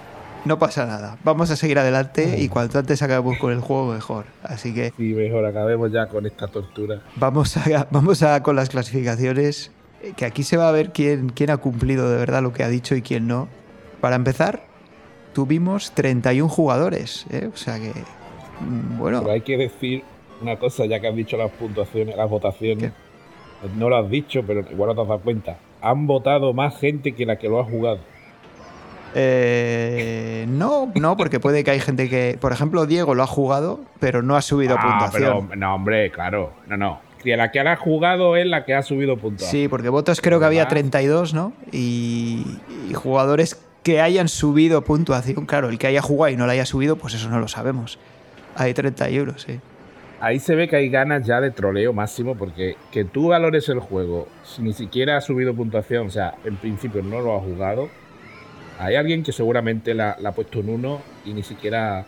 No 0.45 0.57
pasa 0.57 0.85
nada. 0.85 1.17
Vamos 1.23 1.51
a 1.51 1.55
seguir 1.55 1.77
adelante 1.77 2.37
y 2.39 2.49
cuanto 2.49 2.79
antes 2.79 3.01
acabemos 3.03 3.37
con 3.37 3.51
el 3.51 3.59
juego, 3.59 3.93
mejor. 3.93 4.25
Así 4.43 4.73
que 4.73 4.91
Sí, 4.97 5.13
mejor 5.13 5.45
acabemos 5.45 5.91
ya 5.91 6.07
con 6.07 6.25
esta 6.25 6.47
tortura. 6.47 7.01
vamos 7.15 7.55
a, 7.57 7.87
vamos 7.91 8.23
a 8.23 8.41
con 8.43 8.55
las 8.55 8.69
clasificaciones. 8.69 9.71
Que 10.15 10.25
aquí 10.25 10.41
se 10.41 10.57
va 10.57 10.67
a 10.67 10.71
ver 10.71 10.91
quién, 10.91 11.29
quién 11.29 11.51
ha 11.51 11.57
cumplido 11.57 12.09
de 12.09 12.17
verdad 12.17 12.41
lo 12.41 12.53
que 12.53 12.63
ha 12.63 12.69
dicho 12.69 12.95
y 12.95 13.03
quién 13.03 13.27
no. 13.27 13.47
Para 13.99 14.15
empezar, 14.15 14.63
tuvimos 15.33 15.91
31 15.91 16.49
jugadores. 16.49 17.27
¿eh? 17.29 17.49
O 17.53 17.55
sea 17.57 17.79
que. 17.79 17.89
mm, 18.61 18.97
Bueno, 18.97 19.19
Pero 19.21 19.33
hay 19.33 19.41
que 19.41 19.57
decir 19.57 20.03
una 20.41 20.57
cosa, 20.57 20.87
ya 20.87 20.99
que 20.99 21.07
has 21.07 21.15
dicho 21.15 21.37
las 21.37 21.51
puntuaciones, 21.51 22.17
las 22.17 22.27
votaciones. 22.27 22.91
No 23.77 23.89
lo 23.89 23.97
has 23.97 24.09
dicho, 24.09 24.41
pero 24.45 24.61
igual 24.71 24.89
no 24.89 24.95
te 24.95 25.01
has 25.01 25.07
dado 25.07 25.19
cuenta. 25.19 25.57
Han 25.83 26.07
votado 26.07 26.51
más 26.51 26.79
gente 26.79 27.11
que 27.11 27.27
la 27.27 27.35
que 27.37 27.47
lo 27.47 27.59
ha 27.59 27.63
jugado. 27.63 27.99
Eh, 29.15 30.45
no, 30.47 30.91
no, 30.95 31.17
porque 31.17 31.39
puede 31.39 31.63
que 31.63 31.71
hay 31.71 31.79
gente 31.79 32.09
que. 32.09 32.37
Por 32.39 32.51
ejemplo, 32.51 32.85
Diego 32.85 33.15
lo 33.15 33.23
ha 33.23 33.27
jugado, 33.27 33.79
pero 33.99 34.21
no 34.21 34.35
ha 34.35 34.41
subido 34.41 34.75
Ah, 34.77 34.81
puntuación. 34.81 35.47
pero 35.49 35.59
no, 35.59 35.75
hombre, 35.75 36.11
claro. 36.11 36.53
No, 36.67 36.77
no. 36.77 36.99
La 37.23 37.51
que 37.51 37.59
ha 37.59 37.75
jugado 37.75 38.35
es 38.35 38.47
la 38.47 38.65
que 38.65 38.73
ha 38.73 38.81
subido 38.81 39.15
puntuación. 39.17 39.51
Sí, 39.51 39.67
porque 39.67 39.89
votos 39.89 40.21
creo 40.21 40.39
que 40.39 40.45
había 40.45 40.61
Además- 40.63 40.91
32, 40.91 41.33
¿no? 41.35 41.53
Y, 41.71 42.45
y 42.89 42.93
jugadores 42.95 43.61
que 43.83 44.01
hayan 44.01 44.27
subido 44.27 44.81
puntuación, 44.83 45.45
claro, 45.45 45.69
el 45.69 45.77
que 45.77 45.87
haya 45.87 46.01
jugado 46.01 46.33
y 46.33 46.37
no 46.37 46.47
la 46.47 46.53
haya 46.53 46.65
subido, 46.65 46.95
pues 46.95 47.13
eso 47.13 47.29
no 47.29 47.39
lo 47.39 47.47
sabemos. 47.47 47.99
Hay 48.55 48.73
30 48.73 49.07
euros, 49.09 49.43
sí. 49.43 49.59
Ahí 50.19 50.39
se 50.39 50.55
ve 50.55 50.67
que 50.67 50.75
hay 50.75 50.89
ganas 50.89 51.25
ya 51.25 51.41
de 51.41 51.49
troleo 51.51 51.93
máximo 51.93 52.35
porque 52.35 52.75
que 52.91 53.05
tú 53.05 53.29
valores 53.29 53.69
el 53.69 53.79
juego 53.79 54.27
si 54.43 54.61
ni 54.61 54.73
siquiera 54.73 55.17
ha 55.17 55.21
subido 55.21 55.53
puntuación, 55.55 56.07
o 56.07 56.11
sea, 56.11 56.35
en 56.43 56.55
principio 56.57 57.01
no 57.03 57.21
lo 57.21 57.35
ha 57.35 57.39
jugado. 57.39 57.89
Hay 58.81 58.95
alguien 58.95 59.23
que 59.23 59.31
seguramente 59.31 59.93
la, 59.93 60.15
la 60.19 60.29
ha 60.29 60.31
puesto 60.33 60.59
un 60.59 60.69
1 60.69 61.01
y 61.25 61.33
ni 61.33 61.43
siquiera... 61.43 62.05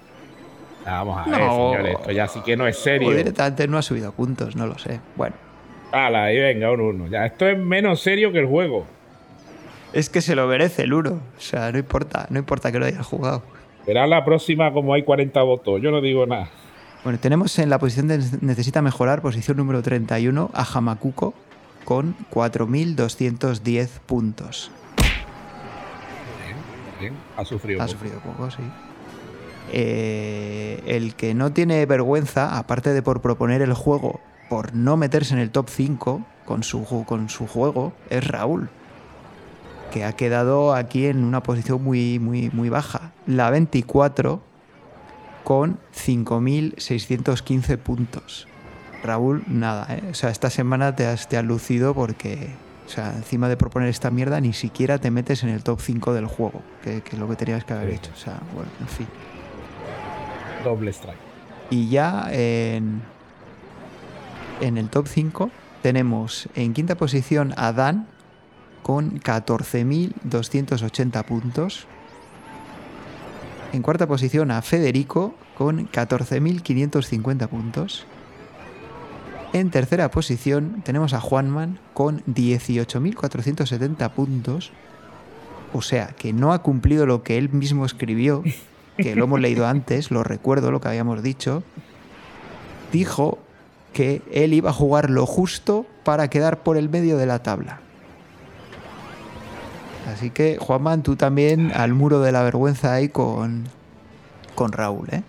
Vamos 0.86 1.18
a 1.26 1.30
ver, 1.30 1.40
No. 1.40 1.72
señores, 1.72 1.96
esto 2.00 2.12
ya 2.12 2.28
sí 2.28 2.40
que 2.46 2.58
no 2.58 2.68
es 2.68 2.78
O 2.78 2.82
serio. 2.82 3.12
directamente 3.12 3.68
no 3.68 3.78
ha 3.78 3.82
subido 3.82 4.12
puntos, 4.12 4.56
no 4.56 4.68
lo 4.68 4.78
sé. 4.78 5.00
Bueno, 5.16 5.36
Hala, 5.94 6.26
ahí 6.26 6.38
venga, 6.40 6.72
un 6.72 6.82
1. 6.82 7.08
Ya, 7.08 7.26
esto 7.26 7.48
es 7.48 7.58
menos 7.58 8.02
serio 8.02 8.32
que 8.34 8.40
el 8.40 8.48
juego. 8.48 8.86
es 9.94 10.10
que 10.10 10.20
se 10.22 10.36
lo 10.36 10.48
merece 10.48 10.84
el 10.84 10.94
1. 10.94 11.10
O 11.12 11.22
sea, 11.40 11.72
no 11.72 11.78
importa, 11.78 12.26
no 12.30 12.40
importa 12.40 12.72
que 12.72 12.80
lo 12.80 12.86
hayas 12.86 13.06
jugado. 13.06 13.44
Verás 13.88 14.10
la 14.10 14.26
próxima 14.26 14.74
como 14.74 14.94
hay 14.94 15.04
40 15.04 15.42
votos. 15.44 15.82
Yo 15.82 15.92
no 15.92 16.02
digo 16.02 16.26
nada. 16.26 16.50
Bueno, 17.04 17.20
tenemos 17.20 17.58
en 17.60 17.70
la 17.70 17.80
posición 17.80 18.08
de 18.08 18.20
necesita 18.42 18.82
mejorar, 18.82 19.22
posición 19.22 19.58
número 19.58 19.82
31, 19.84 20.50
a 20.54 20.64
Hamakuko 20.64 21.34
con 21.86 22.16
4.210 22.34 23.88
puntos. 24.06 24.72
Bien, 27.00 27.14
ha 27.38 27.46
sufrido. 27.46 27.82
Ha 27.82 27.86
poco. 27.86 27.98
sufrido 27.98 28.20
poco, 28.20 28.52
sí. 28.52 28.64
Eh, 29.72 30.84
el 30.86 31.16
que 31.16 31.34
no 31.34 31.52
tiene 31.52 31.86
vergüenza, 31.86 32.58
aparte 32.58 32.94
de 32.94 33.02
por 33.02 33.22
proponer 33.22 33.62
el 33.62 33.74
juego, 33.74 34.20
por 34.50 34.76
no 34.76 34.98
meterse 34.98 35.34
en 35.34 35.40
el 35.40 35.52
top 35.52 35.70
5 35.70 36.22
con 36.46 36.64
su, 36.64 36.86
con 37.06 37.30
su 37.30 37.48
juego, 37.48 37.94
es 38.10 38.28
Raúl. 38.28 38.70
Que 39.92 40.04
ha 40.04 40.14
quedado 40.14 40.74
aquí 40.74 41.06
en 41.06 41.24
una 41.24 41.44
posición 41.44 41.84
muy, 41.84 42.20
muy, 42.20 42.50
muy 42.52 42.70
baja. 42.70 43.12
La 43.26 43.50
24 43.50 44.42
con 45.44 45.80
5.615 45.96 47.78
puntos. 47.78 48.48
Raúl, 49.04 49.44
nada, 49.48 49.88
¿eh? 49.90 50.04
O 50.12 50.14
sea, 50.14 50.30
esta 50.30 50.50
semana 50.50 50.96
te 50.96 51.06
has, 51.06 51.28
te 51.28 51.38
has 51.38 51.44
lucido 51.44 51.94
porque, 51.94 52.50
o 52.86 52.90
sea, 52.90 53.14
encima 53.16 53.48
de 53.50 53.56
proponer 53.58 53.90
esta 53.90 54.10
mierda, 54.12 54.40
ni 54.42 54.54
siquiera 54.54 54.98
te 54.98 55.12
metes 55.12 55.44
en 55.44 55.50
el 55.50 55.64
top 55.64 55.80
5 55.82 56.14
del 56.14 56.26
juego, 56.28 56.62
que, 56.84 57.02
que 57.02 57.16
es 57.16 57.20
lo 57.20 57.28
que 57.30 57.36
tenías 57.36 57.64
que 57.66 57.74
haber 57.74 57.90
Sí. 57.90 57.96
hecho. 57.96 58.12
O 58.14 58.18
sea, 58.18 58.40
bueno, 58.54 58.70
en 58.82 58.88
fin. 58.88 59.08
Doble 60.64 60.92
strike. 60.92 61.18
Y 61.70 61.90
ya 61.90 62.28
en, 62.32 63.02
en 64.62 64.78
el 64.78 64.90
top 64.90 65.08
5 65.08 65.50
tenemos 65.82 66.48
en 66.56 66.74
quinta 66.74 66.96
posición 66.96 67.54
a 67.58 67.74
Dan 67.74 68.08
con 68.84 69.20
14.280 69.20 71.24
puntos. 71.26 71.88
En 73.72 73.82
cuarta 73.82 74.06
posición 74.08 74.52
a 74.52 74.62
Federico 74.62 75.34
con 75.58 75.90
14.550 75.90 77.48
puntos. 77.48 78.06
En 79.54 79.70
tercera 79.70 80.10
posición 80.10 80.82
tenemos 80.84 81.14
a 81.14 81.22
Juanman 81.22 81.78
con 81.94 82.24
18.470 82.26 84.10
puntos. 84.10 84.72
O 85.74 85.84
sea, 85.84 86.08
que 86.08 86.34
no 86.34 86.54
ha 86.54 86.64
cumplido 86.64 87.06
lo 87.06 87.22
que 87.22 87.38
él 87.38 87.50
mismo 87.50 87.86
escribió, 87.86 88.44
que 88.98 89.16
lo 89.16 89.26
hemos 89.26 89.40
leído 89.40 89.68
antes, 89.68 90.10
lo 90.10 90.24
recuerdo, 90.24 90.72
lo 90.72 90.82
que 90.82 90.88
habíamos 90.88 91.22
dicho. 91.22 91.64
Dijo 92.92 93.38
que 93.94 94.24
él 94.32 94.54
iba 94.54 94.72
a 94.72 94.74
jugar 94.74 95.12
lo 95.12 95.28
justo 95.28 95.86
para 96.04 96.32
quedar 96.32 96.64
por 96.64 96.76
el 96.76 96.90
medio 96.90 97.18
de 97.18 97.28
la 97.28 97.44
tabla. 97.44 97.80
Así 100.12 100.32
que, 100.32 100.58
Juanman, 100.60 101.04
tú 101.04 101.16
también 101.16 101.72
al 101.76 101.94
muro 101.94 102.22
de 102.22 102.32
la 102.32 102.42
vergüenza 102.42 102.94
ahí 102.94 103.08
con, 103.08 103.66
con 104.56 104.72
Raúl, 104.72 105.10
¿eh? 105.12 105.22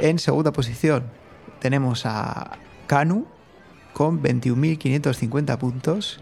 En 0.00 0.18
segunda 0.18 0.52
posición 0.52 1.04
tenemos 1.64 2.04
a 2.04 2.58
Kanu 2.86 3.24
con 3.94 4.22
21.550 4.22 5.56
puntos. 5.56 6.20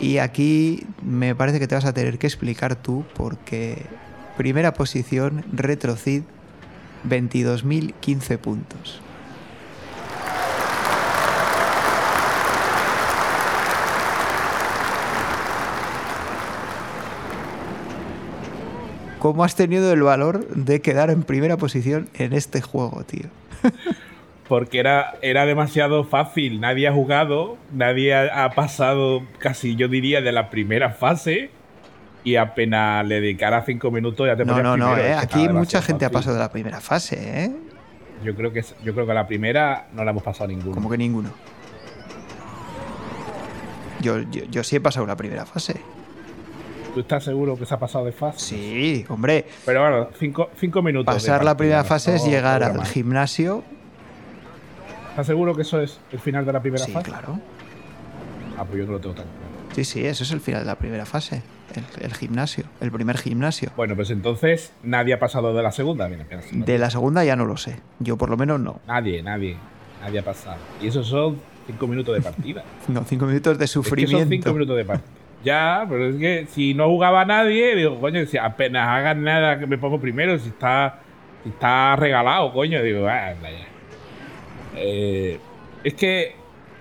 Y 0.00 0.18
aquí 0.18 0.86
me 1.02 1.34
parece 1.34 1.58
que 1.58 1.66
te 1.66 1.74
vas 1.74 1.84
a 1.84 1.92
tener 1.92 2.20
que 2.20 2.28
explicar 2.28 2.76
tú 2.76 3.04
porque 3.14 3.86
primera 4.36 4.72
posición, 4.72 5.44
Retrocid, 5.52 6.22
22.015 7.08 8.38
puntos. 8.38 9.00
¿cómo 19.18 19.42
has 19.42 19.56
tenido 19.56 19.90
el 19.90 20.02
valor 20.02 20.46
de 20.54 20.82
quedar 20.82 21.08
en 21.08 21.22
primera 21.22 21.56
posición 21.56 22.10
en 22.12 22.34
este 22.34 22.60
juego, 22.60 23.04
tío? 23.04 23.30
Porque 24.48 24.78
era, 24.78 25.14
era 25.22 25.46
demasiado 25.46 26.04
fácil. 26.04 26.60
Nadie 26.60 26.86
ha 26.86 26.92
jugado, 26.92 27.56
nadie 27.72 28.14
ha, 28.14 28.44
ha 28.44 28.50
pasado 28.50 29.22
casi, 29.38 29.74
yo 29.74 29.88
diría, 29.88 30.20
de 30.20 30.32
la 30.32 30.50
primera 30.50 30.90
fase. 30.90 31.50
Y 32.24 32.36
apenas 32.36 33.06
le 33.06 33.20
dedicara 33.20 33.62
cinco 33.64 33.90
minutos 33.90 34.26
ya 34.26 34.36
te 34.36 34.44
No, 34.44 34.62
no, 34.62 34.76
no, 34.76 34.96
eh, 34.96 35.12
aquí 35.14 35.48
mucha 35.48 35.82
gente 35.82 36.04
ha 36.04 36.10
pasado 36.10 36.36
de 36.36 36.40
la 36.40 36.50
primera 36.50 36.80
fase, 36.80 37.44
¿eh? 37.44 37.52
Yo 38.22 38.34
creo 38.34 38.52
que 38.52 38.64
yo 38.82 38.94
creo 38.94 39.06
que 39.06 39.12
la 39.12 39.26
primera 39.26 39.88
no 39.92 40.04
la 40.04 40.10
hemos 40.10 40.22
pasado 40.22 40.48
ninguno. 40.48 40.74
Como 40.74 40.88
que 40.88 40.96
ninguno. 40.96 41.30
Yo, 44.00 44.20
yo, 44.22 44.44
yo 44.44 44.64
sí 44.64 44.76
he 44.76 44.80
pasado 44.80 45.06
la 45.06 45.16
primera 45.16 45.44
fase. 45.44 45.80
¿Tú 46.94 47.00
estás 47.00 47.24
seguro 47.24 47.56
que 47.58 47.66
se 47.66 47.74
ha 47.74 47.78
pasado 47.78 48.04
de 48.04 48.12
fase? 48.12 48.38
Sí, 48.38 49.04
hombre. 49.08 49.44
Pero 49.66 49.80
bueno, 49.82 50.08
cinco, 50.18 50.50
cinco 50.56 50.80
minutos. 50.80 51.12
de 51.12 51.20
Pasar 51.20 51.44
la 51.44 51.56
primera 51.56 51.78
no, 51.82 51.84
fase 51.84 52.14
es 52.14 52.24
llegar 52.24 52.62
al 52.62 52.74
más. 52.76 52.90
gimnasio. 52.90 53.64
¿Estás 55.10 55.26
seguro 55.26 55.54
que 55.54 55.62
eso 55.62 55.80
es 55.80 55.98
el 56.12 56.20
final 56.20 56.44
de 56.46 56.52
la 56.52 56.60
primera 56.60 56.84
Sí, 56.84 56.92
fase? 56.92 57.10
claro. 57.10 57.38
Ah, 58.56 58.64
pues 58.64 58.78
yo 58.78 58.86
no 58.86 58.92
lo 58.92 59.00
tengo 59.00 59.14
tan 59.16 59.24
claro. 59.24 59.74
Sí, 59.74 59.84
sí, 59.84 60.06
eso 60.06 60.22
es 60.22 60.30
el 60.30 60.40
final 60.40 60.60
de 60.62 60.66
la 60.66 60.76
primera 60.76 61.04
fase. 61.04 61.42
El, 61.74 62.04
el 62.04 62.14
gimnasio, 62.14 62.64
el 62.80 62.92
primer 62.92 63.18
gimnasio. 63.18 63.70
Bueno, 63.76 63.96
pues 63.96 64.10
entonces 64.10 64.72
nadie 64.84 65.14
ha 65.14 65.18
pasado 65.18 65.52
de 65.52 65.62
la 65.62 65.72
segunda. 65.72 66.08
Mira, 66.08 66.26
De 66.52 66.78
la 66.78 66.90
segunda 66.90 67.24
ya 67.24 67.34
no 67.34 67.44
lo 67.44 67.56
sé. 67.56 67.80
Yo 67.98 68.16
por 68.16 68.30
lo 68.30 68.36
menos 68.36 68.60
no. 68.60 68.80
Nadie, 68.86 69.20
nadie. 69.22 69.56
Nadie 70.00 70.20
ha 70.20 70.24
pasado. 70.24 70.58
Y 70.80 70.86
esos 70.88 71.08
son 71.08 71.38
cinco 71.66 71.88
minutos 71.88 72.14
de 72.14 72.20
partida. 72.22 72.62
No, 72.88 73.02
cinco 73.04 73.26
minutos 73.26 73.58
de 73.58 73.64
Es 73.64 73.70
que 73.70 73.72
sufrimiento. 73.74 74.18
son 74.20 74.28
cinco 74.28 74.52
minutos 74.52 74.76
de 74.76 74.84
partida. 74.84 75.08
Ya, 75.44 75.84
pero 75.88 76.08
es 76.08 76.16
que 76.16 76.46
si 76.48 76.72
no 76.72 76.88
jugaba 76.88 77.24
nadie, 77.26 77.76
digo, 77.76 78.00
coño, 78.00 78.24
si 78.24 78.38
apenas 78.38 78.88
hagan 78.88 79.22
nada 79.22 79.58
que 79.58 79.66
me 79.66 79.76
pongo 79.76 80.00
primero, 80.00 80.38
si 80.38 80.48
está, 80.48 81.00
si 81.42 81.50
está 81.50 81.94
regalado, 81.96 82.52
coño, 82.52 82.82
digo, 82.82 83.06
ah. 83.06 83.34
Eh, 84.76 85.38
es 85.84 85.94
que 85.94 86.34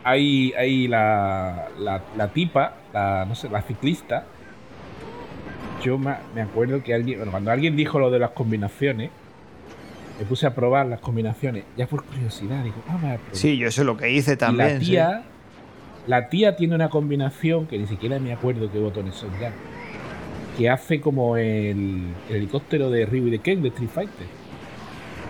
hay, 0.04 0.54
hay 0.58 0.88
la, 0.88 1.68
la, 1.78 2.02
la 2.16 2.28
tipa, 2.30 2.76
la, 2.94 3.26
no 3.26 3.36
sé, 3.36 3.50
la 3.50 3.62
ciclista. 3.62 4.26
Yo 5.84 5.98
me, 5.98 6.42
acuerdo 6.42 6.82
que 6.82 6.94
alguien, 6.94 7.20
bueno, 7.20 7.32
cuando 7.32 7.52
alguien 7.52 7.76
dijo 7.76 8.00
lo 8.00 8.10
de 8.10 8.20
las 8.20 8.32
combinaciones, 8.32 9.12
me 10.18 10.26
puse 10.26 10.48
a 10.48 10.56
probar 10.56 10.86
las 10.86 11.02
combinaciones, 11.02 11.66
ya 11.76 11.88
por 11.88 12.06
curiosidad, 12.06 12.64
digo, 12.64 12.78
vamos 12.88 13.04
a 13.04 13.18
probar. 13.18 13.36
Sí, 13.36 13.58
yo 13.58 13.70
sé 13.72 13.84
lo 13.84 13.98
que 13.98 14.10
hice 14.10 14.34
Y 14.34 14.38
también. 14.38 14.82
sí. 14.82 14.98
La 16.08 16.28
tía 16.28 16.56
tiene 16.56 16.76
una 16.76 16.90
combinación 16.90 17.66
que 17.68 17.78
ni 17.78 17.88
siquiera 17.88 18.20
me 18.20 18.34
acuerdo 18.34 18.72
qué 18.72 18.80
botones 18.80 19.16
son 19.16 19.30
ya. 19.40 19.52
Que 20.58 20.70
hace 20.70 21.00
como 21.02 21.38
el, 21.38 22.04
el 22.30 22.36
helicóptero 22.36 22.90
de 22.90 23.06
Ryu 23.06 23.28
y 23.28 23.32
de 23.32 23.40
Ken 23.40 23.62
de 23.62 23.70
Street 23.70 23.90
Fighter. 23.90 24.28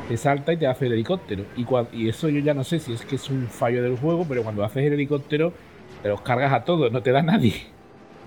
Te 0.08 0.18
salta 0.18 0.52
y 0.52 0.58
te 0.58 0.68
hace 0.68 0.88
el 0.88 0.94
helicóptero. 0.94 1.46
Y, 1.94 2.10
eso 2.10 2.28
yo 2.28 2.40
ya 2.40 2.54
no 2.54 2.64
sé 2.64 2.80
si 2.80 2.92
es 2.92 3.06
que 3.06 3.16
es 3.16 3.30
un 3.30 3.48
fallo 3.48 3.84
del 3.84 3.98
juego, 3.98 4.26
pero 4.28 4.44
cuando 4.44 4.64
haces 4.64 4.86
el 4.86 4.94
helicóptero 4.94 5.54
te 6.02 6.10
los 6.10 6.22
cargas 6.22 6.52
a 6.52 6.66
todos, 6.66 6.92
no 6.92 7.02
te 7.02 7.12
da 7.12 7.22
nadie. 7.22 7.54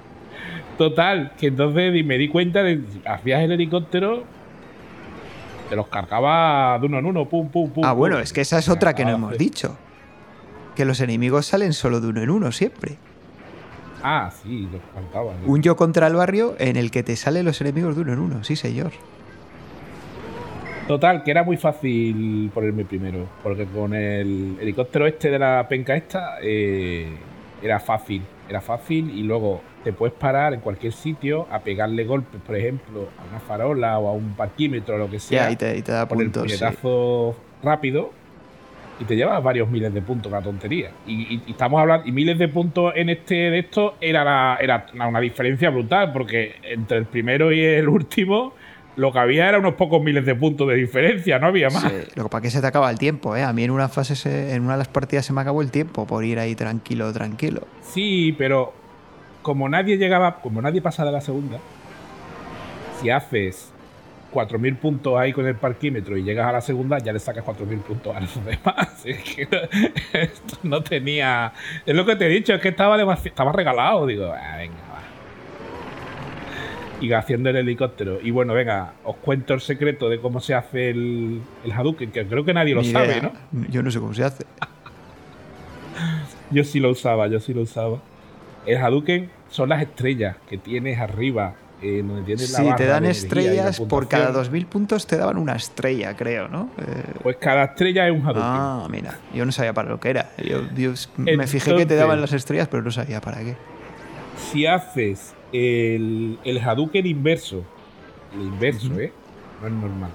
Total, 0.79 1.33
que 1.39 1.49
entonces 1.49 2.05
me 2.05 2.17
di 2.17 2.29
cuenta 2.29 2.63
de 2.63 2.77
que 2.79 3.09
hacías 3.09 3.43
el 3.43 3.53
helicóptero, 3.53 4.25
te 5.69 5.77
los 5.77 5.89
cargaba 5.89 6.79
de 6.79 6.87
uno 6.87 6.99
en 6.99 7.07
uno, 7.07 7.29
pum, 7.29 7.49
pum, 7.49 7.71
pum. 7.71 7.85
Ah, 7.85 7.91
pum. 7.91 7.99
bueno, 7.99 8.19
es 8.21 8.33
que 8.33 8.41
esa 8.41 8.59
es 8.59 8.69
otra 8.69 8.95
que 8.95 9.05
no 9.05 9.11
hemos 9.11 9.37
dicho. 9.37 9.77
Que 10.77 10.85
los 10.85 11.01
enemigos 11.01 11.47
salen 11.47 11.73
solo 11.73 12.01
de 12.01 12.09
uno 12.09 12.23
en 12.23 12.31
uno 12.31 12.53
siempre. 12.53 12.97
Ah, 14.03 14.31
sí, 14.43 14.69
los 14.71 14.81
faltaba. 14.95 15.33
¿no? 15.43 15.51
Un 15.53 15.63
yo 15.63 15.75
contra 15.75 16.07
el 16.07 16.15
barrio 16.15 16.55
en 16.59 16.77
el 16.77 16.91
que 16.93 17.03
te 17.03 17.17
salen 17.17 17.45
los 17.45 17.61
enemigos 17.61 17.97
de 17.97 18.03
uno 18.03 18.13
en 18.13 18.19
uno, 18.21 18.45
sí, 18.45 18.55
señor. 18.55 18.93
Total, 20.87 21.25
que 21.25 21.33
era 21.33 21.43
muy 21.43 21.57
fácil 21.57 22.49
ponerme 22.55 22.85
primero, 22.85 23.27
porque 23.43 23.65
con 23.65 23.93
el 23.93 24.57
helicóptero 24.61 25.07
este 25.09 25.31
de 25.31 25.39
la 25.41 25.67
penca 25.69 25.97
esta 25.97 26.37
eh, 26.41 27.09
era 27.61 27.81
fácil, 27.81 28.23
era 28.49 28.61
fácil 28.61 29.11
y 29.11 29.25
luego 29.25 29.63
te 29.83 29.93
puedes 29.93 30.15
parar 30.15 30.55
en 30.55 30.61
cualquier 30.61 30.93
sitio 30.93 31.49
a 31.51 31.59
pegarle 31.59 32.05
golpes, 32.05 32.41
por 32.41 32.55
ejemplo, 32.55 33.09
a 33.19 33.29
una 33.29 33.41
farola 33.41 33.99
o 33.99 34.09
a 34.09 34.13
un 34.13 34.35
parquímetro 34.35 34.95
o 34.95 34.99
lo 34.99 35.11
que 35.11 35.19
sea, 35.19 35.47
Ya, 35.47 35.51
y 35.51 35.57
te, 35.57 35.77
y 35.77 35.83
te 35.83 35.91
da 35.91 36.07
con 36.07 36.21
el 36.21 36.27
puntos. 36.31 36.53
sí. 36.53 36.59
puñetazo 36.59 37.35
rápido 37.65 38.13
y 38.99 39.05
te 39.05 39.15
llevas 39.17 39.43
varios 39.43 39.69
miles 39.69 39.93
de 39.93 40.01
puntos, 40.03 40.33
una 40.33 40.41
tontería. 40.43 40.91
Y, 41.07 41.35
y- 41.35 41.43
y 41.47 41.51
estamos 41.51 41.81
hablando, 41.81 42.07
y 42.09 42.13
miles 42.13 42.39
de 42.39 42.49
puntos 42.49 42.93
en 42.97 43.11
este 43.11 43.35
de 43.35 43.59
esto 43.59 43.97
era, 44.01 44.25
la- 44.25 44.59
era 44.61 44.87
una 45.07 45.21
diferencia 45.21 45.69
brutal, 45.71 46.13
porque 46.13 46.55
entre 46.63 46.97
el 46.99 47.05
primero 47.07 47.53
y 47.53 47.61
el 47.63 47.89
último 47.89 48.55
lo 48.97 49.13
que 49.13 49.19
había 49.19 49.47
era 49.51 49.59
unos 49.59 49.75
pocos 49.75 50.03
miles 50.03 50.25
de 50.25 50.35
puntos 50.35 50.67
de 50.69 50.75
diferencia, 50.77 51.39
no 51.39 51.49
había 51.49 51.69
más. 51.69 51.83
Sí, 51.83 51.89
Lo 52.15 52.23
que 52.25 52.29
pasa 52.31 52.39
es 52.39 52.43
que 52.45 52.51
se 52.57 52.61
te 52.63 52.67
acaba 52.69 52.91
el 52.91 52.99
tiempo, 52.99 53.37
¿eh? 53.37 53.43
A 53.43 53.53
mí 53.53 53.63
en 53.63 53.71
una 53.71 53.91
fase, 53.91 54.17
se- 54.17 54.55
en 54.55 54.63
una 54.63 54.73
de 54.73 54.79
las 54.79 54.89
partidas 54.89 55.27
se 55.27 55.35
me 55.35 55.43
acabó 55.43 55.61
el 55.61 55.71
tiempo 55.71 56.07
por 56.07 56.25
ir 56.25 56.39
ahí 56.39 56.55
tranquilo, 56.55 57.13
tranquilo. 57.13 57.67
Sí, 57.83 58.35
pero 58.39 58.73
como 59.43 59.69
nadie 59.69 59.99
llegaba, 59.99 60.37
como 60.41 60.63
nadie 60.63 60.81
pasa 60.81 61.05
de 61.05 61.13
la 61.13 61.21
segunda, 61.21 61.59
si 63.01 63.11
haces 63.11 63.71
4.000 64.37 64.77
puntos 64.77 65.19
ahí 65.19 65.33
con 65.33 65.47
el 65.47 65.55
parquímetro 65.57 66.17
y 66.17 66.23
llegas 66.23 66.47
a 66.47 66.53
la 66.53 66.61
segunda, 66.61 66.99
ya 66.99 67.13
le 67.13 67.19
sacas 67.19 67.45
4.000 67.45 67.79
puntos 67.81 68.15
a 68.15 68.21
los 68.21 68.35
demás. 68.45 69.03
Es 69.07 69.23
que 69.23 69.47
no, 69.51 69.59
esto 70.21 70.59
no 70.65 70.83
tenía... 70.83 71.53
Es 71.85 71.95
lo 71.95 72.05
que 72.05 72.17
te 72.17 72.27
he 72.27 72.29
dicho, 72.29 72.55
es 72.55 72.61
que 72.61 72.69
estaba, 72.69 72.99
demasi- 72.99 73.27
estaba 73.27 73.53
regalado. 73.53 74.07
Digo, 74.07 74.33
ah, 74.33 74.57
venga, 74.59 74.75
va. 74.93 75.03
Y 77.01 77.13
haciendo 77.13 77.51
el 77.51 77.57
helicóptero. 77.57 78.19
Y 78.23 78.31
bueno, 78.31 78.53
venga, 78.55 78.95
os 79.05 79.17
cuento 79.17 79.55
el 79.55 79.61
secreto 79.61 80.09
de 80.09 80.19
cómo 80.21 80.41
se 80.41 80.55
hace 80.55 80.91
el, 80.91 81.41
el 81.65 81.73
Hadouken, 81.73 82.11
que 82.11 82.27
creo 82.27 82.45
que 82.45 82.55
nadie 82.55 82.75
lo 82.75 82.81
Ni 82.83 82.91
sabe, 82.91 83.07
idea. 83.19 83.23
¿no? 83.53 83.67
Yo 83.69 83.83
no 83.83 83.91
sé 83.91 84.01
cómo 84.01 84.15
se 84.15 84.25
hace. 84.25 84.45
Yo 86.51 86.65
sí 86.65 86.81
lo 86.81 86.91
usaba, 86.91 87.27
yo 87.29 87.39
sí 87.41 87.53
lo 87.55 87.63
usaba. 87.63 87.99
El 88.67 88.79
Hadouken 88.79 89.31
son 89.51 89.69
las 89.69 89.83
estrellas 89.83 90.37
que 90.49 90.59
tienes 90.59 90.99
arriba, 90.99 91.55
eh, 91.83 92.03
la 92.27 92.37
Sí, 92.37 92.65
te 92.77 92.87
dan 92.87 93.05
estrellas, 93.05 93.79
por 93.81 94.09
cada 94.09 94.27
puntuación. 94.27 94.33
2000 94.33 94.67
puntos 94.67 95.07
te 95.07 95.17
daban 95.17 95.37
una 95.37 95.55
estrella, 95.55 96.17
creo, 96.17 96.49
¿no? 96.49 96.71
Eh, 96.79 97.03
Pues 97.23 97.37
cada 97.37 97.65
estrella 97.65 98.07
es 98.09 98.13
un 98.13 98.21
Hadouken. 98.23 98.43
ah, 98.43 98.87
mira, 98.91 99.19
yo 99.35 99.45
no 99.45 99.53
sabía 99.53 99.73
para 99.73 99.89
lo 99.91 100.01
que 100.01 100.11
era. 100.11 100.31
Yo, 100.43 100.63
yo 100.75 100.93
me 101.17 101.47
fijé 101.47 101.75
que 101.77 101.87
te 101.87 101.97
daban 101.97 102.21
las 102.21 102.33
estrellas, 102.33 102.69
pero 102.69 102.83
no 102.83 102.91
sabía 102.91 103.21
para 103.21 103.39
qué. 103.41 103.57
Si 104.51 104.67
haces 104.67 105.35
el, 105.53 106.39
el 106.45 106.59
Hadouken 106.59 107.07
inverso, 107.07 107.63
el 108.35 108.43
inverso, 108.43 108.99
¿eh? 108.99 109.13
No 109.61 109.67
es 109.69 109.73
normal, 109.73 110.11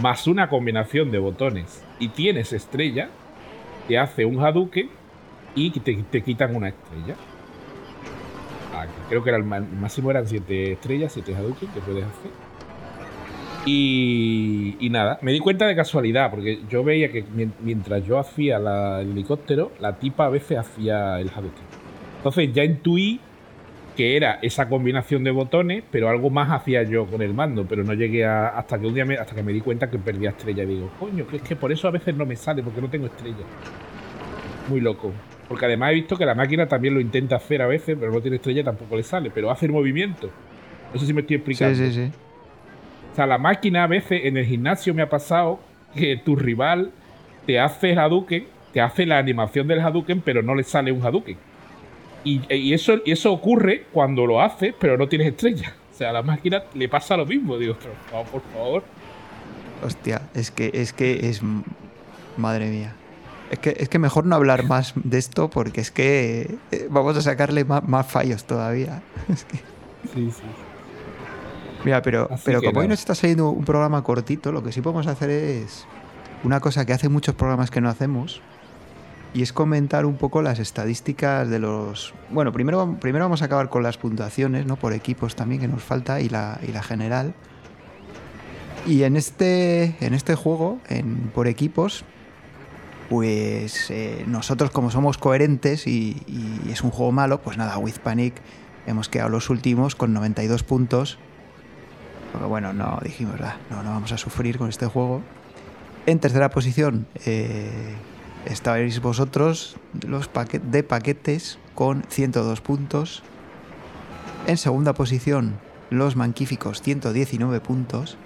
más 0.00 0.26
una 0.26 0.48
combinación 0.48 1.10
de 1.10 1.18
botones 1.18 1.82
y 1.98 2.08
tienes 2.08 2.52
estrella, 2.52 3.08
te 3.88 3.98
hace 3.98 4.24
un 4.24 4.44
Hadouken 4.44 4.90
y 5.54 5.70
te, 5.70 5.94
te 6.10 6.22
quitan 6.22 6.54
una 6.54 6.68
estrella. 6.68 7.14
Ah, 8.78 8.86
creo 9.08 9.22
que 9.24 9.30
era 9.30 9.38
el, 9.38 9.44
máximo 9.44 10.10
eran 10.10 10.26
7 10.28 10.72
estrellas, 10.72 11.12
7 11.12 11.34
Hadouken 11.34 11.68
que 11.70 11.80
puedes 11.80 12.04
hacer. 12.04 12.30
Y, 13.64 14.76
nada, 14.90 15.18
me 15.22 15.32
di 15.32 15.40
cuenta 15.40 15.66
de 15.66 15.74
casualidad, 15.74 16.30
porque 16.30 16.60
yo 16.68 16.84
veía 16.84 17.10
que 17.10 17.24
mien- 17.24 17.54
mientras 17.60 18.04
yo 18.06 18.18
hacía 18.18 18.58
el 19.00 19.10
helicóptero, 19.10 19.72
la 19.80 19.96
tipa 19.96 20.26
a 20.26 20.28
veces 20.28 20.58
hacía 20.58 21.18
el 21.20 21.28
Hadouken. 21.30 21.64
Entonces 22.18 22.52
ya 22.52 22.64
intuí 22.64 23.18
que 23.96 24.16
era 24.16 24.38
esa 24.42 24.68
combinación 24.68 25.24
de 25.24 25.30
botones, 25.30 25.82
pero 25.90 26.10
algo 26.10 26.28
más 26.28 26.50
hacía 26.50 26.82
yo 26.82 27.06
con 27.06 27.22
el 27.22 27.32
mando, 27.32 27.64
pero 27.66 27.82
no 27.82 27.94
llegué 27.94 28.26
a, 28.26 28.48
hasta 28.48 28.78
que 28.78 28.86
un 28.86 28.94
día 28.94 29.06
me, 29.06 29.16
hasta 29.16 29.34
que 29.34 29.42
me 29.42 29.52
di 29.54 29.62
cuenta 29.62 29.90
que 29.90 29.98
perdía 29.98 30.30
estrella 30.30 30.64
y 30.64 30.66
digo, 30.66 30.90
coño, 31.00 31.26
que 31.26 31.36
es 31.36 31.42
que 31.42 31.56
por 31.56 31.72
eso 31.72 31.88
a 31.88 31.90
veces 31.92 32.14
no 32.14 32.26
me 32.26 32.36
sale, 32.36 32.62
porque 32.62 32.80
no 32.82 32.90
tengo 32.90 33.06
estrella. 33.06 33.36
Muy 34.68 34.80
loco. 34.80 35.12
Porque 35.48 35.64
además 35.66 35.92
he 35.92 35.94
visto 35.94 36.16
que 36.16 36.26
la 36.26 36.34
máquina 36.34 36.66
también 36.66 36.94
lo 36.94 37.00
intenta 37.00 37.36
hacer 37.36 37.62
a 37.62 37.66
veces, 37.66 37.96
pero 37.98 38.10
no 38.12 38.20
tiene 38.20 38.36
estrella 38.36 38.64
tampoco 38.64 38.96
le 38.96 39.02
sale, 39.02 39.30
pero 39.32 39.50
hace 39.50 39.66
el 39.66 39.72
movimiento. 39.72 40.30
No 40.92 40.98
sé 41.00 41.06
si 41.06 41.12
me 41.12 41.20
estoy 41.20 41.36
Sí, 41.36 41.38
explicando. 41.38 41.76
sí, 41.78 41.92
sí. 41.92 42.10
O 43.12 43.16
sea, 43.16 43.26
la 43.26 43.38
máquina 43.38 43.84
a 43.84 43.86
veces 43.86 44.22
en 44.24 44.36
el 44.36 44.44
gimnasio 44.44 44.92
me 44.92 45.02
ha 45.02 45.08
pasado 45.08 45.60
que 45.94 46.16
tu 46.16 46.36
rival 46.36 46.90
te 47.46 47.58
hace 47.60 47.92
el 47.92 47.98
Hadouken, 47.98 48.46
te 48.72 48.80
hace 48.80 49.06
la 49.06 49.18
animación 49.18 49.66
del 49.68 49.80
Hadouken, 49.80 50.20
pero 50.20 50.42
no 50.42 50.54
le 50.54 50.64
sale 50.64 50.90
un 50.92 51.04
Hadouken. 51.04 51.36
Y, 52.24 52.40
y 52.52 52.74
eso, 52.74 52.98
y 53.04 53.12
eso 53.12 53.32
ocurre 53.32 53.84
cuando 53.92 54.26
lo 54.26 54.42
haces, 54.42 54.74
pero 54.78 54.98
no 54.98 55.06
tienes 55.08 55.28
estrella. 55.28 55.74
O 55.92 55.96
sea, 55.96 56.10
a 56.10 56.12
la 56.12 56.22
máquina 56.22 56.64
le 56.74 56.88
pasa 56.88 57.16
lo 57.16 57.24
mismo. 57.24 57.56
Digo, 57.56 57.76
pero, 57.80 58.24
por 58.24 58.42
favor. 58.52 58.82
Hostia, 59.82 60.22
es 60.34 60.50
que 60.50 60.70
es 60.74 60.92
que 60.92 61.28
es 61.28 61.40
madre 62.36 62.66
mía. 62.68 62.94
Es 63.50 63.58
que, 63.60 63.76
es 63.78 63.88
que 63.88 63.98
mejor 63.98 64.26
no 64.26 64.34
hablar 64.34 64.64
más 64.64 64.92
de 64.96 65.18
esto 65.18 65.48
porque 65.50 65.80
es 65.80 65.90
que 65.92 66.56
eh, 66.72 66.88
vamos 66.90 67.16
a 67.16 67.22
sacarle 67.22 67.64
más, 67.64 67.86
más 67.86 68.06
fallos 68.06 68.44
todavía. 68.44 69.02
Es 69.28 69.44
que- 69.44 69.58
Sí, 70.14 70.30
sí. 70.30 70.42
Mira, 71.84 72.02
pero, 72.02 72.28
Así 72.30 72.42
pero 72.46 72.60
como 72.62 72.80
hoy 72.80 72.88
nos 72.88 72.98
está 72.98 73.14
saliendo 73.14 73.50
un 73.50 73.64
programa 73.64 74.02
cortito, 74.02 74.50
lo 74.52 74.62
que 74.62 74.72
sí 74.72 74.80
podemos 74.80 75.06
hacer 75.06 75.30
es 75.30 75.84
una 76.42 76.58
cosa 76.60 76.84
que 76.84 76.92
hace 76.92 77.08
muchos 77.08 77.34
programas 77.34 77.70
que 77.70 77.80
no 77.80 77.88
hacemos 77.88 78.40
y 79.34 79.42
es 79.42 79.52
comentar 79.52 80.06
un 80.06 80.16
poco 80.16 80.42
las 80.42 80.58
estadísticas 80.58 81.48
de 81.48 81.58
los... 81.60 82.14
Bueno, 82.30 82.52
primero, 82.52 82.96
primero 83.00 83.24
vamos 83.26 83.42
a 83.42 83.44
acabar 83.46 83.68
con 83.68 83.82
las 83.82 83.98
puntuaciones, 83.98 84.66
¿no? 84.66 84.76
Por 84.76 84.92
equipos 84.94 85.36
también 85.36 85.60
que 85.60 85.68
nos 85.68 85.82
falta 85.82 86.20
y 86.20 86.28
la, 86.28 86.58
y 86.66 86.72
la 86.72 86.82
general. 86.82 87.34
Y 88.86 89.02
en 89.02 89.16
este, 89.16 89.96
en 90.00 90.14
este 90.14 90.34
juego, 90.36 90.78
en, 90.88 91.30
por 91.34 91.46
equipos, 91.48 92.04
pues 93.08 93.90
eh, 93.90 94.24
nosotros 94.26 94.70
como 94.70 94.90
somos 94.90 95.18
coherentes 95.18 95.86
y, 95.86 96.16
es 96.70 96.82
un 96.82 96.90
juego 96.90 97.12
malo, 97.12 97.40
pues 97.40 97.56
nada, 97.56 97.78
With 97.78 97.98
Panic 98.02 98.34
hemos 98.86 99.08
quedado 99.08 99.28
los 99.30 99.48
últimos 99.50 99.94
con 99.94 100.12
92 100.12 100.62
puntos. 100.62 101.18
Porque 102.32 102.46
bueno, 102.46 102.72
no 102.72 102.98
dijimos, 103.02 103.40
"Ah, 103.40 103.56
no, 103.70 103.82
no 103.82 103.90
vamos 103.90 104.12
a 104.12 104.18
sufrir 104.18 104.58
con 104.58 104.68
este 104.68 104.86
juego. 104.86 105.22
En 106.06 106.18
tercera 106.20 106.50
posición 106.50 107.06
eh, 107.24 107.94
estabais 108.44 109.00
vosotros 109.00 109.76
los 110.06 110.28
paque- 110.28 110.58
de 110.60 110.82
paquetes 110.82 111.58
con 111.74 112.04
102 112.08 112.60
puntos. 112.60 113.22
En 114.46 114.56
segunda 114.56 114.92
posición 114.94 115.58
los 115.90 116.16
manquíficos 116.16 116.82
119 116.82 117.60
puntos. 117.60 118.16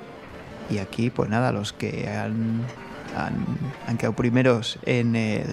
Y 0.70 0.78
aquí 0.78 1.10
pues 1.10 1.28
nada, 1.30 1.52
los 1.52 1.72
que 1.72 2.08
han, 2.08 2.62
han, 3.16 3.44
han 3.86 3.96
quedado 3.96 4.14
primeros 4.14 4.78
en, 4.84 5.16
el, 5.16 5.46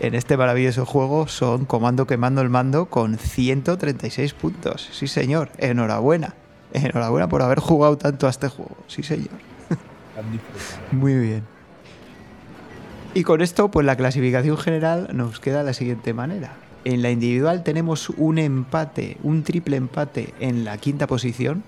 en 0.00 0.14
este 0.14 0.36
maravilloso 0.36 0.84
juego 0.84 1.28
son 1.28 1.64
Comando 1.64 2.06
Quemando 2.06 2.40
el 2.40 2.48
Mando 2.48 2.86
con 2.86 3.18
136 3.18 4.34
puntos. 4.34 4.88
Sí 4.92 5.06
señor, 5.06 5.50
enhorabuena. 5.58 6.34
Enhorabuena 6.72 7.28
por 7.28 7.42
haber 7.42 7.60
jugado 7.60 7.96
tanto 7.98 8.26
a 8.26 8.30
este 8.30 8.48
juego. 8.48 8.76
Sí 8.88 9.02
señor. 9.02 9.30
Muy 10.92 11.14
bien. 11.14 11.44
Y 13.14 13.24
con 13.24 13.42
esto, 13.42 13.70
pues 13.70 13.84
la 13.84 13.96
clasificación 13.96 14.56
general 14.56 15.08
nos 15.12 15.38
queda 15.38 15.58
de 15.58 15.64
la 15.64 15.74
siguiente 15.74 16.14
manera. 16.14 16.54
En 16.84 17.02
la 17.02 17.10
individual 17.10 17.62
tenemos 17.62 18.08
un 18.10 18.38
empate, 18.38 19.18
un 19.22 19.44
triple 19.44 19.76
empate 19.76 20.34
en 20.40 20.64
la 20.64 20.78
quinta 20.78 21.06
posición, 21.06 21.62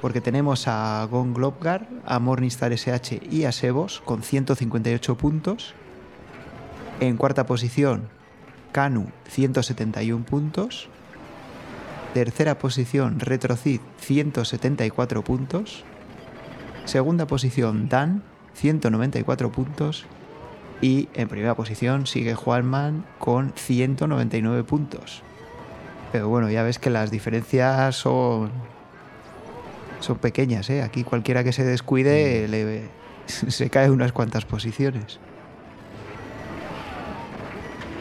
porque 0.00 0.20
tenemos 0.20 0.68
a 0.68 1.06
Gon 1.10 1.34
Globgar, 1.34 1.88
a 2.04 2.18
Morningstar 2.18 2.72
SH 2.72 3.20
y 3.30 3.44
a 3.44 3.52
Sebos 3.52 4.00
con 4.04 4.22
158 4.22 5.16
puntos. 5.16 5.74
En 7.00 7.16
cuarta 7.16 7.46
posición, 7.46 8.08
Kanu, 8.72 9.10
171 9.28 10.24
puntos. 10.24 10.88
Tercera 12.14 12.58
posición, 12.58 13.20
Retrocid, 13.20 13.80
174 13.98 15.22
puntos. 15.22 15.84
Segunda 16.84 17.26
posición, 17.26 17.88
Dan, 17.88 18.22
194 18.54 19.52
puntos. 19.52 20.06
Y 20.80 21.08
en 21.14 21.28
primera 21.28 21.54
posición 21.54 22.06
sigue 22.06 22.34
Juanman 22.34 23.04
con 23.18 23.52
199 23.56 24.64
puntos. 24.64 25.22
Pero 26.12 26.28
bueno, 26.28 26.50
ya 26.50 26.62
ves 26.62 26.78
que 26.78 26.88
las 26.88 27.10
diferencias 27.10 27.96
son, 27.96 28.50
son 30.00 30.18
pequeñas, 30.18 30.68
¿eh? 30.70 30.82
Aquí 30.82 31.04
cualquiera 31.04 31.42
que 31.44 31.52
se 31.52 31.64
descuide 31.64 32.46
le- 32.48 32.88
se 33.26 33.68
cae 33.70 33.90
unas 33.90 34.12
cuantas 34.12 34.44
posiciones. 34.44 35.18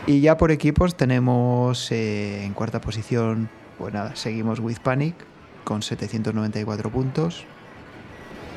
Y 0.05 0.21
ya 0.21 0.37
por 0.37 0.51
equipos 0.51 0.95
tenemos 0.95 1.91
eh, 1.91 2.45
en 2.45 2.53
cuarta 2.53 2.79
posición, 2.79 3.49
pues 3.77 3.93
nada, 3.93 4.15
seguimos 4.15 4.59
With 4.59 4.77
Panic 4.79 5.15
con 5.65 5.81
794 5.81 6.89
puntos. 6.89 7.43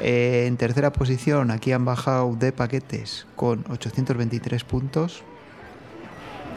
Eh, 0.01 0.45
en 0.47 0.57
tercera 0.57 0.93
posición, 0.93 1.51
aquí 1.51 1.72
han 1.72 1.84
bajado 1.84 2.36
de 2.36 2.53
paquetes 2.53 3.26
con 3.34 3.64
823 3.68 4.62
puntos. 4.64 5.24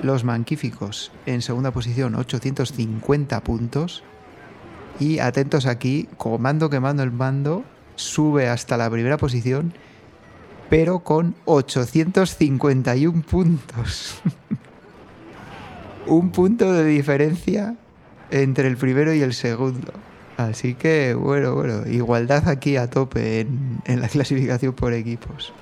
Los 0.04 0.24
Manquíficos 0.24 1.12
en 1.26 1.42
segunda 1.42 1.72
posición, 1.72 2.14
850 2.14 3.42
puntos. 3.42 4.04
Y 5.00 5.20
atentos 5.20 5.66
aquí, 5.66 6.08
comando 6.18 6.70
quemando 6.70 7.04
el 7.04 7.12
mando, 7.12 7.64
sube 7.96 8.48
hasta 8.48 8.78
la 8.78 8.90
primera 8.90 9.18
posición, 9.18 9.74
pero 10.70 11.00
con 11.00 11.36
851 11.46 13.22
puntos. 13.24 14.22
Un 16.08 16.32
punto 16.32 16.72
de 16.74 16.86
diferencia 16.86 17.76
entre 18.30 18.68
el 18.68 18.78
primero 18.78 19.14
y 19.14 19.22
el 19.22 19.34
segundo. 19.34 19.94
Así 20.38 20.74
que, 20.74 21.14
bueno, 21.14 21.54
bueno, 21.54 21.88
igualdad 21.88 22.50
aquí 22.50 22.76
a 22.76 22.90
tope 22.90 23.42
en, 23.42 23.80
en 23.86 24.02
la 24.02 24.08
clasificación 24.08 24.74
por 24.74 24.94
equipos. 24.94 25.54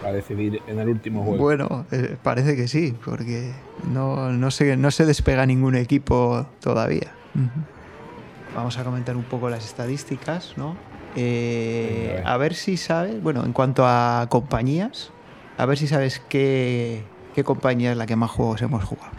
Para 0.00 0.14
decidir 0.14 0.60
en 0.66 0.80
el 0.80 0.88
último 0.88 1.22
juego. 1.22 1.38
Bueno, 1.38 1.86
eh, 1.92 2.16
parece 2.22 2.56
que 2.56 2.66
sí, 2.66 2.94
porque 3.04 3.52
no, 3.92 4.30
no, 4.32 4.50
se, 4.50 4.76
no 4.76 4.90
se 4.90 5.04
despega 5.06 5.46
ningún 5.46 5.76
equipo 5.76 6.46
todavía. 6.60 7.12
Vamos 8.54 8.76
a 8.78 8.84
comentar 8.84 9.16
un 9.16 9.22
poco 9.24 9.48
las 9.48 9.64
estadísticas, 9.64 10.54
¿no? 10.56 10.76
Eh, 11.16 12.14
Venga, 12.16 12.20
a 12.20 12.22
ver. 12.22 12.26
a 12.28 12.36
ver 12.36 12.54
si 12.54 12.76
sabes, 12.76 13.22
bueno, 13.22 13.44
en 13.44 13.52
cuanto 13.52 13.86
a 13.86 14.26
compañías, 14.28 15.10
a 15.58 15.66
ver 15.66 15.78
si 15.78 15.86
sabes 15.86 16.20
qué, 16.28 17.02
qué 17.34 17.44
compañía 17.44 17.92
es 17.92 17.96
la 17.96 18.06
que 18.06 18.16
más 18.16 18.30
juegos 18.30 18.60
hemos 18.62 18.84
jugado. 18.84 19.12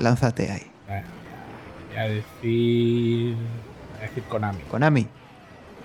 Lánzate 0.00 0.50
ahí. 0.52 0.70
Ah, 0.88 1.02
Voy 1.88 1.96
a 1.98 2.08
decir. 2.08 3.34
Voy 3.36 3.98
a 3.98 4.02
decir 4.02 4.22
Konami. 4.24 4.60
Konami. 4.70 5.08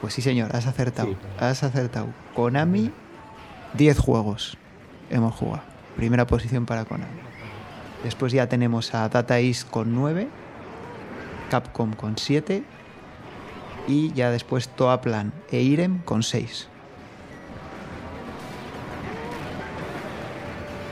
Pues 0.02 0.14
sí, 0.14 0.22
señor, 0.22 0.54
has 0.56 0.68
acertado. 0.68 1.10
Sí, 1.10 1.18
pero- 1.38 1.50
Has 1.50 1.64
acertado. 1.64 2.08
Konami, 2.36 2.92
10 3.76 4.00
juegos 4.00 4.58
hemos 5.10 5.34
jugado. 5.36 5.64
Primera 5.96 6.26
posición 6.28 6.66
para 6.66 6.86
Konami. 6.86 7.12
Después 8.04 8.34
ya 8.34 8.48
tenemos 8.48 8.94
a 8.96 9.08
Data 9.10 9.40
East 9.40 9.70
con 9.70 9.94
9, 9.94 10.28
Capcom 11.56 11.92
con 11.92 12.18
7 12.18 12.64
y 13.86 14.14
ya 14.14 14.32
después 14.32 14.70
Toaplan 14.70 15.34
e 15.52 15.60
Irem 15.62 16.00
con 16.00 16.24
6. 16.24 16.70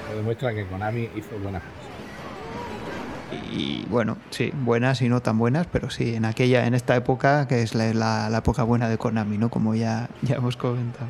Lo 0.10 0.18
demuestra 0.18 0.54
que 0.54 0.66
Konami 0.66 1.10
hizo 1.16 1.38
buenas 1.42 1.62
cosas. 1.64 1.80
Y 3.54 3.86
bueno, 3.90 4.18
sí, 4.32 4.52
buenas 4.54 5.02
y 5.02 5.08
no 5.08 5.22
tan 5.22 5.38
buenas, 5.38 5.66
pero 5.68 5.90
sí, 5.90 6.16
en 6.16 6.26
aquella, 6.26 6.66
en 6.66 6.74
esta 6.74 6.96
época, 6.98 7.48
que 7.48 7.62
es 7.62 7.74
la, 7.74 7.94
la- 7.94 8.30
la 8.30 8.40
época 8.40 8.64
buena 8.64 8.90
de 8.90 8.98
Konami, 8.98 9.38
¿no? 9.38 9.50
Como 9.50 9.76
ya, 9.76 10.10
ya 10.22 10.36
hemos 10.36 10.58
comentado. 10.58 11.08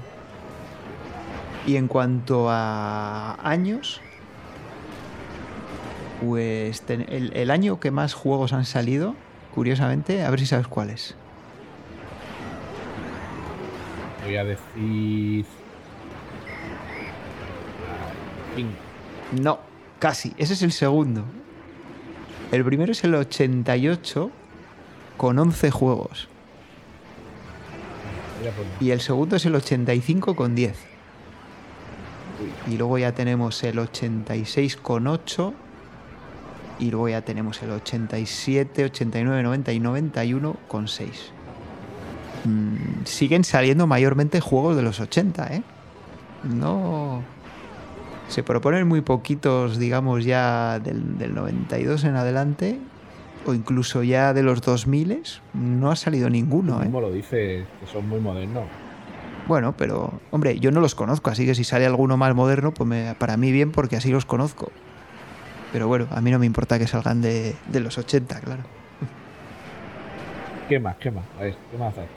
Y 1.66 1.76
en 1.78 1.88
cuanto 1.88 2.50
a 2.52 3.36
años, 3.41 4.00
pues 6.24 6.84
el, 6.89 7.32
el 7.36 7.52
año 7.52 7.80
que 7.80 7.89
más 7.91 8.14
juegos 8.14 8.54
han 8.54 8.66
salido, 8.66 9.16
curiosamente, 9.60 10.24
a 10.24 10.30
ver 10.30 10.39
si 10.39 10.45
sabes 10.45 10.70
cuál 10.70 10.89
es. 10.89 11.16
Voy 14.24 14.38
a 14.38 14.45
decir. 14.45 15.45
No, 19.41 19.60
casi, 19.99 20.34
ese 20.38 20.53
es 20.53 20.62
el 20.62 20.72
segundo. 20.72 21.26
El 22.53 22.64
primero 22.64 22.93
es 22.93 23.03
el 23.03 23.16
88 23.16 24.32
con 25.18 25.38
11 25.38 25.72
juegos. 25.72 26.30
Y 28.80 28.91
el 28.91 29.01
segundo 29.01 29.36
es 29.36 29.45
el 29.45 29.55
85 29.55 30.38
con 30.38 30.55
10. 30.55 30.78
Y 32.70 32.78
luego 32.78 32.97
ya 32.97 33.14
tenemos 33.14 33.62
el 33.64 33.80
86 33.80 34.78
con 34.78 35.05
8. 35.07 35.53
Y 36.80 36.91
luego 36.91 37.09
ya 37.09 37.21
tenemos 37.21 37.61
el 37.61 37.71
87, 37.71 38.86
89, 38.86 39.43
90 39.43 39.73
y 39.73 39.80
91 39.80 40.55
con 40.67 40.88
6. 40.88 41.32
Mm, 42.45 43.03
siguen 43.05 43.43
saliendo 43.43 43.86
mayormente 43.86 44.39
juegos 44.39 44.75
de 44.75 44.82
los 44.82 44.99
80, 44.99 45.47
¿eh? 45.55 45.63
No... 46.43 47.21
Se 48.30 48.43
proponen 48.43 48.88
muy 48.88 49.01
poquitos, 49.01 49.80
digamos, 49.80 50.23
ya 50.23 50.80
del, 50.80 51.17
del 51.17 51.34
92 51.34 52.03
en 52.03 52.15
adelante. 52.15 52.80
O 53.45 53.53
incluso 53.53 54.03
ya 54.03 54.34
de 54.34 54.43
los 54.43 54.61
2000. 54.61 55.23
No 55.53 55.89
ha 55.91 55.95
salido 55.95 56.30
ninguno, 56.30 56.80
¿eh? 56.82 56.86
Como 56.86 57.01
lo 57.01 57.11
dice, 57.11 57.65
que 57.80 57.88
son 57.91 58.07
muy 58.07 58.19
modernos. 58.19 58.65
Bueno, 59.47 59.73
pero 59.75 60.13
hombre, 60.30 60.59
yo 60.59 60.69
no 60.71 60.80
los 60.80 60.93
conozco, 60.93 61.32
así 61.32 61.45
que 61.47 61.55
si 61.55 61.63
sale 61.63 61.88
alguno 61.88 62.17
más 62.17 62.36
moderno, 62.36 62.71
pues 62.71 62.88
me- 62.88 63.15
para 63.17 63.36
mí 63.36 63.51
bien 63.51 63.71
porque 63.71 63.95
así 63.95 64.11
los 64.11 64.25
conozco. 64.25 64.71
Pero 65.72 65.88
bueno, 65.88 66.07
a 66.11 66.22
mí 66.22 66.32
no 66.32 66.39
me 66.39 66.45
importa 66.45 66.80
que 66.80 66.88
salgan 66.88 67.22
de, 67.22 67.55
de 67.67 67.80
los 67.80 67.97
80, 67.97 68.39
claro. 68.39 68.63
¿Qué 70.67 70.80
más? 70.80 70.95
¿Qué 70.97 71.11
más? 71.11 71.26
A 71.39 71.43
ver, 71.43 71.55
¿qué 71.72 71.78
más 71.78 71.97
hay? 71.97 72.07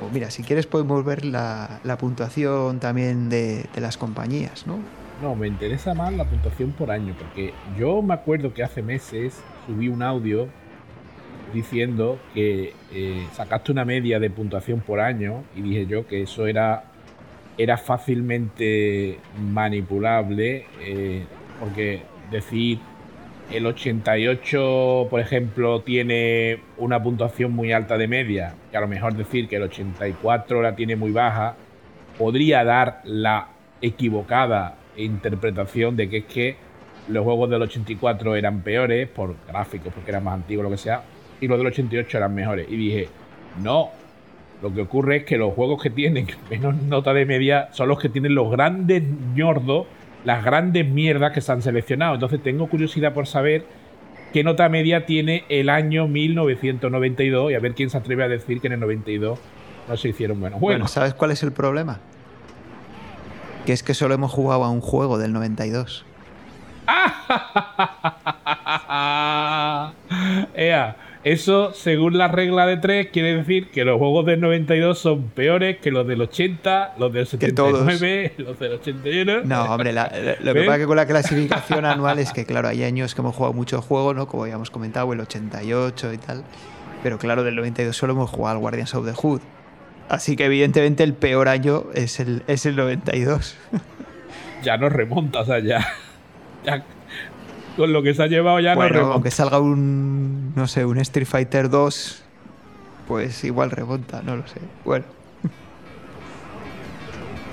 Pues 0.00 0.12
mira, 0.12 0.30
si 0.30 0.42
quieres 0.42 0.66
podemos 0.66 1.04
ver 1.04 1.24
la, 1.24 1.80
la 1.82 1.98
puntuación 1.98 2.78
también 2.78 3.28
de, 3.28 3.64
de 3.74 3.80
las 3.80 3.96
compañías, 3.96 4.66
¿no? 4.66 4.78
No, 5.22 5.34
me 5.34 5.48
interesa 5.48 5.94
más 5.94 6.12
la 6.12 6.24
puntuación 6.24 6.70
por 6.72 6.90
año, 6.90 7.14
porque 7.18 7.52
yo 7.76 8.00
me 8.02 8.14
acuerdo 8.14 8.54
que 8.54 8.62
hace 8.62 8.82
meses 8.82 9.42
subí 9.66 9.88
un 9.88 10.02
audio 10.02 10.48
diciendo 11.52 12.20
que 12.34 12.74
eh, 12.92 13.26
sacaste 13.32 13.72
una 13.72 13.84
media 13.84 14.20
de 14.20 14.30
puntuación 14.30 14.80
por 14.80 15.00
año 15.00 15.42
y 15.56 15.62
dije 15.62 15.86
yo 15.86 16.06
que 16.06 16.22
eso 16.22 16.46
era, 16.46 16.84
era 17.56 17.76
fácilmente 17.78 19.18
manipulable, 19.40 20.66
eh, 20.80 21.24
porque 21.58 22.02
decir 22.30 22.78
el 23.50 23.66
88, 23.66 25.06
por 25.08 25.20
ejemplo, 25.20 25.80
tiene 25.80 26.60
una 26.76 27.02
puntuación 27.02 27.52
muy 27.52 27.72
alta 27.72 27.96
de 27.96 28.06
media, 28.06 28.54
que 28.70 28.76
a 28.76 28.80
lo 28.80 28.88
mejor 28.88 29.14
decir 29.14 29.48
que 29.48 29.56
el 29.56 29.62
84 29.62 30.62
la 30.62 30.76
tiene 30.76 30.96
muy 30.96 31.12
baja, 31.12 31.56
podría 32.18 32.64
dar 32.64 33.00
la 33.04 33.48
equivocada 33.80 34.76
interpretación 34.96 35.96
de 35.96 36.10
que 36.10 36.16
es 36.18 36.24
que 36.24 36.56
los 37.08 37.24
juegos 37.24 37.48
del 37.48 37.62
84 37.62 38.36
eran 38.36 38.60
peores 38.60 39.08
por 39.08 39.34
gráficos, 39.46 39.92
porque 39.94 40.10
eran 40.10 40.24
más 40.24 40.34
antiguos, 40.34 40.64
lo 40.64 40.70
que 40.70 40.76
sea, 40.76 41.02
y 41.40 41.48
los 41.48 41.56
del 41.58 41.68
88 41.68 42.18
eran 42.18 42.34
mejores. 42.34 42.66
Y 42.68 42.76
dije, 42.76 43.08
no, 43.62 43.90
lo 44.62 44.74
que 44.74 44.82
ocurre 44.82 45.18
es 45.18 45.24
que 45.24 45.38
los 45.38 45.54
juegos 45.54 45.82
que 45.82 45.90
tienen 45.90 46.26
menos 46.50 46.74
nota 46.82 47.14
de 47.14 47.24
media 47.24 47.68
son 47.72 47.88
los 47.88 47.98
que 47.98 48.08
tienen 48.08 48.34
los 48.34 48.50
grandes 48.50 49.02
ñordos, 49.34 49.86
las 50.28 50.44
grandes 50.44 50.86
mierdas 50.86 51.32
que 51.32 51.40
se 51.40 51.50
han 51.50 51.62
seleccionado. 51.62 52.12
Entonces 52.12 52.42
tengo 52.42 52.68
curiosidad 52.68 53.14
por 53.14 53.26
saber 53.26 53.64
qué 54.30 54.44
nota 54.44 54.68
media 54.68 55.06
tiene 55.06 55.44
el 55.48 55.70
año 55.70 56.06
1992 56.06 57.50
y 57.50 57.54
a 57.54 57.60
ver 57.60 57.74
quién 57.74 57.88
se 57.88 57.96
atreve 57.96 58.24
a 58.24 58.28
decir 58.28 58.60
que 58.60 58.66
en 58.66 58.74
el 58.74 58.80
92 58.80 59.38
no 59.88 59.96
se 59.96 60.10
hicieron 60.10 60.38
buenos 60.38 60.60
juegos. 60.60 60.74
Bueno, 60.74 60.86
¿sabes 60.86 61.14
cuál 61.14 61.30
es 61.30 61.42
el 61.42 61.52
problema? 61.52 62.00
Que 63.64 63.72
es 63.72 63.82
que 63.82 63.94
solo 63.94 64.12
hemos 64.12 64.30
jugado 64.30 64.64
a 64.64 64.70
un 64.70 64.82
juego 64.82 65.16
del 65.16 65.32
92. 65.32 66.04
Ea, 70.54 70.96
eso, 71.32 71.72
según 71.72 72.16
la 72.18 72.28
regla 72.28 72.66
de 72.66 72.76
3, 72.76 73.08
quiere 73.12 73.36
decir 73.36 73.68
que 73.70 73.84
los 73.84 73.98
juegos 73.98 74.26
del 74.26 74.40
92 74.40 74.98
son 74.98 75.24
peores 75.30 75.78
que 75.78 75.90
los 75.90 76.06
del 76.06 76.20
80, 76.22 76.94
los 76.98 77.12
del 77.12 77.26
79, 77.26 78.34
los 78.38 78.58
del 78.58 78.72
81. 78.74 79.42
No, 79.44 79.64
hombre, 79.64 79.92
la- 79.92 80.10
lo 80.40 80.54
que 80.54 80.60
pasa 80.64 80.74
es 80.74 80.80
que 80.80 80.86
con 80.86 80.96
la 80.96 81.06
clasificación 81.06 81.84
anual 81.84 82.18
es 82.18 82.32
que, 82.32 82.44
claro, 82.44 82.68
hay 82.68 82.82
años 82.84 83.14
que 83.14 83.20
hemos 83.20 83.34
jugado 83.34 83.52
muchos 83.52 83.84
juegos, 83.84 84.14
¿no? 84.16 84.26
Como 84.26 84.44
habíamos 84.44 84.70
comentado, 84.70 85.12
el 85.12 85.20
88 85.20 86.12
y 86.12 86.18
tal. 86.18 86.44
Pero 87.02 87.18
claro, 87.18 87.44
del 87.44 87.54
92 87.56 87.96
solo 87.96 88.12
hemos 88.14 88.30
jugado 88.30 88.56
al 88.56 88.60
Guardians 88.60 88.94
of 88.94 89.06
the 89.06 89.12
Hood. 89.12 89.40
Así 90.08 90.36
que 90.36 90.46
evidentemente 90.46 91.04
el 91.04 91.12
peor 91.14 91.48
año 91.48 91.84
es 91.94 92.18
el, 92.18 92.42
es 92.46 92.64
el 92.66 92.76
92. 92.76 93.56
Ya 94.62 94.76
no 94.76 94.88
remonta, 94.88 95.40
o 95.40 95.44
sea, 95.44 95.58
ya, 95.60 95.86
ya 96.64 96.82
con 97.78 97.92
lo 97.92 98.02
que 98.02 98.12
se 98.12 98.22
ha 98.22 98.26
llevado 98.26 98.60
ya 98.60 98.74
no 98.74 98.80
bueno, 98.80 98.94
remonta. 98.94 99.14
aunque 99.14 99.30
salga 99.30 99.60
un, 99.60 100.52
no 100.54 100.66
sé, 100.66 100.84
un 100.84 100.98
Street 100.98 101.26
Fighter 101.26 101.70
2, 101.70 102.22
pues 103.06 103.44
igual 103.44 103.70
remonta, 103.70 104.20
no 104.22 104.36
lo 104.36 104.46
sé. 104.46 104.60
Bueno, 104.84 105.06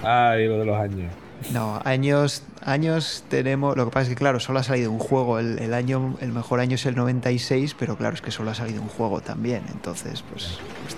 Ay, 0.04 0.48
lo 0.48 0.60
de 0.60 0.66
los 0.66 0.78
años. 0.78 1.12
no, 1.54 1.80
años, 1.86 2.44
años 2.64 3.24
tenemos. 3.30 3.76
Lo 3.78 3.86
que 3.86 3.92
pasa 3.92 4.04
es 4.04 4.10
que, 4.10 4.16
claro, 4.16 4.40
solo 4.40 4.60
ha 4.60 4.64
salido 4.64 4.92
un 4.92 5.00
juego. 5.00 5.40
El, 5.40 5.60
el 5.60 5.74
año, 5.74 6.16
el 6.22 6.32
mejor 6.32 6.60
año 6.60 6.76
es 6.76 6.86
el 6.86 6.96
96, 6.96 7.76
pero 7.78 7.96
claro, 7.96 8.16
es 8.16 8.22
que 8.22 8.32
solo 8.32 8.52
ha 8.52 8.56
salido 8.56 8.82
un 8.82 8.90
juego 8.90 9.22
también. 9.22 9.64
Entonces, 9.72 10.24
pues. 10.30 10.60
pues, 10.84 10.96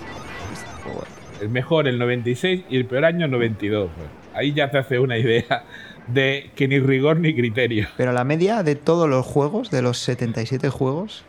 pues, 0.48 0.64
tampoco, 0.64 0.94
bueno. 1.00 1.14
El 1.40 1.48
mejor 1.50 1.86
el 1.86 1.98
96 1.98 2.64
y 2.68 2.76
el 2.76 2.86
peor 2.86 3.04
año 3.04 3.26
el 3.26 3.30
92. 3.30 3.90
pues. 3.96 4.08
Ahí 4.34 4.52
ya 4.52 4.70
te 4.70 4.78
hace 4.78 4.98
una 4.98 5.16
idea 5.18 5.64
de 6.12 6.50
que 6.54 6.68
ni 6.68 6.80
rigor 6.80 7.18
ni 7.18 7.34
criterio. 7.34 7.88
Pero 7.96 8.12
la 8.12 8.24
media 8.24 8.62
de 8.62 8.74
todos 8.74 9.08
los 9.08 9.24
juegos, 9.24 9.70
de 9.70 9.82
los 9.82 9.98
77 9.98 10.70
juegos, 10.70 11.24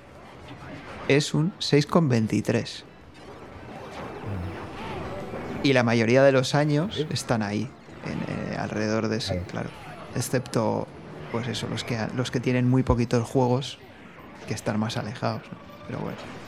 es 1.08 1.34
un 1.34 1.52
6,23. 1.60 2.84
Y 5.64 5.74
la 5.74 5.84
mayoría 5.84 6.24
de 6.24 6.32
los 6.32 6.56
años 6.56 7.06
están 7.12 7.42
ahí, 7.42 7.68
en, 8.06 8.54
eh, 8.54 8.58
alrededor 8.58 9.10
de 9.10 9.18
ese, 9.18 9.44
Claro. 9.52 9.70
Excepto, 10.16 10.88
pues 11.32 11.48
eso, 11.48 11.68
los 11.68 11.84
que, 11.84 11.98
los 12.16 12.32
que 12.32 12.40
tienen 12.40 12.68
muy 12.68 12.84
poquitos 12.84 13.28
juegos, 13.28 13.78
que 14.48 14.54
están 14.54 14.80
más 14.80 14.98
alejados. 14.98 15.42
¿no? 15.52 15.58
Pero 15.88 16.00
bueno. 16.00 16.39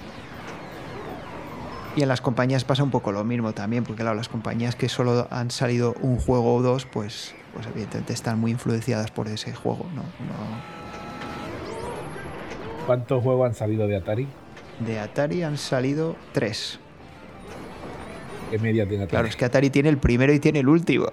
Y 1.95 2.03
en 2.03 2.07
las 2.07 2.21
compañías 2.21 2.63
pasa 2.63 2.83
un 2.83 2.91
poco 2.91 3.11
lo 3.11 3.23
mismo 3.25 3.51
también, 3.53 3.83
porque 3.83 4.01
claro, 4.03 4.15
las 4.15 4.29
compañías 4.29 4.75
que 4.75 4.87
solo 4.87 5.27
han 5.29 5.51
salido 5.51 5.93
un 6.01 6.17
juego 6.17 6.55
o 6.55 6.61
dos, 6.61 6.85
pues, 6.85 7.33
pues 7.53 7.67
evidentemente 7.67 8.13
están 8.13 8.39
muy 8.39 8.51
influenciadas 8.51 9.11
por 9.11 9.27
ese 9.27 9.53
juego, 9.53 9.85
¿no? 9.93 10.01
No- 10.03 10.71
¿Cuántos 12.85 13.21
juegos 13.21 13.47
han 13.49 13.55
salido 13.55 13.87
de 13.87 13.97
Atari? 13.97 14.27
De 14.79 14.99
Atari 14.99 15.43
han 15.43 15.57
salido 15.57 16.15
tres. 16.31 16.79
¿Qué 18.49 18.57
media 18.57 18.85
tiene 18.87 19.03
Atari? 19.03 19.11
Claro, 19.11 19.27
es 19.27 19.35
que 19.35 19.45
Atari 19.45 19.69
tiene 19.69 19.89
el 19.89 19.97
primero 19.97 20.33
y 20.33 20.39
tiene 20.39 20.59
el 20.59 20.69
último. 20.69 21.07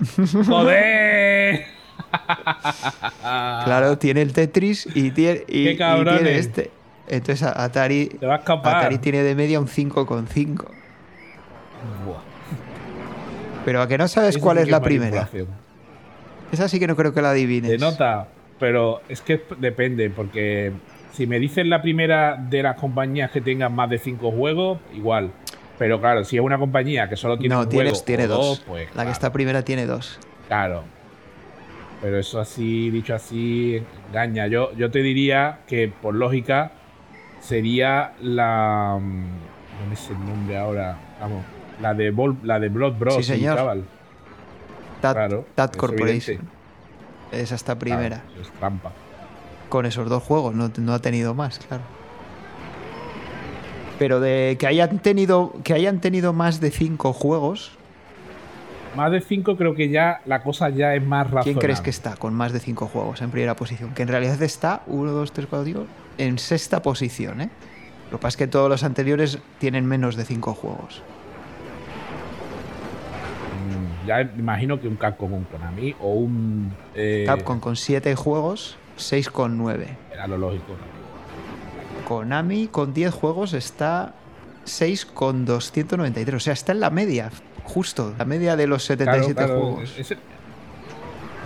¡Joder! 0.46 1.64
Claro, 3.22 3.96
tiene 3.98 4.22
el 4.22 4.32
Tetris 4.32 4.88
y 4.94 5.10
tiene, 5.12 5.44
y, 5.48 5.64
¡Qué 5.64 5.72
y 5.72 6.04
tiene 6.04 6.38
este. 6.38 6.70
Entonces 7.08 7.46
Atari, 7.46 8.10
va 8.22 8.36
a. 8.36 8.78
Atari 8.78 8.98
tiene 8.98 9.22
de 9.22 9.34
media 9.34 9.60
un 9.60 9.66
5,5. 9.66 10.64
Buah. 12.04 12.20
Pero 13.64 13.82
a 13.82 13.88
que 13.88 13.98
no 13.98 14.08
sabes 14.08 14.36
Eso 14.36 14.40
cuál 14.40 14.58
es 14.58 14.68
la 14.68 14.80
primera. 14.80 15.28
Esa 16.52 16.68
sí 16.68 16.78
que 16.78 16.86
no 16.86 16.96
creo 16.96 17.12
que 17.12 17.22
la 17.22 17.30
adivines. 17.30 17.70
De 17.70 17.78
nota, 17.78 18.28
pero 18.58 19.00
es 19.08 19.20
que 19.20 19.42
depende, 19.58 20.10
porque 20.10 20.72
si 21.12 21.26
me 21.26 21.38
dicen 21.38 21.70
la 21.70 21.82
primera 21.82 22.36
de 22.36 22.62
las 22.62 22.76
compañías 22.76 23.30
que 23.30 23.40
tengan 23.40 23.74
más 23.74 23.90
de 23.90 23.98
5 23.98 24.30
juegos, 24.30 24.78
igual. 24.94 25.30
Pero 25.78 26.00
claro, 26.00 26.24
si 26.24 26.36
es 26.36 26.42
una 26.42 26.58
compañía 26.58 27.08
que 27.08 27.16
solo 27.16 27.36
tiene 27.36 27.54
no, 27.54 27.62
un 27.62 27.68
tiene, 27.68 27.90
juego 27.90 28.04
tiene 28.04 28.24
o 28.24 28.28
dos. 28.28 28.62
pues 28.66 28.86
la 28.88 28.92
claro, 28.92 29.08
que 29.08 29.12
está 29.12 29.32
primera 29.32 29.62
tiene 29.62 29.86
dos. 29.86 30.20
Claro. 30.46 30.84
Pero 32.00 32.18
eso 32.18 32.38
así, 32.38 32.90
dicho 32.90 33.14
así, 33.14 33.82
engaña. 34.08 34.46
Yo, 34.46 34.72
yo 34.74 34.90
te 34.90 35.00
diría 35.00 35.60
que 35.66 35.88
por 35.88 36.14
lógica 36.14 36.72
sería 37.44 38.12
la. 38.20 38.98
No 39.00 39.90
me 39.90 39.96
sé 39.96 40.12
el 40.12 40.18
nombre 40.24 40.56
ahora. 40.58 40.96
Vamos. 41.20 41.44
La 41.80 41.92
de, 41.94 42.12
Vol- 42.12 42.38
la 42.42 42.60
de 42.60 42.68
Blood 42.68 42.94
Bros. 42.98 43.14
Sí, 43.16 43.22
señor. 43.24 43.56
chaval. 43.56 43.84
Tat, 45.00 45.14
Claro, 45.16 45.44
Tat 45.54 45.72
es 45.74 45.76
Corporation. 45.76 46.36
evidente. 46.36 46.54
Esa 47.32 47.54
está 47.56 47.78
primera. 47.78 48.20
Claro, 48.22 48.40
es 48.42 48.50
trampa. 48.52 48.92
Con 49.68 49.86
esos 49.86 50.08
dos 50.08 50.22
juegos, 50.22 50.54
no, 50.54 50.70
no 50.78 50.92
ha 50.94 51.00
tenido 51.00 51.34
más, 51.34 51.58
claro. 51.58 51.82
Pero 53.98 54.20
de 54.20 54.56
que 54.58 54.66
hayan 54.66 54.98
tenido, 54.98 55.52
que 55.64 55.72
hayan 55.74 56.00
tenido 56.00 56.32
más 56.32 56.60
de 56.60 56.70
cinco 56.70 57.12
juegos, 57.12 57.72
Más 58.96 59.10
de 59.10 59.20
5 59.20 59.56
creo 59.56 59.74
que 59.74 59.88
ya 59.88 60.20
la 60.24 60.42
cosa 60.44 60.68
ya 60.68 60.94
es 60.94 61.04
más 61.04 61.24
razonable. 61.26 61.44
¿quién 61.52 61.58
crees 61.58 61.80
que 61.80 61.90
está 61.90 62.14
con 62.16 62.32
más 62.32 62.52
de 62.52 62.60
cinco 62.60 62.86
juegos 62.86 63.20
en 63.22 63.30
primera 63.32 63.56
posición? 63.56 63.92
Que 63.92 64.02
en 64.02 64.08
realidad 64.08 64.40
está 64.40 64.82
1, 64.86 65.10
2, 65.10 65.32
3, 65.32 65.46
4, 65.50 65.64
5 65.64 65.86
en 66.18 66.38
sexta 66.38 66.82
posición, 66.82 67.40
¿eh? 67.40 67.50
Lo 68.10 68.18
que 68.18 68.22
pasa 68.22 68.28
es 68.28 68.36
que 68.36 68.46
todos 68.46 68.68
los 68.68 68.84
anteriores 68.84 69.38
tienen 69.58 69.86
menos 69.86 70.14
de 70.16 70.24
cinco 70.24 70.54
juegos. 70.54 71.02
Mm, 73.68 74.06
Ya 74.06 74.20
imagino 74.22 74.80
que 74.80 74.88
un 74.88 74.96
Capcom 74.96 75.32
un 75.32 75.44
Konami 75.44 75.94
o 76.00 76.12
un. 76.14 76.72
eh, 76.94 77.24
Capcom 77.26 77.58
con 77.60 77.76
7 77.76 78.14
juegos, 78.14 78.76
6,9. 78.98 79.86
Era 80.12 80.26
lo 80.26 80.38
lógico. 80.38 80.74
Konami 82.06 82.68
con 82.68 82.92
10 82.92 83.12
juegos 83.14 83.54
está 83.54 84.14
6,293. 84.64 86.34
O 86.36 86.40
sea, 86.40 86.52
está 86.52 86.72
en 86.72 86.80
la 86.80 86.90
media, 86.90 87.30
justo, 87.64 88.14
la 88.18 88.24
media 88.24 88.56
de 88.56 88.66
los 88.66 88.84
77 88.84 89.34
Claro, 89.34 89.46
claro, 89.54 89.60
juegos. 89.60 90.14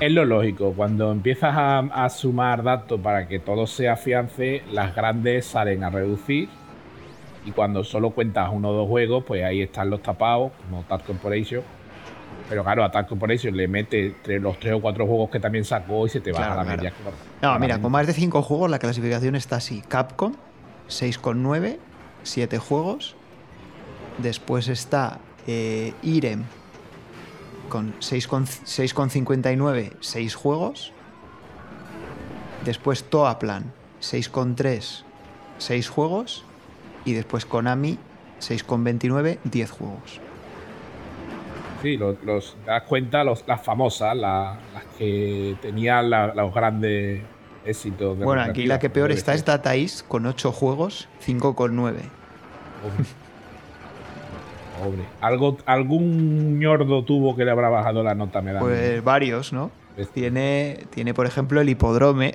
Es 0.00 0.12
lo 0.12 0.24
lógico. 0.24 0.72
Cuando 0.76 1.10
empiezas 1.12 1.54
a, 1.56 1.78
a 1.78 2.08
sumar 2.08 2.62
datos 2.62 3.00
para 3.00 3.26
que 3.28 3.38
todo 3.38 3.66
se 3.66 3.88
afiance, 3.88 4.62
las 4.70 4.94
grandes 4.94 5.46
salen 5.46 5.84
a 5.84 5.90
reducir. 5.90 6.48
Y 7.44 7.50
cuando 7.52 7.82
solo 7.84 8.10
cuentas 8.10 8.50
uno 8.52 8.70
o 8.70 8.72
dos 8.72 8.88
juegos, 8.88 9.24
pues 9.26 9.42
ahí 9.44 9.62
están 9.62 9.90
los 9.90 10.02
tapados, 10.02 10.52
como 10.64 10.82
Tag 10.82 11.04
Corporation. 11.04 11.62
Pero 12.48 12.62
claro, 12.62 12.84
a 12.84 12.90
Tag 12.90 13.06
Corporation 13.08 13.56
le 13.56 13.66
mete 13.68 14.14
los 14.40 14.58
tres 14.58 14.74
o 14.74 14.80
cuatro 14.80 15.06
juegos 15.06 15.30
que 15.30 15.40
también 15.40 15.64
sacó 15.64 16.06
y 16.06 16.10
se 16.10 16.20
te 16.20 16.32
baja 16.32 16.44
Claro, 16.44 16.58
la 16.60 16.64
claro. 16.64 16.76
media. 16.82 16.92
No, 17.42 17.58
mira, 17.58 17.80
con 17.80 17.92
más 17.92 18.06
de 18.06 18.12
5 18.12 18.42
juegos 18.42 18.70
la 18.70 18.78
clasificación 18.78 19.34
está 19.34 19.56
así. 19.56 19.82
Capcom, 19.86 20.34
6,9, 20.88 21.78
7 22.22 22.58
juegos. 22.58 23.16
Después 24.18 24.68
está 24.68 25.18
eh, 25.46 25.92
Irem 26.02 26.44
con 27.68 27.92
6,- 28.00 28.62
6,59, 28.64 29.92
6 30.00 30.34
juegos. 30.34 30.92
Después 32.64 33.04
Toaplan, 33.04 33.72
6,3, 34.00 35.04
6 35.58 35.88
juegos. 35.88 36.44
Y 37.04 37.12
después 37.12 37.46
Konami, 37.46 37.98
6,29, 38.40 39.38
10 39.44 39.70
juegos. 39.70 40.20
Sí, 41.82 41.96
los, 41.96 42.16
los- 42.24 42.56
das 42.66 42.82
cuenta, 42.82 43.22
los, 43.24 43.44
las 43.46 43.62
famosas, 43.64 44.16
la- 44.16 44.58
las 44.74 44.84
que 44.98 45.56
tenían 45.62 46.10
la- 46.10 46.34
los 46.34 46.52
grandes 46.52 47.22
éxitos. 47.64 48.18
de 48.18 48.24
Bueno, 48.24 48.42
aquí 48.42 48.66
la 48.66 48.78
que 48.78 48.90
peor 48.90 49.12
está 49.12 49.32
es 49.34 49.44
Data 49.44 49.74
East 49.76 50.06
con 50.08 50.26
8 50.26 50.50
juegos, 50.52 51.08
5,9. 51.24 52.00
Pobre. 54.82 55.02
Algo, 55.20 55.56
algún 55.66 56.58
ñordo 56.58 57.04
tuvo 57.04 57.34
que 57.36 57.44
le 57.44 57.50
habrá 57.50 57.68
bajado 57.68 58.02
la 58.02 58.14
nota, 58.14 58.40
me 58.42 58.52
da. 58.52 58.60
Pues 58.60 59.02
varios, 59.02 59.52
¿no? 59.52 59.70
Tiene, 60.14 60.84
tiene, 60.90 61.12
por 61.12 61.26
ejemplo, 61.26 61.60
el 61.60 61.68
hipodrome, 61.68 62.34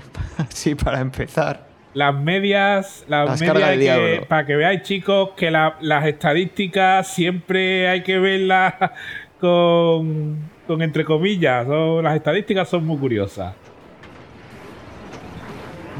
sí, 0.48 0.74
para 0.74 1.00
empezar. 1.00 1.66
Las 1.92 2.14
medias, 2.14 3.04
las, 3.06 3.28
Las 3.28 3.40
medias 3.42 3.98
que- 3.98 4.24
para 4.26 4.46
que 4.46 4.56
veáis, 4.56 4.80
chicos, 4.82 5.30
que 5.36 5.50
la- 5.50 5.76
las 5.82 6.06
estadísticas 6.06 7.06
siempre 7.08 7.86
hay 7.88 8.02
que 8.02 8.18
verlas 8.18 8.74
con, 9.40 10.38
con 10.66 10.80
entre 10.80 11.04
comillas. 11.04 11.66
son- 11.66 12.02
las 12.02 12.16
estadísticas 12.16 12.66
son 12.70 12.86
muy 12.86 12.96
curiosas. 12.96 13.54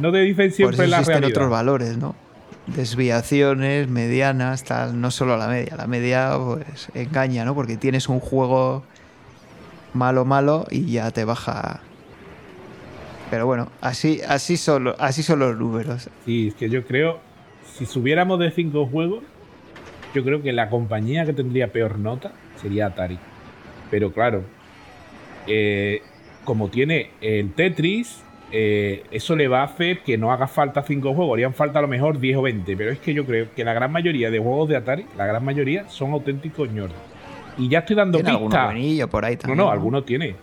No 0.01 0.11
te 0.11 0.18
dicen 0.20 0.47
Por 0.49 0.53
siempre 0.57 0.76
eso 0.76 0.86
la 0.86 0.97
existen 1.01 1.20
realidad. 1.20 1.36
otros 1.36 1.51
valores, 1.51 1.99
¿no? 1.99 2.14
Desviaciones, 2.66 3.88
medianas, 3.88 4.64
tal, 4.64 5.00
no 5.00 5.10
solo 5.10 5.36
la 5.36 5.48
media. 5.48 5.76
La 5.76 5.86
media, 5.86 6.32
pues, 6.36 6.88
engaña, 6.94 7.44
¿no? 7.44 7.54
Porque 7.54 7.76
tienes 7.76 8.08
un 8.08 8.20
juego 8.20 8.84
malo, 9.94 10.24
malo 10.24 10.66
y 10.70 10.92
ya 10.92 11.10
te 11.10 11.24
baja. 11.24 11.80
Pero 13.30 13.46
bueno, 13.46 13.68
así, 13.80 14.20
así, 14.28 14.56
son, 14.56 14.94
así 14.98 15.22
son 15.22 15.38
los 15.38 15.56
números. 15.56 16.08
Sí, 16.24 16.48
es 16.48 16.54
que 16.54 16.68
yo 16.68 16.86
creo, 16.86 17.18
si 17.64 17.86
subiéramos 17.86 18.38
de 18.38 18.50
cinco 18.50 18.86
juegos, 18.86 19.24
yo 20.14 20.22
creo 20.22 20.42
que 20.42 20.52
la 20.52 20.68
compañía 20.68 21.24
que 21.24 21.32
tendría 21.32 21.72
peor 21.72 21.98
nota 21.98 22.32
sería 22.60 22.86
Atari. 22.86 23.18
Pero 23.90 24.12
claro, 24.12 24.44
eh, 25.46 26.02
como 26.44 26.68
tiene 26.68 27.10
el 27.20 27.52
Tetris, 27.52 28.22
eh, 28.53 29.05
eso 29.11 29.34
le 29.34 29.48
va 29.48 29.62
a 29.62 29.64
hacer 29.64 30.00
que 30.00 30.16
no 30.18 30.30
haga 30.30 30.46
falta 30.46 30.82
cinco 30.82 31.14
juegos, 31.14 31.34
harían 31.34 31.55
falta 31.55 31.78
a 31.78 31.82
lo 31.82 31.88
mejor 31.88 32.20
10 32.20 32.36
o 32.36 32.42
20. 32.42 32.76
Pero 32.76 32.90
es 32.92 32.98
que 32.98 33.14
yo 33.14 33.24
creo 33.24 33.46
que 33.55 33.64
la 33.64 33.72
gran 33.72 33.90
mayoría 33.90 34.30
de 34.30 34.38
juegos 34.38 34.68
de 34.68 34.76
Atari, 34.76 35.07
la 35.16 35.26
gran 35.26 35.44
mayoría, 35.44 35.88
son 35.88 36.12
auténticos 36.12 36.70
ñordos. 36.70 36.96
Y 37.59 37.68
ya 37.68 37.80
estoy 37.80 37.96
dando 37.96 38.18
pistas. 38.18 39.09
por 39.11 39.24
ahí 39.24 39.38
No, 39.46 39.55
no, 39.55 39.70
alguno 39.70 40.03
tiene. 40.05 40.34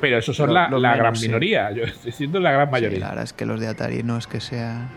Pero 0.00 0.18
esos 0.18 0.36
son 0.36 0.52
la, 0.52 0.68
la 0.68 0.96
gran 0.96 1.14
sí. 1.16 1.26
minoría. 1.28 1.70
Yo 1.74 1.84
estoy 1.84 2.10
diciendo 2.10 2.40
la 2.40 2.52
gran 2.52 2.66
Sí, 2.68 2.72
mayoría. 2.72 2.98
la 2.98 3.08
verdad 3.10 3.24
es 3.24 3.32
que 3.32 3.46
los 3.46 3.60
de 3.60 3.68
Atari 3.68 4.02
no 4.02 4.16
es 4.18 4.26
que 4.26 4.40
sea. 4.40 4.88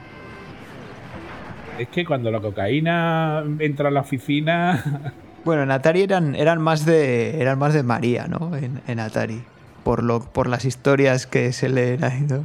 Es 1.78 1.88
que 1.90 2.06
cuando 2.06 2.32
la 2.32 2.40
cocaína 2.40 3.44
entra 3.60 3.90
a 3.90 3.92
la 3.92 4.02
oficina, 4.02 4.84
Bueno, 5.46 5.62
en 5.62 5.70
Atari 5.70 6.02
eran, 6.02 6.34
eran 6.36 6.60
más 6.60 6.86
de. 6.86 7.40
eran 7.40 7.60
más 7.60 7.74
de 7.76 7.84
María, 7.84 8.26
¿no? 8.28 8.56
En, 8.56 8.82
en 8.88 9.00
Atari. 9.00 9.44
Por 9.86 10.04
lo, 10.04 10.20
por 10.20 10.48
las 10.48 10.66
historias 10.66 11.28
que 11.28 11.54
se 11.54 11.70
leen 11.70 12.04
ahí, 12.04 12.22
¿no? 12.22 12.44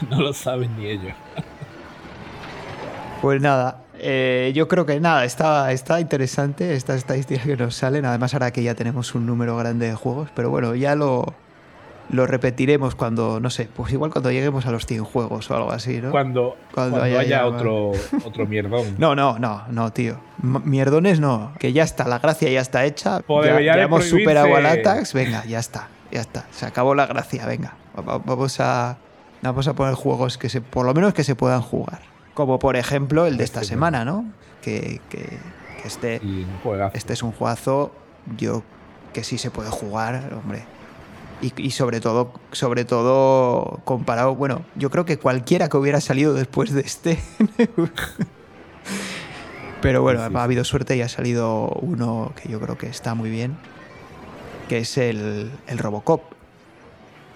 no 0.10 0.20
lo 0.20 0.32
saben 0.32 0.76
ni 0.76 0.88
ellos. 0.88 1.14
Pues 3.22 3.40
nada, 3.40 3.84
eh, 4.00 4.50
yo 4.56 4.66
creo 4.66 4.86
que 4.86 4.98
nada, 4.98 5.24
está, 5.24 5.70
está 5.70 6.00
interesante 6.00 6.74
estas 6.74 6.96
estadísticas 6.96 7.46
que 7.46 7.56
nos 7.56 7.76
salen. 7.76 8.04
Además, 8.06 8.34
ahora 8.34 8.50
que 8.50 8.64
ya 8.64 8.74
tenemos 8.74 9.14
un 9.14 9.24
número 9.24 9.56
grande 9.56 9.86
de 9.86 9.94
juegos, 9.94 10.30
pero 10.34 10.50
bueno, 10.50 10.74
ya 10.74 10.96
lo, 10.96 11.32
lo 12.10 12.26
repetiremos 12.26 12.94
cuando, 12.94 13.38
no 13.40 13.50
sé, 13.50 13.68
pues 13.74 13.92
igual 13.92 14.10
cuando 14.10 14.30
lleguemos 14.30 14.64
a 14.66 14.70
los 14.70 14.86
100 14.86 15.04
juegos 15.04 15.50
o 15.50 15.56
algo 15.56 15.70
así, 15.72 16.00
¿no? 16.00 16.10
Cuando, 16.10 16.56
Cuando 16.74 16.96
cuando 16.98 17.02
haya 17.02 17.20
haya, 17.20 17.28
ya- 17.40 17.46
otro, 17.46 17.92
otro 18.24 18.46
mierdón. 18.46 18.94
No, 18.98 19.14
no, 19.14 19.38
no, 19.38 19.64
no, 19.68 19.92
tío. 19.92 20.18
M- 20.42 20.60
Mierdones 20.64 21.20
no, 21.20 21.52
que 21.58 21.72
ya 21.72 21.82
está, 21.82 22.06
la 22.08 22.18
gracia 22.18 22.48
ya 22.50 22.60
está 22.60 22.84
hecha. 22.86 23.20
Pues 23.26 23.46
ya, 23.64 23.74
hemos 23.82 24.06
superado 24.06 24.56
al 24.56 24.64
Atax, 24.66 25.12
venga, 25.12 25.44
ya 25.44 25.58
está, 25.58 25.88
ya 26.10 26.20
está. 26.20 26.46
Se 26.50 26.64
acabó 26.66 26.94
la 26.94 27.06
gracia, 27.06 27.44
venga. 27.46 27.74
Va- 27.98 28.02
va- 28.02 28.18
Vamos 28.24 28.58
a, 28.60 28.96
vamos 29.42 29.68
a 29.68 29.74
poner 29.74 29.94
juegos 29.94 30.38
que 30.38 30.48
se, 30.48 30.60
por 30.62 30.86
lo 30.86 30.94
menos 30.94 31.12
que 31.14 31.24
se 31.24 31.34
puedan 31.34 31.60
jugar. 31.60 32.00
Como 32.34 32.58
por 32.58 32.76
ejemplo 32.76 33.26
el 33.26 33.36
de 33.36 33.44
esta 33.44 33.60
Este, 33.60 33.74
semana, 33.74 34.04
¿no? 34.04 34.24
Que, 34.62 35.00
que, 35.10 35.18
que 35.82 35.86
este, 35.88 36.20
este 36.94 37.12
es 37.12 37.22
un 37.22 37.32
juegazo, 37.32 37.92
yo 38.36 38.62
que 39.12 39.24
sí 39.24 39.36
se 39.38 39.50
puede 39.50 39.70
jugar, 39.70 40.30
hombre. 40.34 40.64
Y, 41.40 41.52
y 41.62 41.70
sobre 41.70 42.00
todo, 42.00 42.32
sobre 42.52 42.84
todo 42.84 43.80
comparado, 43.84 44.34
bueno, 44.34 44.62
yo 44.74 44.90
creo 44.90 45.04
que 45.04 45.18
cualquiera 45.18 45.68
que 45.68 45.76
hubiera 45.76 46.00
salido 46.00 46.34
después 46.34 46.72
de 46.72 46.80
este. 46.80 47.18
Pero 49.80 50.02
bueno, 50.02 50.24
Sí, 50.24 50.30
sí, 50.30 50.36
ha 50.36 50.42
habido 50.42 50.64
suerte 50.64 50.96
y 50.96 51.02
ha 51.02 51.08
salido 51.08 51.68
uno 51.80 52.32
que 52.40 52.48
yo 52.48 52.60
creo 52.60 52.76
que 52.76 52.86
está 52.88 53.14
muy 53.14 53.30
bien, 53.30 53.56
que 54.68 54.78
es 54.78 54.98
el, 54.98 55.52
el 55.66 55.78
Robocop. 55.78 56.22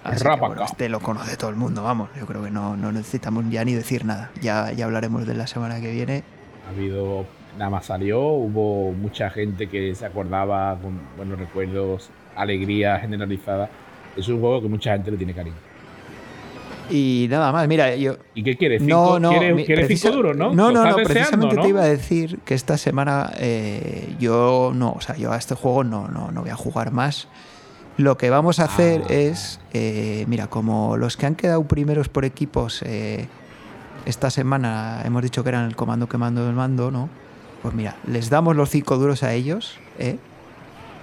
Así 0.03 0.25
que, 0.25 0.35
bueno, 0.35 0.65
este 0.65 0.89
lo 0.89 0.99
conoce 0.99 1.37
todo 1.37 1.49
el 1.49 1.55
mundo, 1.55 1.83
vamos. 1.83 2.09
Yo 2.19 2.25
creo 2.25 2.43
que 2.43 2.51
no, 2.51 2.75
no 2.75 2.91
necesitamos 2.91 3.45
ya 3.49 3.63
ni 3.63 3.73
decir 3.73 4.03
nada. 4.03 4.31
Ya, 4.41 4.73
ya 4.73 4.85
hablaremos 4.85 5.25
de 5.25 5.33
la 5.33 5.47
semana 5.47 5.79
que 5.79 5.91
viene. 5.91 6.23
Ha 6.67 6.71
habido, 6.71 7.25
nada 7.57 7.69
más 7.69 7.85
salió, 7.85 8.19
hubo 8.19 8.91
mucha 8.91 9.29
gente 9.29 9.69
que 9.69 9.95
se 9.95 10.05
acordaba 10.05 10.77
con 10.81 10.99
buenos 11.15 11.39
recuerdos, 11.39 12.09
alegría 12.35 12.99
generalizada. 12.99 13.69
Es 14.17 14.27
un 14.27 14.39
juego 14.39 14.61
que 14.61 14.67
mucha 14.69 14.93
gente 14.93 15.11
le 15.11 15.17
tiene 15.17 15.33
cariño. 15.33 15.55
Y 16.89 17.27
nada 17.29 17.51
más, 17.51 17.67
mira, 17.67 17.95
yo, 17.95 18.17
¿Y 18.35 18.43
qué 18.43 18.57
quieres? 18.57 18.81
No, 18.81 19.05
Cinco- 19.05 19.19
no, 19.19 19.29
¿Quieres, 19.29 19.55
mi- 19.55 19.65
quieres 19.65 19.85
precisa- 19.87 20.09
cinco 20.09 20.17
duros, 20.17 20.35
no? 20.37 20.53
No, 20.53 20.71
no, 20.71 20.85
no, 20.85 20.95
precisamente 20.97 21.55
¿no? 21.55 21.61
te 21.61 21.69
iba 21.69 21.81
a 21.81 21.85
decir 21.85 22.39
que 22.45 22.53
esta 22.53 22.77
semana 22.77 23.31
eh, 23.37 24.15
yo 24.19 24.71
no, 24.75 24.91
o 24.91 25.01
sea, 25.01 25.15
yo 25.15 25.31
a 25.31 25.37
este 25.37 25.55
juego 25.55 25.83
no, 25.83 26.07
no, 26.09 26.31
no 26.31 26.41
voy 26.41 26.49
a 26.49 26.55
jugar 26.55 26.91
más. 26.91 27.27
Lo 27.95 28.17
que 28.17 28.29
vamos 28.29 28.59
a 28.59 28.65
hacer 28.65 29.01
Ah. 29.05 29.13
es, 29.13 29.59
eh, 29.71 30.25
mira, 30.27 30.47
como 30.47 30.97
los 30.97 31.15
que 31.15 31.25
han 31.25 31.35
quedado 31.35 31.63
primeros 31.63 32.09
por 32.09 32.25
equipos 32.25 32.81
eh, 32.85 33.27
esta 34.05 34.29
semana 34.29 35.01
hemos 35.05 35.23
dicho 35.23 35.41
que 35.43 35.49
eran 35.49 35.65
el 35.65 35.75
comando 35.77 36.09
que 36.09 36.17
mando 36.17 36.47
el 36.47 36.53
mando, 36.55 36.91
¿no? 36.91 37.09
Pues 37.61 37.73
mira, 37.73 37.95
les 38.07 38.29
damos 38.29 38.57
los 38.57 38.69
cinco 38.69 38.97
duros 38.97 39.23
a 39.23 39.33
ellos, 39.33 39.77
¿eh? 39.99 40.17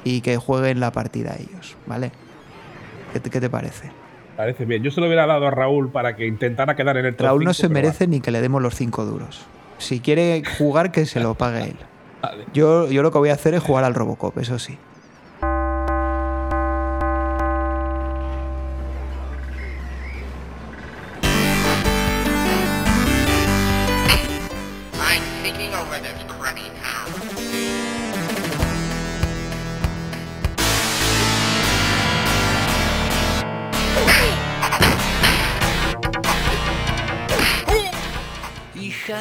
Y 0.04 0.20
que 0.20 0.36
jueguen 0.36 0.78
la 0.78 0.92
partida 0.92 1.32
a 1.32 1.36
ellos, 1.36 1.76
¿vale? 1.86 2.12
¿Qué 3.12 3.20
te, 3.20 3.30
qué 3.30 3.40
te 3.40 3.50
parece? 3.50 3.90
Parece 4.36 4.64
bien. 4.64 4.82
Yo 4.82 4.90
se 4.90 5.00
lo 5.00 5.06
hubiera 5.06 5.26
dado 5.26 5.46
a 5.46 5.50
Raúl 5.50 5.90
para 5.90 6.16
que 6.16 6.26
intentara 6.26 6.76
quedar 6.76 6.96
en 6.96 7.06
el 7.06 7.16
top 7.16 7.26
Raúl 7.26 7.44
no 7.44 7.52
cinco, 7.52 7.68
se 7.68 7.72
merece 7.72 8.06
ni 8.06 8.20
que 8.20 8.30
le 8.30 8.40
demos 8.40 8.62
los 8.62 8.74
cinco 8.74 9.04
duros. 9.04 9.46
Si 9.78 10.00
quiere 10.00 10.42
jugar, 10.58 10.92
que 10.92 11.06
se 11.06 11.20
lo 11.20 11.34
pague 11.34 11.64
él. 11.64 11.76
vale. 12.22 12.44
Yo, 12.52 12.90
yo 12.90 13.02
lo 13.02 13.11
que 13.11 13.18
voy 13.18 13.30
a 13.30 13.34
hacer 13.34 13.54
es 13.54 13.62
jugar 13.62 13.84
al 13.84 13.94
Robocop, 13.94 14.38
eso 14.38 14.58
sí. 14.58 14.78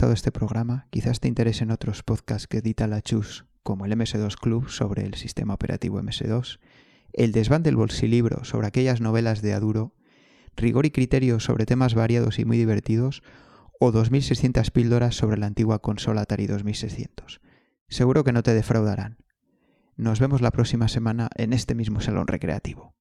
Gustado 0.00 0.14
este 0.14 0.32
programa, 0.32 0.86
quizás 0.88 1.20
te 1.20 1.28
interesen 1.28 1.70
otros 1.70 2.02
podcasts 2.02 2.48
que 2.48 2.56
edita 2.56 2.86
la 2.86 3.02
Chus, 3.02 3.44
como 3.62 3.84
el 3.84 3.92
MS2 3.92 4.34
Club 4.40 4.70
sobre 4.70 5.04
el 5.04 5.12
sistema 5.12 5.52
operativo 5.52 6.00
MS2, 6.00 6.58
el 7.12 7.32
desván 7.32 7.62
del 7.62 7.76
bolsilibro 7.76 8.42
sobre 8.44 8.66
aquellas 8.66 9.02
novelas 9.02 9.42
de 9.42 9.52
Aduro, 9.52 9.92
rigor 10.56 10.86
y 10.86 10.90
criterio 10.90 11.38
sobre 11.38 11.66
temas 11.66 11.92
variados 11.92 12.38
y 12.38 12.46
muy 12.46 12.56
divertidos, 12.56 13.22
o 13.78 13.92
2600 13.92 14.70
píldoras 14.70 15.16
sobre 15.16 15.36
la 15.36 15.44
antigua 15.44 15.80
consola 15.80 16.22
Atari 16.22 16.46
2600. 16.46 17.42
Seguro 17.90 18.24
que 18.24 18.32
no 18.32 18.42
te 18.42 18.54
defraudarán. 18.54 19.18
Nos 19.96 20.18
vemos 20.18 20.40
la 20.40 20.50
próxima 20.50 20.88
semana 20.88 21.28
en 21.36 21.52
este 21.52 21.74
mismo 21.74 22.00
salón 22.00 22.26
recreativo. 22.26 22.94